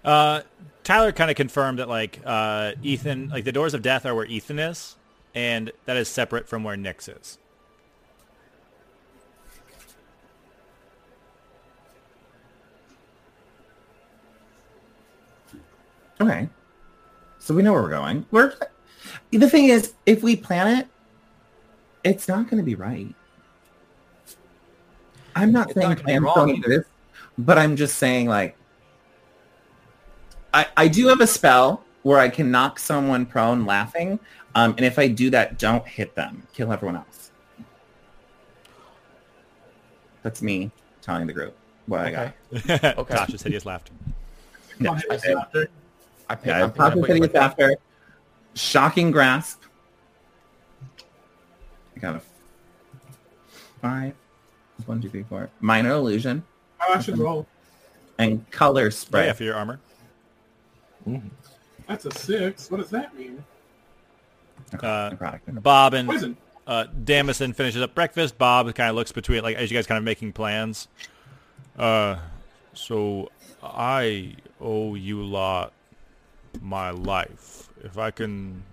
[0.03, 0.41] Uh,
[0.83, 4.25] Tyler kind of confirmed that like uh, Ethan, like the doors of death are where
[4.25, 4.95] Ethan is,
[5.35, 7.37] and that is separate from where Nyx is.
[16.21, 16.49] Okay.
[17.39, 18.25] So we know where we're going.
[18.31, 18.53] We're
[19.31, 20.87] the thing is, if we plan it,
[22.03, 23.13] it's not going to be right.
[25.35, 26.67] I'm not It's saying not gonna be plan wrong either.
[26.69, 26.85] this,
[27.37, 28.57] but I'm just saying like
[30.53, 34.19] I I do have a spell where I can knock someone prone laughing,
[34.55, 36.43] um, and if I do that, don't hit them.
[36.53, 37.31] Kill everyone else.
[40.23, 40.71] That's me
[41.01, 41.55] telling the group
[41.85, 42.33] what I got.
[42.69, 42.93] Okay.
[42.97, 43.15] Okay.
[43.15, 43.93] Tasha's hideous laughter.
[44.79, 45.63] Come on, Yeah.
[46.29, 46.31] After.
[46.31, 47.75] I pick, Yeah, I'm picking up Papa what you're Hideous putting- after
[48.55, 49.61] shocking grasp.
[51.95, 52.21] I got a
[53.81, 54.13] five.
[54.85, 55.49] One, two, three, four.
[55.59, 56.43] Minor illusion
[56.81, 57.45] Oh, I should roll.
[58.17, 59.25] and color spray.
[59.25, 59.79] yeah, for your armor.
[61.87, 62.69] That's a six.
[62.71, 63.43] What does that mean?
[64.81, 65.15] Uh,
[65.49, 66.37] Bob and Poison.
[66.67, 68.37] uh, Damison finishes up breakfast.
[68.37, 70.87] Bob kind of looks between, like, as you guys kind of making plans.
[71.77, 72.17] Uh,
[72.73, 73.29] so
[73.63, 75.73] I owe you a lot
[76.61, 77.69] my life.
[77.83, 78.63] If I can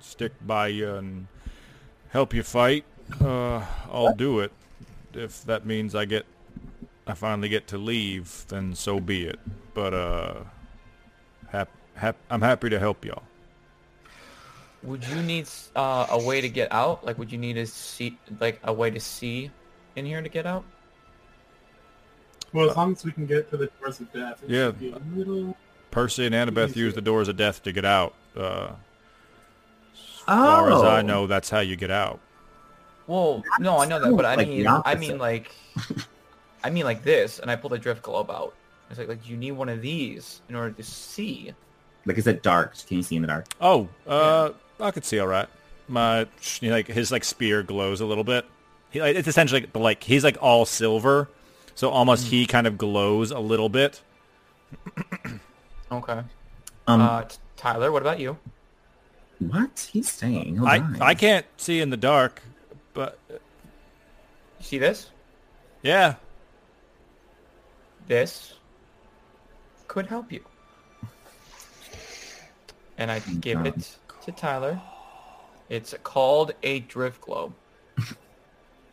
[0.00, 1.26] stick by you and
[2.10, 2.84] help you fight,
[3.20, 4.52] uh, I'll do it.
[5.14, 6.26] If that means I get,
[7.06, 9.38] I finally get to leave, then so be it.
[9.74, 10.34] But uh,
[11.48, 13.22] hap, hap, I'm happy to help y'all.
[14.82, 17.04] Would you need uh, a way to get out?
[17.04, 19.50] Like, would you need a see, like a way to see
[19.96, 20.64] in here to get out?
[22.52, 24.42] Well, as long as we can get to the doors of death.
[24.44, 24.66] It Yeah.
[24.66, 25.56] should be a little...
[25.90, 26.80] Percy and Annabeth Easy.
[26.80, 28.14] use the doors of death to get out.
[28.36, 28.70] Uh,
[29.94, 31.02] as far as I Oh.
[31.02, 32.20] know, that's how you get out.
[33.06, 35.50] Well, no, I know that, but I Like the mean, I mean like,
[36.64, 38.54] I mean like this, and I pulled a drift globe out.
[38.90, 41.52] It's like, like you need one of these in order to see.
[42.04, 42.74] Like, is it dark?
[42.86, 43.46] Can you see in the dark?
[43.60, 44.50] Oh, uh,
[44.80, 45.48] I could see all right.
[45.88, 46.26] My
[46.60, 48.44] you know, like his like spear glows a little bit.
[48.90, 51.28] He, like, it's essentially like he's like all silver,
[51.74, 54.02] So almost he kind of glows a little bit.
[55.90, 56.20] Okay.
[56.86, 58.36] Um, uh, T- Tyler, what about you?
[59.38, 59.88] what?
[59.92, 60.56] He's saying?
[60.56, 60.96] He'll I die.
[61.00, 62.42] I can't see in the dark,
[62.92, 63.38] but You
[64.60, 65.10] see this?
[65.82, 66.14] yeah.
[68.06, 68.54] This
[69.86, 70.42] could help you.
[72.96, 74.80] And I give it to Tyler.
[75.68, 77.52] It's called a drift globe.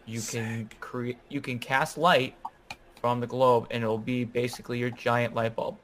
[0.08, 2.36] You can create you can cast light
[3.02, 5.78] from the globe and it'll be basically your giant light bulb.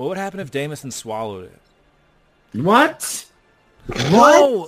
[0.00, 2.58] What would happen if Damison swallowed it?
[2.62, 3.26] What?
[4.10, 4.66] No!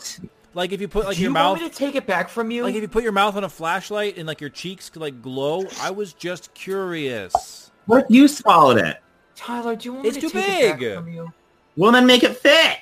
[0.53, 2.07] Like if you put like Do your you mouth You want me to take it
[2.07, 2.65] back from you?
[2.65, 5.23] like if you put your mouth on a flashlight and like your cheeks could like
[5.23, 5.65] glow.
[5.81, 7.71] I was just curious.
[7.87, 8.11] What?
[8.11, 8.99] You swallowed it.
[9.35, 10.81] Tyler, do you want It's me to too take it big.
[10.81, 11.33] back from you?
[11.79, 12.81] Well, then make it fit.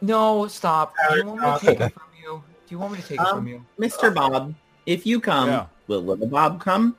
[0.00, 0.94] No, stop.
[1.10, 2.42] Do you want me to Tyler, take it from you?
[2.66, 3.66] Do you want me to take it Um, from you?
[3.78, 4.14] Mr.
[4.14, 4.54] Bob,
[4.86, 5.66] if you come, Yeah.
[5.88, 6.96] will little Bob come?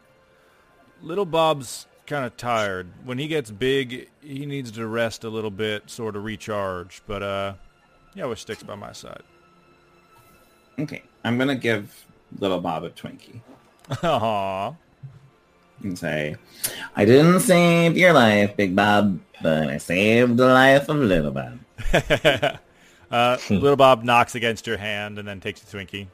[1.02, 2.92] Little Bob's kind of tired.
[3.06, 7.02] When he gets big, he needs to rest a little bit, sort of recharge.
[7.08, 7.54] But uh,
[8.14, 9.24] he always sticks by my side.
[10.78, 12.06] Okay, I'm gonna give
[12.40, 13.40] little Bob a Twinkie
[13.90, 14.76] Aww.
[15.84, 16.36] and say,
[16.98, 21.60] "I didn't save your life, Big Bob, but I saved the life of little Bob."
[23.12, 26.08] uh, little Bob knocks against your hand and then takes a Twinkie.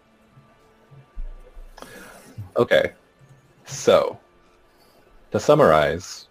[2.55, 2.91] Okay.
[3.65, 4.17] So,
[5.31, 6.27] to summarize,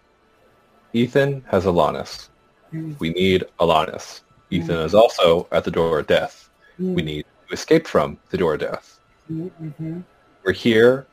[0.93, 2.29] Ethan has Alanis.
[2.73, 2.99] Mm.
[2.99, 4.21] We need Alanis.
[4.49, 6.49] Ethan is also at the door of death.
[6.79, 6.93] Mm.
[6.95, 8.99] We need to escape from the door of death.
[9.31, 9.99] Mm, mm-hmm.
[10.43, 11.05] We're here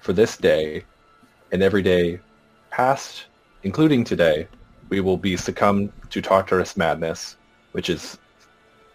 [0.00, 0.84] for this day,
[1.52, 2.20] and every day
[2.70, 3.26] past,
[3.62, 4.48] including today,
[4.88, 7.36] we will be succumbed to Tartarus madness,
[7.72, 8.18] which is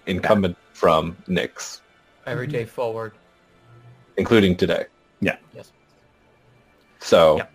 [0.08, 1.82] incumbent from Nyx,
[2.26, 2.70] Every day mm-hmm.
[2.70, 3.14] forward.
[4.18, 4.86] including today.
[5.22, 5.38] Yeah.
[5.54, 5.72] Yes.
[7.00, 7.46] So, Yeah.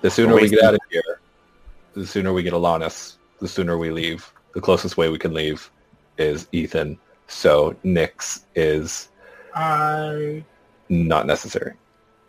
[0.00, 1.20] The sooner we get out of here,
[1.94, 4.32] the sooner we get Alanis, the sooner we leave.
[4.54, 5.70] The closest way we can leave
[6.16, 6.98] is Ethan.
[7.26, 9.08] So Nyx is
[9.54, 10.44] I
[10.88, 11.74] not necessary.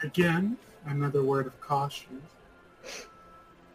[0.03, 2.21] again another word of caution.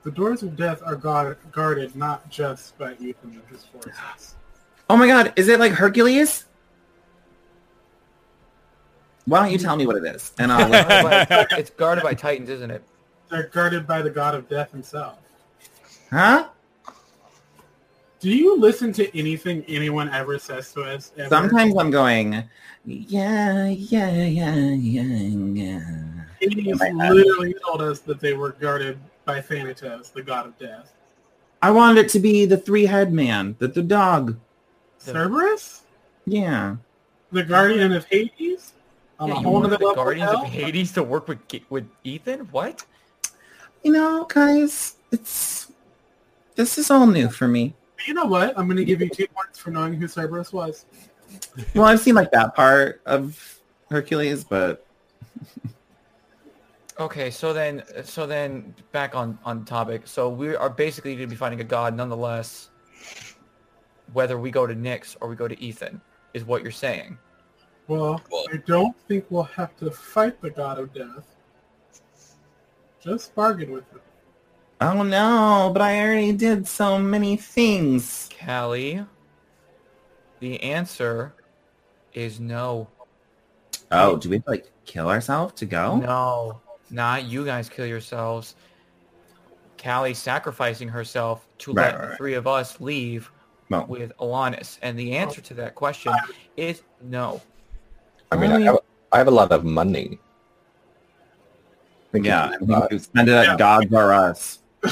[0.03, 4.37] The doors of death are guard- guarded not just by Ethan and his forces.
[4.91, 6.45] Oh my God, is it like Hercules?
[9.25, 9.67] Why don't you mm-hmm.
[9.67, 10.69] tell me what it is, and I'll.
[10.69, 12.85] Guarded by- it's guarded by titans, isn't it?
[13.35, 15.19] They're guarded by the god of death himself.
[16.09, 16.51] huh?
[18.21, 21.11] Do you listen to anything anyone ever says to us?
[21.19, 21.29] Ever?
[21.31, 22.45] Sometimes I'm going,
[22.85, 25.81] yeah, yeah, yeah, yeah, yeah.
[26.39, 27.13] Hades my head.
[27.13, 30.93] literally told us that they were guarded by Thanatos, the god of death.
[31.61, 34.39] I wanted it to be the three-head man, the, the dog.
[34.99, 35.83] Cerberus?
[36.25, 36.77] Yeah.
[37.33, 38.75] The guardian of Hades?
[39.19, 40.47] On Yeah, a you whole want other the level Guardians of of?
[40.47, 42.41] Hades to work with with Ethan?
[42.53, 42.85] What?
[43.85, 45.71] You know, guys, it's
[46.57, 47.75] this is all new for me.
[48.07, 48.59] You know what?
[48.59, 50.87] I'm going to give you two points for knowing who Cerberus was.
[51.75, 54.87] Well, I've seen like that part of Hercules, but
[56.99, 60.07] Okay, so then, so then, back on on topic.
[60.07, 62.71] So we are basically going to be finding a god, nonetheless.
[64.13, 66.01] Whether we go to Nyx or we go to Ethan,
[66.35, 67.19] is what you're saying.
[67.89, 71.34] Well, I don't think we'll have to fight the god of death.
[73.05, 74.01] Just bargain with him.
[74.81, 78.31] oh no, but I already did so many things.
[78.45, 79.05] Callie,
[80.41, 81.35] the answer
[82.15, 82.89] is no.
[83.91, 85.97] Oh, do we like kill ourselves to go?
[85.99, 86.61] No,
[86.91, 88.55] not you guys kill yourselves.
[89.83, 92.17] Callie sacrificing herself to Right, let right, the right.
[92.17, 93.31] three of us leave
[93.69, 96.15] Well, with Alanis, and the answer to that question
[96.57, 97.43] is no.
[98.33, 98.79] I mean, I have,
[99.13, 100.19] I have a lot of money.
[102.23, 103.57] Yeah, I think Uh, we it at Yeah.
[103.57, 104.59] Gods Are Us.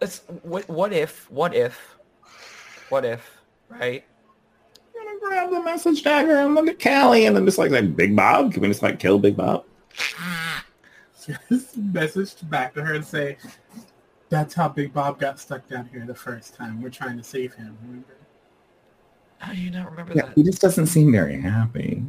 [0.00, 1.96] Let's, what, what if, what if,
[2.88, 3.38] what if,
[3.68, 4.04] right?
[4.98, 7.96] I'm gonna grab the message dagger and look at Callie and then just like, like
[7.96, 8.52] Big Bob.
[8.52, 9.64] Can we just like kill Big Bob?
[11.50, 13.36] Just message back to her and say,
[14.30, 16.80] that's how Big Bob got stuck down here the first time.
[16.80, 18.14] We're trying to save him, remember?
[19.36, 20.34] How do you not remember Yeah, that?
[20.36, 22.02] he just doesn't seem very happy.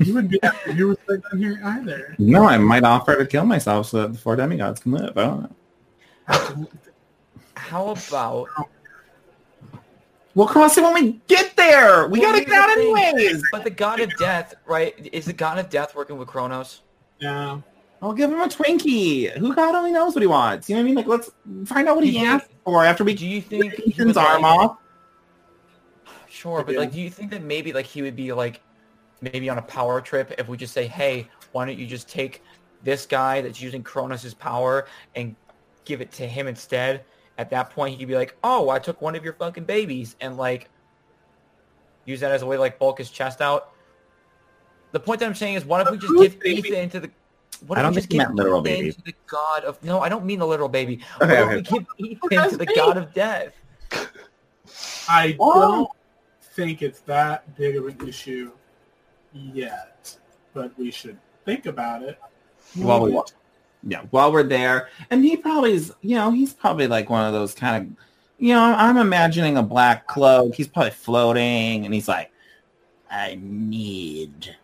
[0.00, 2.14] You wouldn't be happy you were stuck down here either.
[2.18, 5.16] No, I might offer to kill myself so that the four demigods can live.
[5.18, 5.42] I don't
[6.60, 6.66] know.
[7.54, 8.48] How about
[10.34, 12.08] We'll cross it when we get there.
[12.08, 12.96] We Well, gotta get out thing.
[12.96, 13.42] anyways.
[13.52, 14.94] But the god of death, right?
[15.12, 16.80] Is the god of death working with Kronos?
[17.18, 17.60] Yeah.
[18.00, 19.30] I'll give him a Twinkie.
[19.36, 20.68] Who God only knows what he wants.
[20.70, 20.94] You know what I mean?
[20.94, 21.30] Like, let's
[21.66, 23.92] find out what Do he you asked for after we Do you think get he
[23.92, 24.78] Ethan's would, arm like- off.
[26.28, 26.80] Sure, but Yeah.
[26.80, 28.60] like, do you think that maybe like he would be like
[29.22, 32.42] maybe on a power trip, if we just say, hey, why don't you just take
[32.82, 35.34] this guy that's using Kronos' power and
[35.84, 37.04] give it to him instead?
[37.38, 40.16] At that point, he could be like, oh, I took one of your fucking babies
[40.20, 40.68] and like
[42.04, 43.70] use that as a way to like bulk his chest out.
[44.90, 46.68] The point that I'm saying is, what if we just give baby?
[46.68, 47.10] Ethan into the
[47.66, 48.92] what I don't we just think you meant literal Ethan baby.
[48.92, 51.00] to the god of no, I don't mean the literal baby.
[51.22, 51.56] Okay, what okay.
[52.00, 52.74] we give Who Ethan to the baby?
[52.76, 53.54] god of death?
[55.08, 55.60] I Oh.
[55.60, 55.88] don't
[56.54, 58.52] think it's that big of an issue
[59.34, 60.16] yet,
[60.54, 62.18] but we should think about it.
[62.74, 63.20] While we
[63.84, 67.32] yeah, while we're there, and he probably is, you know, he's probably like one of
[67.32, 68.04] those kind of,
[68.38, 70.54] you know, I'm imagining a black cloak.
[70.54, 72.30] He's probably floating, and he's like,
[73.10, 74.56] I need,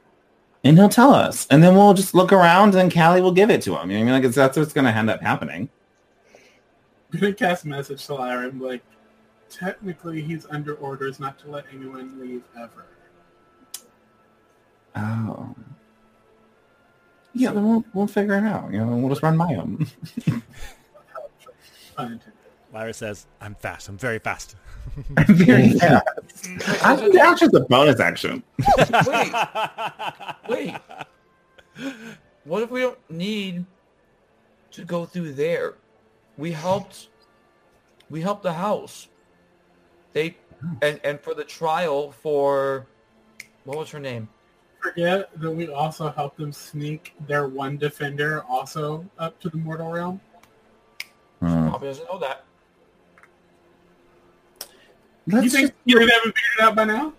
[0.63, 3.63] and he'll tell us, and then we'll just look around, and Callie will give it
[3.63, 3.91] to him.
[3.91, 5.69] You know, what I mean, like that's what's going to end up happening.
[7.13, 8.83] I'm gonna cast a message to Lyra be like,
[9.49, 12.87] technically he's under orders not to let anyone leave ever.
[14.99, 15.55] Oh.
[17.35, 18.73] Yeah, then we'll, we'll figure it out.
[18.73, 19.87] You know, we'll just run by him.
[21.97, 22.33] Unintended.
[22.73, 23.89] Lyra says, I'm fast.
[23.89, 24.57] I'm very fast.
[25.17, 26.05] I'm very fast.
[26.85, 28.43] I think that's just a bonus action.
[29.07, 29.33] Wait,
[30.49, 30.75] wait.
[32.45, 33.65] What if we don't need
[34.73, 35.75] to go through there?
[36.37, 37.09] We helped.
[38.11, 39.09] We helped the house.
[40.13, 40.37] They
[40.83, 42.87] and and for the trial for
[43.65, 44.29] what was her name?
[44.81, 49.91] Forget that we also helped them sneak their one defender also up to the mortal
[49.91, 50.21] realm.
[51.41, 51.69] Hmm.
[51.69, 52.45] Probably doesn't know that.
[55.27, 57.13] you Let's, think just, you haven't figured it out by now?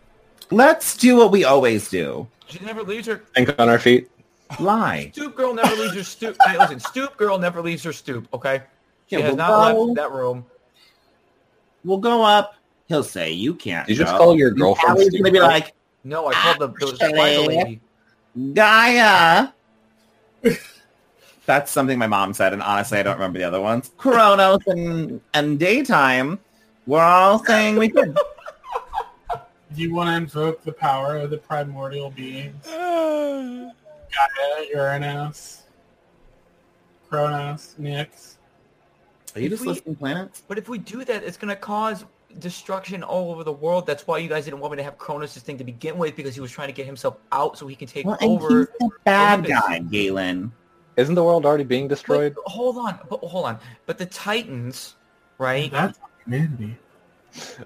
[0.51, 2.27] let's do what we always do.
[2.47, 3.17] She never leaves her.
[3.35, 4.09] Think on our feet.
[4.59, 5.11] Lie.
[5.13, 6.35] Stoop girl never leaves her stoop.
[6.43, 8.27] Hey, listen, stoop girl never leaves her stoop.
[8.33, 8.63] Okay,
[9.07, 10.45] she Yeah, has we'll not go- left that room.
[11.83, 12.55] We'll go up.
[12.87, 15.73] He'll say, you can't Did you just call your girlfriend Callie's going to be like,
[16.03, 17.81] No, I called the, the spider Actually- lady.
[18.53, 19.49] Gaia.
[21.45, 23.91] That's something my mom said, and honestly, I don't remember the other ones.
[23.97, 26.39] Kronos and, and daytime.
[26.85, 28.15] We're all saying we could.
[29.75, 32.65] Do you want to invoke the power of the primordial beings?
[32.67, 33.71] Gaia,
[34.73, 35.63] Uranus,
[37.09, 38.35] Kronos, Nyx.
[39.35, 40.43] Are you If just we- listing planets?
[40.47, 42.05] But if we do that, it's going to cause
[42.37, 43.87] destruction all over the world.
[43.87, 46.35] That's why you guys didn't want me to have Kronos' thing to begin with, because
[46.35, 48.59] he was trying to get himself out so he can take Well, and over.
[48.59, 49.61] he's the bad Olympus.
[49.67, 50.51] guy, Galen.
[50.97, 52.35] Isn't the world already being destroyed?
[52.35, 53.57] But, hold on, but hold on.
[53.85, 54.95] But the Titans,
[55.37, 55.71] right?
[55.71, 56.77] That's humanity.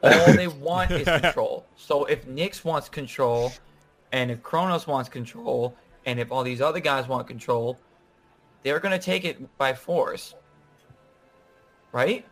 [0.03, 1.65] all they want is control.
[1.75, 3.51] So if Nyx wants control,
[4.11, 5.75] and if Kronos wants control,
[6.05, 7.79] and if all these other guys want control,
[8.61, 10.35] they're going to take it by force.
[11.91, 12.25] Right?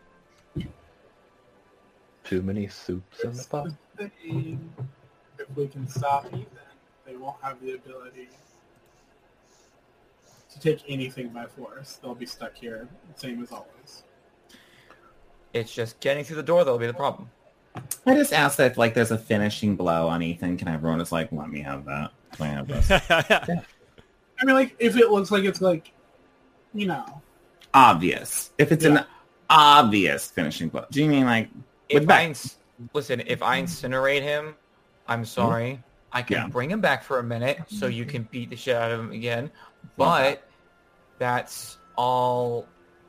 [2.32, 3.68] Too many soups in the pot.
[3.98, 4.72] the thing.
[5.38, 6.46] If we can stop Ethan,
[7.04, 8.30] they won't have the ability
[10.50, 11.98] to take anything by force.
[12.00, 14.04] They'll be stuck here, same as always.
[15.52, 17.30] It's just getting through the door that'll be the problem.
[18.06, 20.56] I just asked if like there's a finishing blow on Ethan.
[20.56, 22.12] Can everyone just like let me have that?
[22.32, 22.90] Can I have this?
[24.40, 25.92] I mean, like, if it looks like it's like,
[26.72, 27.20] you know,
[27.74, 28.52] obvious.
[28.56, 29.00] If it's Yeah.
[29.00, 29.04] an
[29.50, 30.86] obvious finishing blow.
[30.90, 32.24] Do you mean like with If I back?
[32.28, 32.56] ins-
[32.92, 34.54] listen, if I incinerate him,
[35.08, 35.24] I'm mm-hmm.
[35.24, 35.82] sorry.
[36.12, 36.48] I can Yeah.
[36.48, 39.12] bring him back for a minute so you can beat the shit out of him
[39.12, 39.50] again.
[39.96, 40.46] But
[41.18, 42.66] that's all.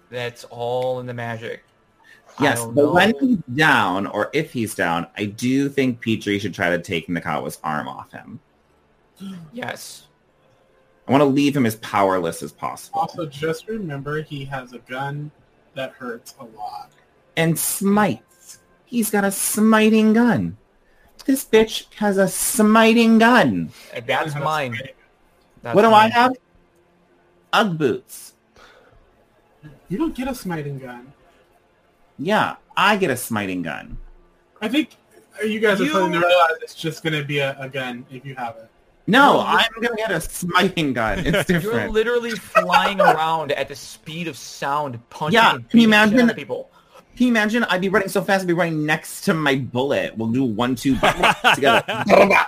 [0.10, 1.64] That's all in the magic.
[2.40, 6.54] Yes, don't but when he's down, or if he's down, I do think Petrie should
[6.54, 8.40] try to take Nakawa's arm off him.
[9.52, 10.08] Yes.
[11.08, 13.02] I want to leave him as powerless as possible.
[13.02, 15.32] also just remember he has a gun
[15.76, 16.92] that hurts a lot.
[17.36, 18.33] And smites.
[18.94, 20.56] He's got a smiting gun.
[21.26, 23.72] This bitch has a smiting gun.
[24.06, 24.78] That's mine.
[25.64, 26.34] That's what do I have?
[27.54, 28.34] Ugg boots.
[29.90, 31.12] You don't get a smiting gun.
[32.20, 33.98] Yeah, I get a smiting gun.
[34.62, 34.92] I think
[35.44, 38.06] you guys are You- starting to realize it's just going to be a, a gun
[38.12, 38.70] if you have it.
[39.08, 41.26] No, You're- I'm gonna get a smiting gun.
[41.26, 41.64] It's different.
[41.64, 45.96] You're literally flying around at the speed of sound, punching Yeah, can you beating the
[45.96, 46.70] shit out imagine- of people.
[47.16, 47.64] Can you imagine?
[47.66, 50.18] I'd be running so fast, I'd be running next to my bullet.
[50.18, 50.96] We'll do one, two,
[51.56, 51.84] together.
[52.10, 52.46] Yeah,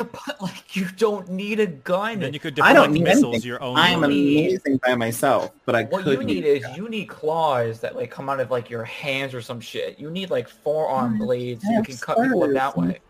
[0.00, 2.20] but like you don't need a gun.
[2.20, 3.48] then you could I deflect don't need missiles anything.
[3.48, 7.10] your own I'm amazing by myself, but I what could you need is you need
[7.10, 9.98] claws that like come out of like your hands or some shit.
[9.98, 13.00] You need like forearm blades so you can cut people up that way.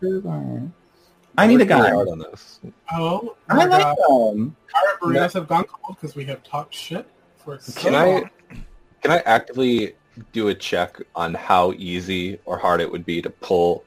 [1.39, 1.91] I need a guy.
[1.91, 2.61] hard on this.
[2.93, 3.97] Oh, I my like God.
[4.35, 4.57] them.
[4.75, 7.07] Our burritos have gone cold because we have talked shit
[7.39, 8.25] for so Can long.
[8.25, 8.57] I
[9.03, 9.95] can I actively
[10.33, 13.85] do a check on how easy or hard it would be to pull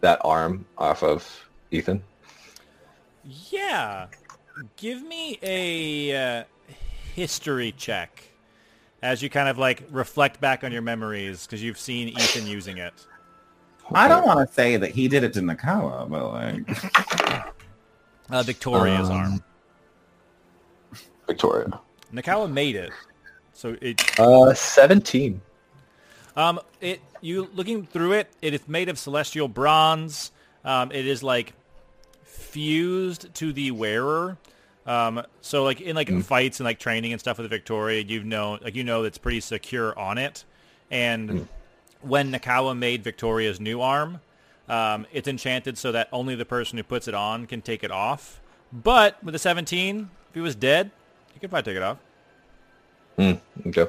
[0.00, 2.02] that arm off of Ethan?
[3.50, 4.06] Yeah.
[4.76, 6.44] Give me a uh,
[7.14, 8.22] history check
[9.02, 12.78] as you kind of like reflect back on your memories because you've seen Ethan using
[12.78, 12.94] it.
[13.92, 17.44] I don't want to say that he did it to Nakawa, but like,
[18.30, 19.44] Uh, Victoria's Um, arm.
[21.26, 21.80] Victoria.
[22.12, 22.90] Nakawa made it.
[23.54, 25.40] So it Uh, 17.
[26.38, 30.30] Um, it you looking through it, it is made of celestial bronze.
[30.64, 31.52] Um, it is like
[32.22, 34.36] fused to the wearer.
[34.86, 38.22] Um, so like in like fights and like training and stuff with the Victoria, you
[38.22, 40.44] know like you know it's pretty secure on it.
[40.92, 41.48] And
[42.02, 44.20] when Nakawa made Victoria's new arm,
[44.68, 47.90] um, it's enchanted so that only the person who puts it on can take it
[47.90, 48.40] off.
[48.72, 50.92] But with the 17, if he was dead,
[51.34, 51.98] he could probably take it off.
[53.18, 53.88] Mm, okay.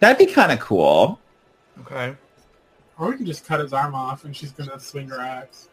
[0.00, 1.18] That'd be kind of cool.
[1.80, 2.14] Okay.
[2.98, 5.68] Or we can just cut his arm off and she's gonna swing her axe.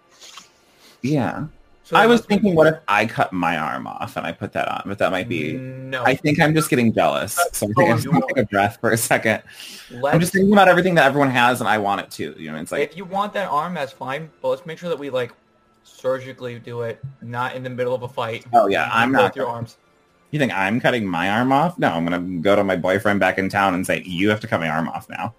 [1.02, 1.48] Yeah.
[1.84, 4.54] So I was let's- thinking, what if I cut my arm off and I put
[4.54, 4.84] that on?
[4.88, 5.54] But that might be.
[5.54, 6.04] No.
[6.04, 7.34] I think I'm just getting jealous.
[7.54, 9.44] So I think I'm just gonna take a breath for a second.
[10.04, 12.36] I'm just thinking about everything that everyone has, and I want it too.
[12.40, 14.32] You know, it's like if you want that arm, that's fine.
[14.42, 15.32] But let's make sure that we like
[15.84, 18.46] surgically do it, not in the middle of a fight.
[18.54, 19.78] Oh, yeah, I'm Both not your arms.
[20.32, 21.78] You think I'm cutting my arm off?
[21.80, 24.48] No, I'm gonna go to my boyfriend back in town and say, "You have to
[24.48, 25.34] cut my arm off now,"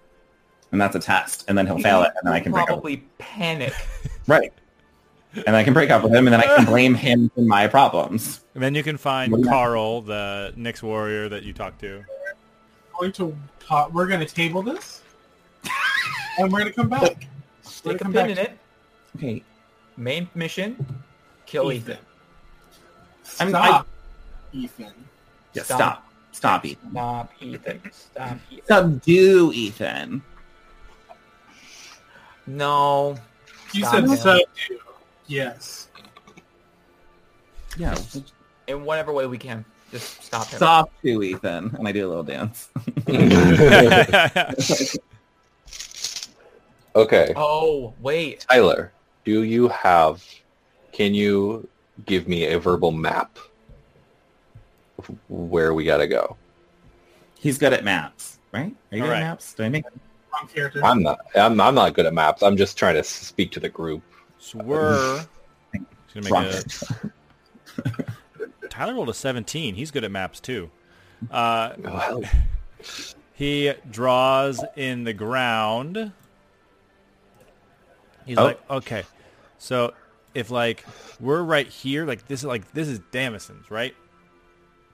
[0.71, 1.45] and that's a test.
[1.47, 2.67] And then he'll fail it, and then I can break up.
[2.67, 3.73] probably panic.
[4.27, 4.51] Right.
[5.45, 7.67] And I can break up with him, and then I can blame him for my
[7.67, 8.41] problems.
[8.55, 11.79] And then you can find What do you- Carl, the Nyx warrior that you talked
[11.81, 12.03] to.
[12.99, 15.01] Going to ta- we're gonna table this,
[16.39, 17.01] and we're gonna come back.
[17.01, 18.45] We're Stick a gonna come pin in back.
[18.47, 18.57] it.
[19.15, 19.43] Okay.
[19.95, 20.85] Main mission:
[21.45, 21.97] kill Ethan.
[23.39, 23.87] I'm- Stop,
[24.53, 24.93] Ethan.
[25.53, 25.77] Yeah, Stop.
[25.77, 26.03] stop.
[26.31, 26.91] Stop, Ethan.
[26.91, 27.81] Stop, Ethan.
[27.91, 28.65] Stop, Ethan.
[28.67, 30.21] Subdue, Ethan.
[32.45, 33.17] No.
[33.73, 34.15] You said him.
[34.15, 34.45] subdue.
[35.25, 35.89] Yes.
[37.77, 37.95] Yeah.
[38.67, 39.65] In whatever way we can.
[39.91, 40.57] Just stop him.
[40.57, 41.75] Stop to Ethan.
[41.77, 42.69] And I do a little dance.
[46.95, 47.33] okay.
[47.35, 48.45] Oh, wait.
[48.49, 48.91] Tyler,
[49.25, 50.23] do you have,
[50.91, 51.67] can you
[52.05, 53.49] give me a verbal map of
[55.29, 56.35] where we gotta go?
[57.39, 58.73] He's good at maps, right?
[58.91, 59.21] Are you good Alright.
[59.23, 59.53] at maps?
[59.53, 59.85] Did I make
[60.33, 60.83] Wrong character.
[60.85, 62.43] I'm not, I'm, I'm not good at maps.
[62.43, 64.01] I'm just trying to speak to the group.
[64.39, 65.25] So we're
[66.13, 66.43] gonna wrong?
[66.43, 66.55] make
[67.85, 69.75] a, Tyler rolled a 17.
[69.75, 70.69] He's good at maps too.
[71.31, 72.23] Uh, Oh,
[73.33, 76.11] he draws in the ground.
[78.25, 78.43] He's Oh.
[78.45, 79.03] like, okay,
[79.57, 79.93] so
[80.35, 80.83] if like
[81.19, 83.95] we're right here, like this is like this is Damison's, right?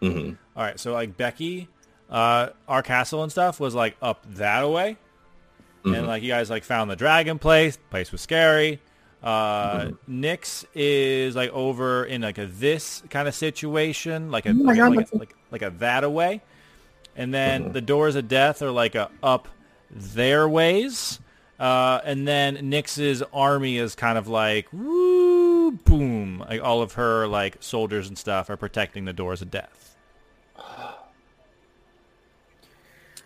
[0.04, 0.38] Mhm.
[0.56, 1.68] All right, so like Becky,
[2.10, 4.98] uh, our castle and stuff was like up that way,
[5.86, 6.08] and Mhm.
[6.08, 7.78] like you guys like found the dragon place.
[7.90, 8.80] Place was scary.
[9.24, 14.54] Uh, Nyx is like over in like a this kind of situation, like a Oh
[14.54, 16.42] like, a- God, like, a like, like a that away,
[17.16, 19.48] and then the doors of death are like a up
[19.90, 21.20] their ways,
[21.60, 27.26] uh, and then Nyx's army is kind of like woo boom, like all of her
[27.26, 29.93] like soldiers and stuff are protecting the doors of death.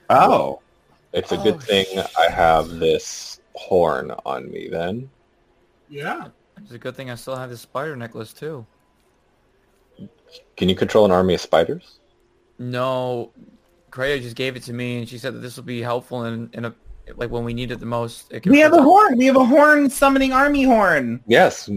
[0.10, 0.62] Oh.
[1.14, 1.86] It's a Oh, good thing
[2.20, 5.10] I have this horn on me then.
[5.90, 6.28] Yeah.
[6.62, 8.66] It's a good thing I still have this spider necklace too.
[10.56, 12.00] Can you control an army of spiders?
[12.60, 13.32] No,
[13.92, 16.50] Kreia just gave it to me, and she said that this will be helpful in,
[16.54, 16.76] in a
[17.16, 18.32] like when we need it the most.
[18.32, 19.18] It can We have a protect- horn.
[19.18, 21.22] We have a horn summoning army horn.
[21.28, 21.70] Yes.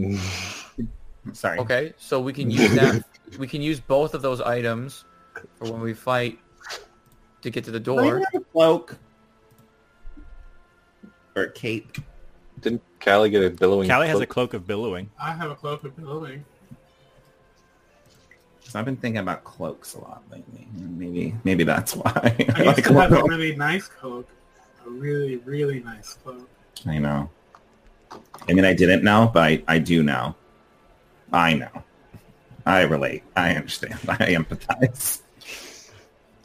[1.33, 1.59] Sorry.
[1.59, 3.05] Okay, so we can use that.
[3.39, 5.05] we can use both of those items
[5.57, 6.39] for when we fight
[7.43, 8.19] to get to the door.
[8.19, 8.97] have a cloak?
[11.37, 11.99] Or a cape?
[12.61, 14.51] Didn't Callie get a billowing Callie has a cloak?
[14.51, 15.11] cloak of billowing.
[15.19, 16.45] I have a cloak of billowing.
[18.63, 20.69] So I've been thinking about cloaks a lot lately.
[20.75, 22.13] Maybe maybe that's why.
[22.15, 24.29] I used like to have a really nice cloak.
[24.87, 26.49] A really, really nice cloak.
[26.87, 27.31] I know.
[28.49, 30.37] I mean, I didn't know, but I, I do now.
[31.33, 31.85] I know.
[32.67, 33.23] I relate.
[33.37, 33.99] I understand.
[34.09, 35.23] I empathize.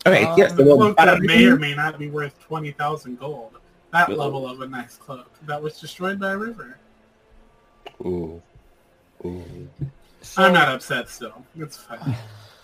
[0.08, 3.20] Okay, Um, yeah, so The we'll cloak that may or may not be worth 20,000
[3.20, 3.58] gold.
[3.92, 4.20] That Really?
[4.20, 5.30] level of a nice cloak.
[5.44, 6.78] That was destroyed by a river.
[8.02, 8.42] Ooh.
[9.26, 9.70] Ooh.
[10.38, 11.46] I'm not upset still.
[11.58, 12.16] It's fine.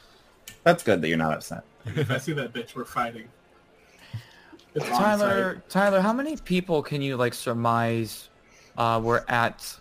[0.63, 1.63] That's good that you're not upset.
[1.85, 3.27] if I see that bitch, we're fighting.
[4.75, 8.29] It's Tyler, Tyler, how many people can you like surmise
[8.77, 9.75] uh, were at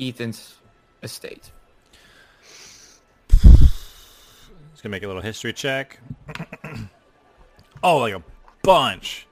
[0.00, 0.54] Ethan's
[1.02, 1.50] estate?
[4.76, 5.98] Just gonna make a little history check.
[7.82, 8.22] oh, like a
[8.62, 9.26] bunch.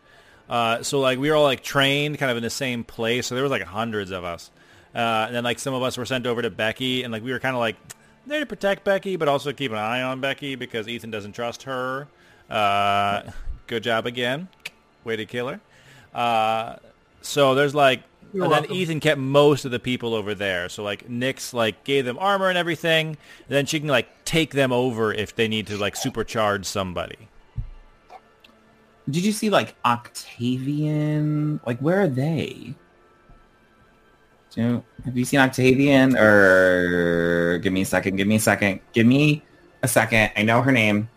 [0.49, 3.27] Uh, so like we were all like trained kind of in the same place.
[3.27, 4.51] So there was like hundreds of us.
[4.95, 7.31] Uh, and then like some of us were sent over to Becky, and like we
[7.31, 7.77] were kind of like
[8.27, 11.65] there to protect Becky, but also keep an eye on Becky because Ethan doesn't trust
[11.65, 12.09] her.
[12.49, 13.25] Uh,
[13.66, 14.49] good job again,
[15.05, 15.61] way to kill her.
[16.15, 16.77] Uh,
[17.21, 18.03] so there's like,
[18.35, 18.77] You're and then welcome.
[18.77, 20.69] Ethan kept most of the people over there.
[20.69, 23.06] So like Nyx like gave them armor and everything.
[23.09, 23.16] And
[23.48, 27.28] then she can like take them over if they need to like supercharge somebody.
[29.09, 31.61] Did you see like Octavian?
[31.65, 32.74] Like where are they?
[34.51, 36.16] Do you, have you seen Octavian?
[36.16, 38.16] Or give me a second.
[38.16, 38.81] Give me a second.
[38.93, 39.44] Give me
[39.85, 40.32] a second.
[40.36, 41.09] I know her name.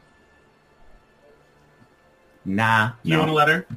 [2.46, 2.92] Nah.
[3.02, 3.20] You no.
[3.20, 3.68] want a letter?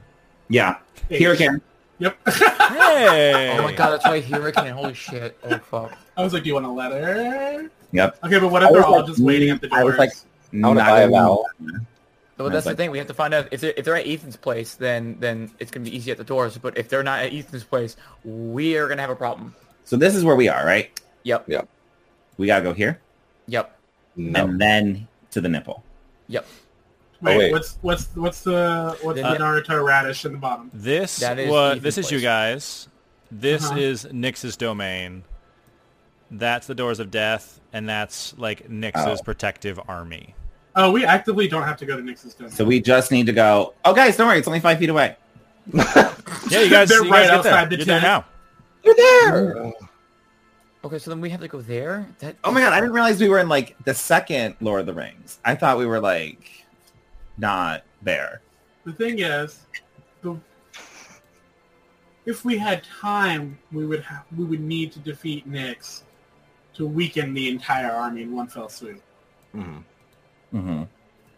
[0.51, 0.77] Yeah.
[1.09, 1.63] Here again.
[2.01, 2.19] Yep.
[2.71, 3.57] Hey!
[3.59, 4.73] Oh my god, that's right, Hurricane.
[4.73, 5.37] Holy shit.
[5.45, 5.93] Oh fuck.
[6.17, 7.71] I was like, do you want a letter?
[7.93, 8.19] Yep.
[8.25, 9.81] Okay, but what if they're was all like, just waiting at the doors?
[9.81, 11.47] I was like, I wanna not buy a even- vowel.
[12.37, 12.91] But that's was the like- thing.
[12.91, 15.71] We have to find out if they're, if they're at Ethan's place, then then it's
[15.71, 16.57] gonna be easy at the doors.
[16.59, 19.55] But if they're not at Ethan's place, we are gonna have a problem.
[19.85, 20.99] So this is where we are, right?
[21.25, 21.49] Yep.
[21.49, 21.69] Yep.
[22.39, 23.01] We gotta go here,
[23.49, 23.77] Yep.
[24.17, 24.45] No.
[24.45, 25.83] and then to the nipple.
[26.29, 26.47] Yep.
[27.23, 27.53] Wait, Oh, wait.
[27.53, 30.71] what's what's what's the what's Uh, the Naruto radish in the bottom?
[30.73, 32.89] This That is was Ethan's this is you guys.
[33.31, 33.79] This Uh-huh.
[33.79, 35.25] is Nyx's domain.
[36.31, 39.25] That's the doors of death, and that's like Nyx's Oh.
[39.25, 40.35] protective army.
[40.77, 42.53] Oh, we actively don't have to go to Nyx's domain.
[42.53, 43.75] So we just need to go.
[43.85, 44.39] Oh, guys, don't worry.
[44.39, 45.17] It's only five feet away.
[46.49, 47.53] Yeah, you guys, They're you right guys get there.
[47.53, 48.03] outside the You're there tent.
[48.03, 48.25] now.
[48.83, 49.73] You're there.
[50.85, 52.07] Okay, so then we have to go there.
[52.21, 52.37] That.
[52.43, 54.95] Oh my god, I didn't realize we were in like the second Lord of the
[54.95, 55.39] Rings.
[55.45, 56.60] I thought we were like
[57.41, 58.43] not there.
[58.85, 59.67] The thing is,
[60.23, 60.37] the,
[62.27, 66.03] if we had time, we would have we would need to defeat Nyx
[66.75, 69.03] to weaken the entire army in one fell swoop.
[69.55, 69.83] Mhm.
[70.53, 70.83] hmm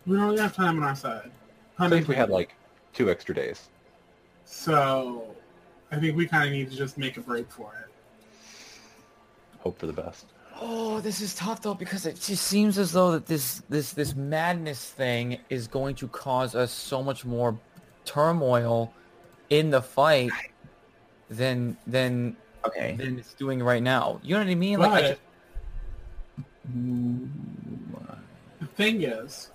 [0.06, 1.30] We don't really have time on our side.
[1.78, 2.54] I think we had like
[2.92, 3.68] two extra days.
[4.44, 5.34] So,
[5.90, 7.90] I think we kind of need to just make a break for it.
[9.60, 10.26] Hope for the best.
[10.64, 14.14] Oh, this is tough though because it just seems as though that this this this
[14.14, 17.58] madness thing is going to cause us so much more
[18.04, 18.92] turmoil
[19.50, 20.30] in the fight
[21.28, 22.94] than than Okay.
[22.96, 24.20] than it's doing right now.
[24.22, 24.78] You know what I mean?
[24.78, 25.20] Like, I uh, just,
[28.60, 29.50] the thing is,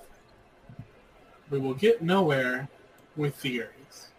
[1.50, 2.68] we will get nowhere
[3.16, 4.10] with theories.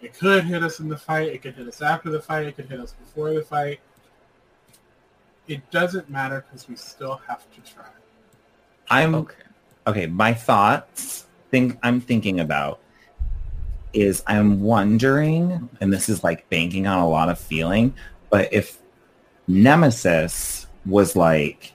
[0.00, 1.28] It could hit us in the fight.
[1.28, 2.46] It could hit us after the fight.
[2.46, 3.78] It could hit us before the fight.
[5.48, 7.86] It doesn't matter because we still have to try.
[8.90, 9.34] I'm okay.
[9.86, 10.06] okay.
[10.06, 12.80] My thoughts think I'm thinking about
[13.92, 17.94] is I'm wondering, and this is like banking on a lot of feeling,
[18.30, 18.78] but if
[19.46, 21.72] Nemesis was like,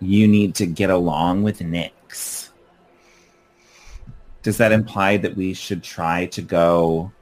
[0.00, 2.50] you need to get along with Nyx,
[4.42, 7.12] does that imply that we should try to go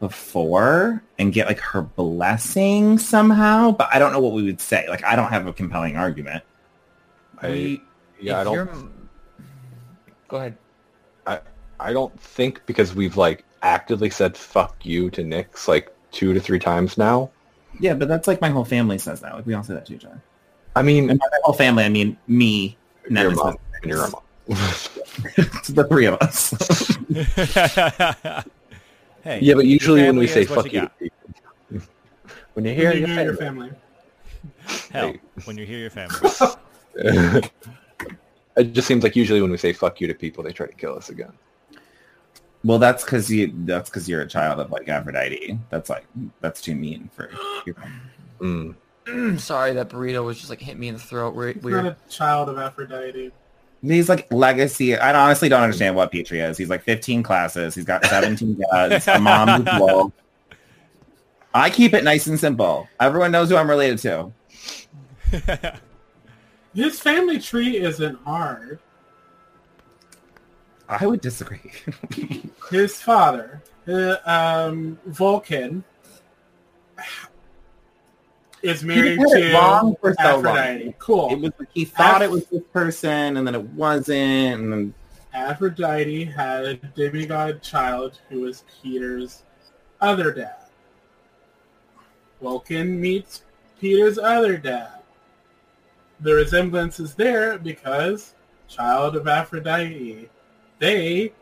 [0.00, 3.72] before and get like her blessing somehow?
[3.72, 4.86] But I don't know what we would say.
[4.88, 6.44] Like I don't have a compelling argument.
[7.40, 7.82] I We-
[8.20, 8.68] yeah, I don't you're-
[10.28, 10.56] Go ahead.
[11.26, 11.40] I
[11.80, 16.40] I don't think because we've like actively said fuck you to Nyx like two to
[16.40, 17.30] three times now.
[17.80, 19.34] Yeah, but that's like my whole family says that.
[19.34, 20.20] Like we all say that to each other.
[20.74, 22.76] I mean, And by my whole family, I mean me,
[23.08, 24.22] your mom and your mom.
[24.48, 26.54] It's the three of us.
[29.28, 29.40] hey.
[29.42, 30.98] yeah, but usually when we say fuck you you, got.
[30.98, 31.88] to people-
[32.54, 33.70] when you hear your your family, family.
[34.92, 35.20] Hell, Hey.
[35.44, 36.16] when you hear your family.
[38.56, 40.72] it just seems like usually when we say fuck you to people, they try to
[40.72, 41.32] kill us again.
[42.64, 43.52] well, that's because you.
[43.64, 45.58] That's because you're a child of like Aphrodite.
[45.70, 46.06] That's like
[46.40, 47.30] that's too mean for
[47.66, 47.74] you.
[48.40, 48.74] Mm.
[49.40, 51.34] Sorry, that burrito was just like hit me in the throat.
[51.34, 53.30] We're, not a child of Aphrodite.
[53.82, 54.96] He's like legacy.
[54.96, 56.58] I honestly don't understand what Petri is.
[56.58, 57.74] He's like 15 classes.
[57.74, 59.06] He's got 17 dads.
[59.06, 60.12] A mom who's woke.
[61.54, 62.88] I keep it nice and simple.
[63.00, 64.32] Everyone knows who I'm related to.
[66.74, 68.78] His family tree isn't hard.
[70.88, 71.72] I would disagree.
[72.70, 75.84] His father, uh, um, Vulcan,
[78.62, 80.92] is married to wrong for so long.
[80.98, 81.30] Cool.
[81.30, 84.60] it was like he thought it was this person, and then it wasn't.
[84.60, 84.94] And then
[85.32, 89.42] Aphrodite had a demigod child who was Peter's
[90.00, 90.56] other dad.
[92.40, 93.42] Vulcan meets
[93.80, 95.00] Peter's other dad.
[96.20, 98.34] The resemblance is there because
[98.68, 100.28] child of Aphrodite.
[100.78, 101.32] They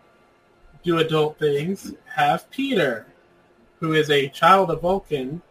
[0.83, 3.07] do adult things, have Peter,
[3.81, 5.43] who is a child of Vulcan,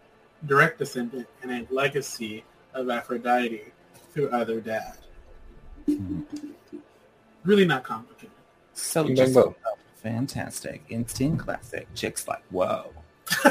[0.45, 2.43] direct descendant, and a legacy
[2.73, 3.63] of Aphrodite
[4.13, 4.97] through other dad.
[7.43, 8.31] Really not complicated.
[8.73, 9.55] so just bang, boom.
[9.65, 11.87] Oh, fantastic, instant classic.
[11.95, 12.91] Chicks like whoa.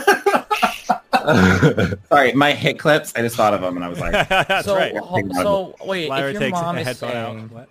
[2.09, 3.13] Sorry, my hit clips.
[3.17, 4.97] I just thought of them and I was like, That's so, right.
[4.97, 7.51] ho- so wait, Lyra if your takes mom a is saying, out.
[7.51, 7.69] What?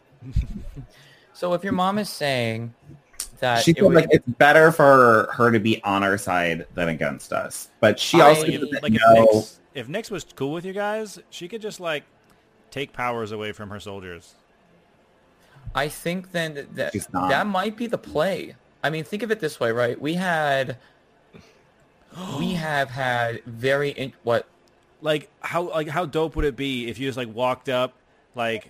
[1.33, 2.73] so if your mom is saying
[3.43, 6.65] that she it felt would- like it's better for her to be on our side
[6.75, 7.69] than against us.
[7.81, 9.01] But she I- also Like, doesn't if, like if.
[9.01, 12.03] Nyx, if Nyx was cool with you guys, she could just like
[12.71, 14.35] take powers away from her soldiers.
[15.75, 16.93] I think then that that,
[17.29, 18.55] that might be the play.
[18.83, 19.99] I mean, think of it this way, right?
[19.99, 20.77] We had,
[22.37, 24.47] we have had very in, what
[25.01, 27.93] Like how like how dope would it be if you just like walked up,
[28.35, 28.69] like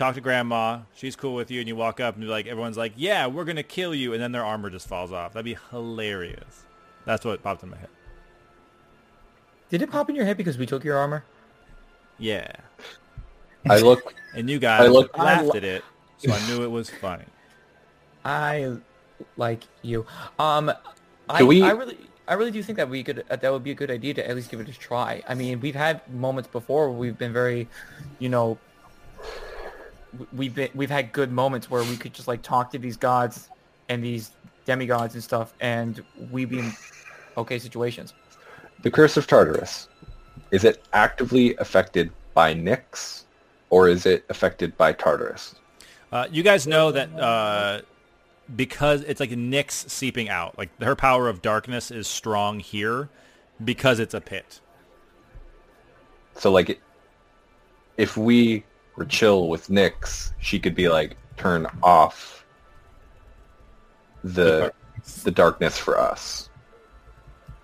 [0.00, 2.76] talk to grandma, she's cool with you, and you walk up and you're like everyone's
[2.76, 5.32] like, yeah, we're gonna kill you, and then their armor just falls off.
[5.34, 6.64] That'd be hilarious.
[7.04, 7.88] That's what popped in my head.
[9.68, 11.24] did it pop in your head because we took your armor?
[12.18, 12.50] Yeah,
[13.68, 14.14] I look.
[14.34, 15.84] and you guys I look- laughed at it,
[16.18, 17.24] so I knew it was funny.
[18.24, 18.76] I
[19.36, 20.06] like you.
[20.38, 20.72] Um,
[21.28, 21.98] I, we- I really,
[22.28, 23.24] I really do think that we could.
[23.30, 25.22] Uh, that would be a good idea to at least give it a try.
[25.28, 27.68] I mean, we've had moments before where we've been very,
[28.18, 28.58] you know, w-
[30.32, 33.48] we've been we've had good moments where we could just like talk to these gods
[33.88, 34.32] and these
[34.64, 36.72] demigods and stuff, and we be in
[37.36, 38.14] okay situations.
[38.82, 39.88] The Curse of Tartarus.
[40.50, 43.24] Is it actively affected by Nyx,
[43.70, 45.54] or is it affected by Tartarus?
[46.10, 47.82] Uh, you guys know that uh,
[48.56, 53.08] because it's like Nyx seeping out, like her power of darkness is strong here
[53.64, 54.60] because it's a pit.
[56.34, 56.80] So like,
[57.96, 58.64] if we
[58.96, 62.44] were chill with Nyx, she could be like turn off
[64.24, 64.72] the
[65.24, 66.48] the darkness for us.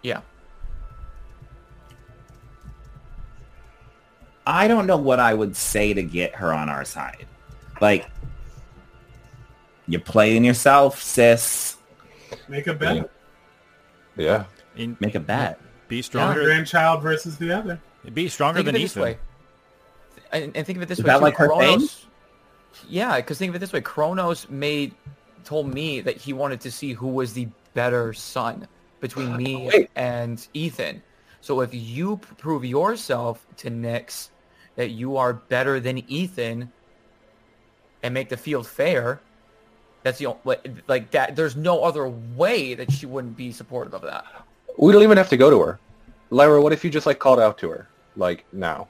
[0.02, 0.20] Yeah.
[4.46, 7.26] I don't know what I would say to get her on our side.
[7.80, 8.06] Like,
[9.88, 11.76] you're playing yourself, sis.
[12.48, 13.10] Make a bet.
[14.16, 14.44] Yeah.
[14.76, 15.60] In, Make a bet.
[15.88, 16.44] be One stronger.
[16.44, 17.80] grandchild versus the other.
[18.14, 19.02] Be stronger Think than it this Ethan.
[19.02, 19.18] way.
[20.32, 21.08] And, and think of it this Is way.
[21.08, 21.88] that too, like her thing?
[22.88, 23.80] Yeah, because think of it this way.
[23.80, 24.94] Kronos made
[25.44, 28.66] told me that he wanted to see who was the better son
[29.00, 29.90] between oh, me Wait.
[29.94, 31.02] and Ethan.
[31.40, 34.30] So if you prove yourself to Nyx
[34.74, 36.70] that you are better than Ethan
[38.02, 39.20] and make the field fair,
[40.02, 40.56] that's the only,
[40.88, 41.36] like that.
[41.36, 44.24] There's no other way that she wouldn't be supportive of that.
[44.78, 45.78] We don't even have to go to her.
[46.30, 47.88] Lyra, what if you just like called out to her?
[48.16, 48.88] Like now.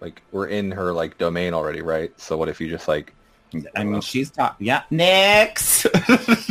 [0.00, 2.12] Like we're in her like domain already, right?
[2.20, 3.14] So what if you just like
[3.76, 4.56] I mean, she's top.
[4.58, 5.86] Yeah, next.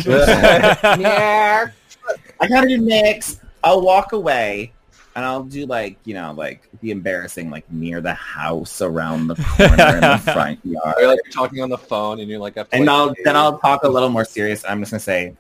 [0.06, 0.76] Yeah.
[0.98, 1.98] next.
[2.40, 3.42] I gotta do next.
[3.64, 4.72] I'll walk away,
[5.16, 9.36] and I'll do like you know, like the embarrassing, like near the house, around the
[9.36, 12.56] corner in the front yard, Or like you're talking on the phone and you're like
[12.56, 14.64] have and like, I'll then I'll talk a little more serious.
[14.68, 15.36] I'm just gonna say,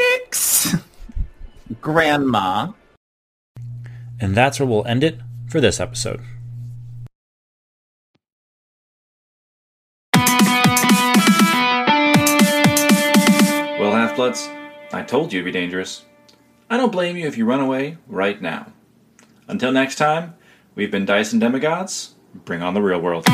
[0.00, 0.82] Nyx,
[1.80, 2.72] Grandma.
[4.20, 6.20] And that's where we'll end it for this episode.
[13.78, 14.48] Well, Half-Bloods,
[14.92, 16.04] I told you it'd be dangerous.
[16.68, 18.72] I don't blame you if you run away right now.
[19.46, 20.34] Until next time,
[20.74, 22.14] we've been Dyson Demigods.
[22.44, 23.24] Bring on the real world.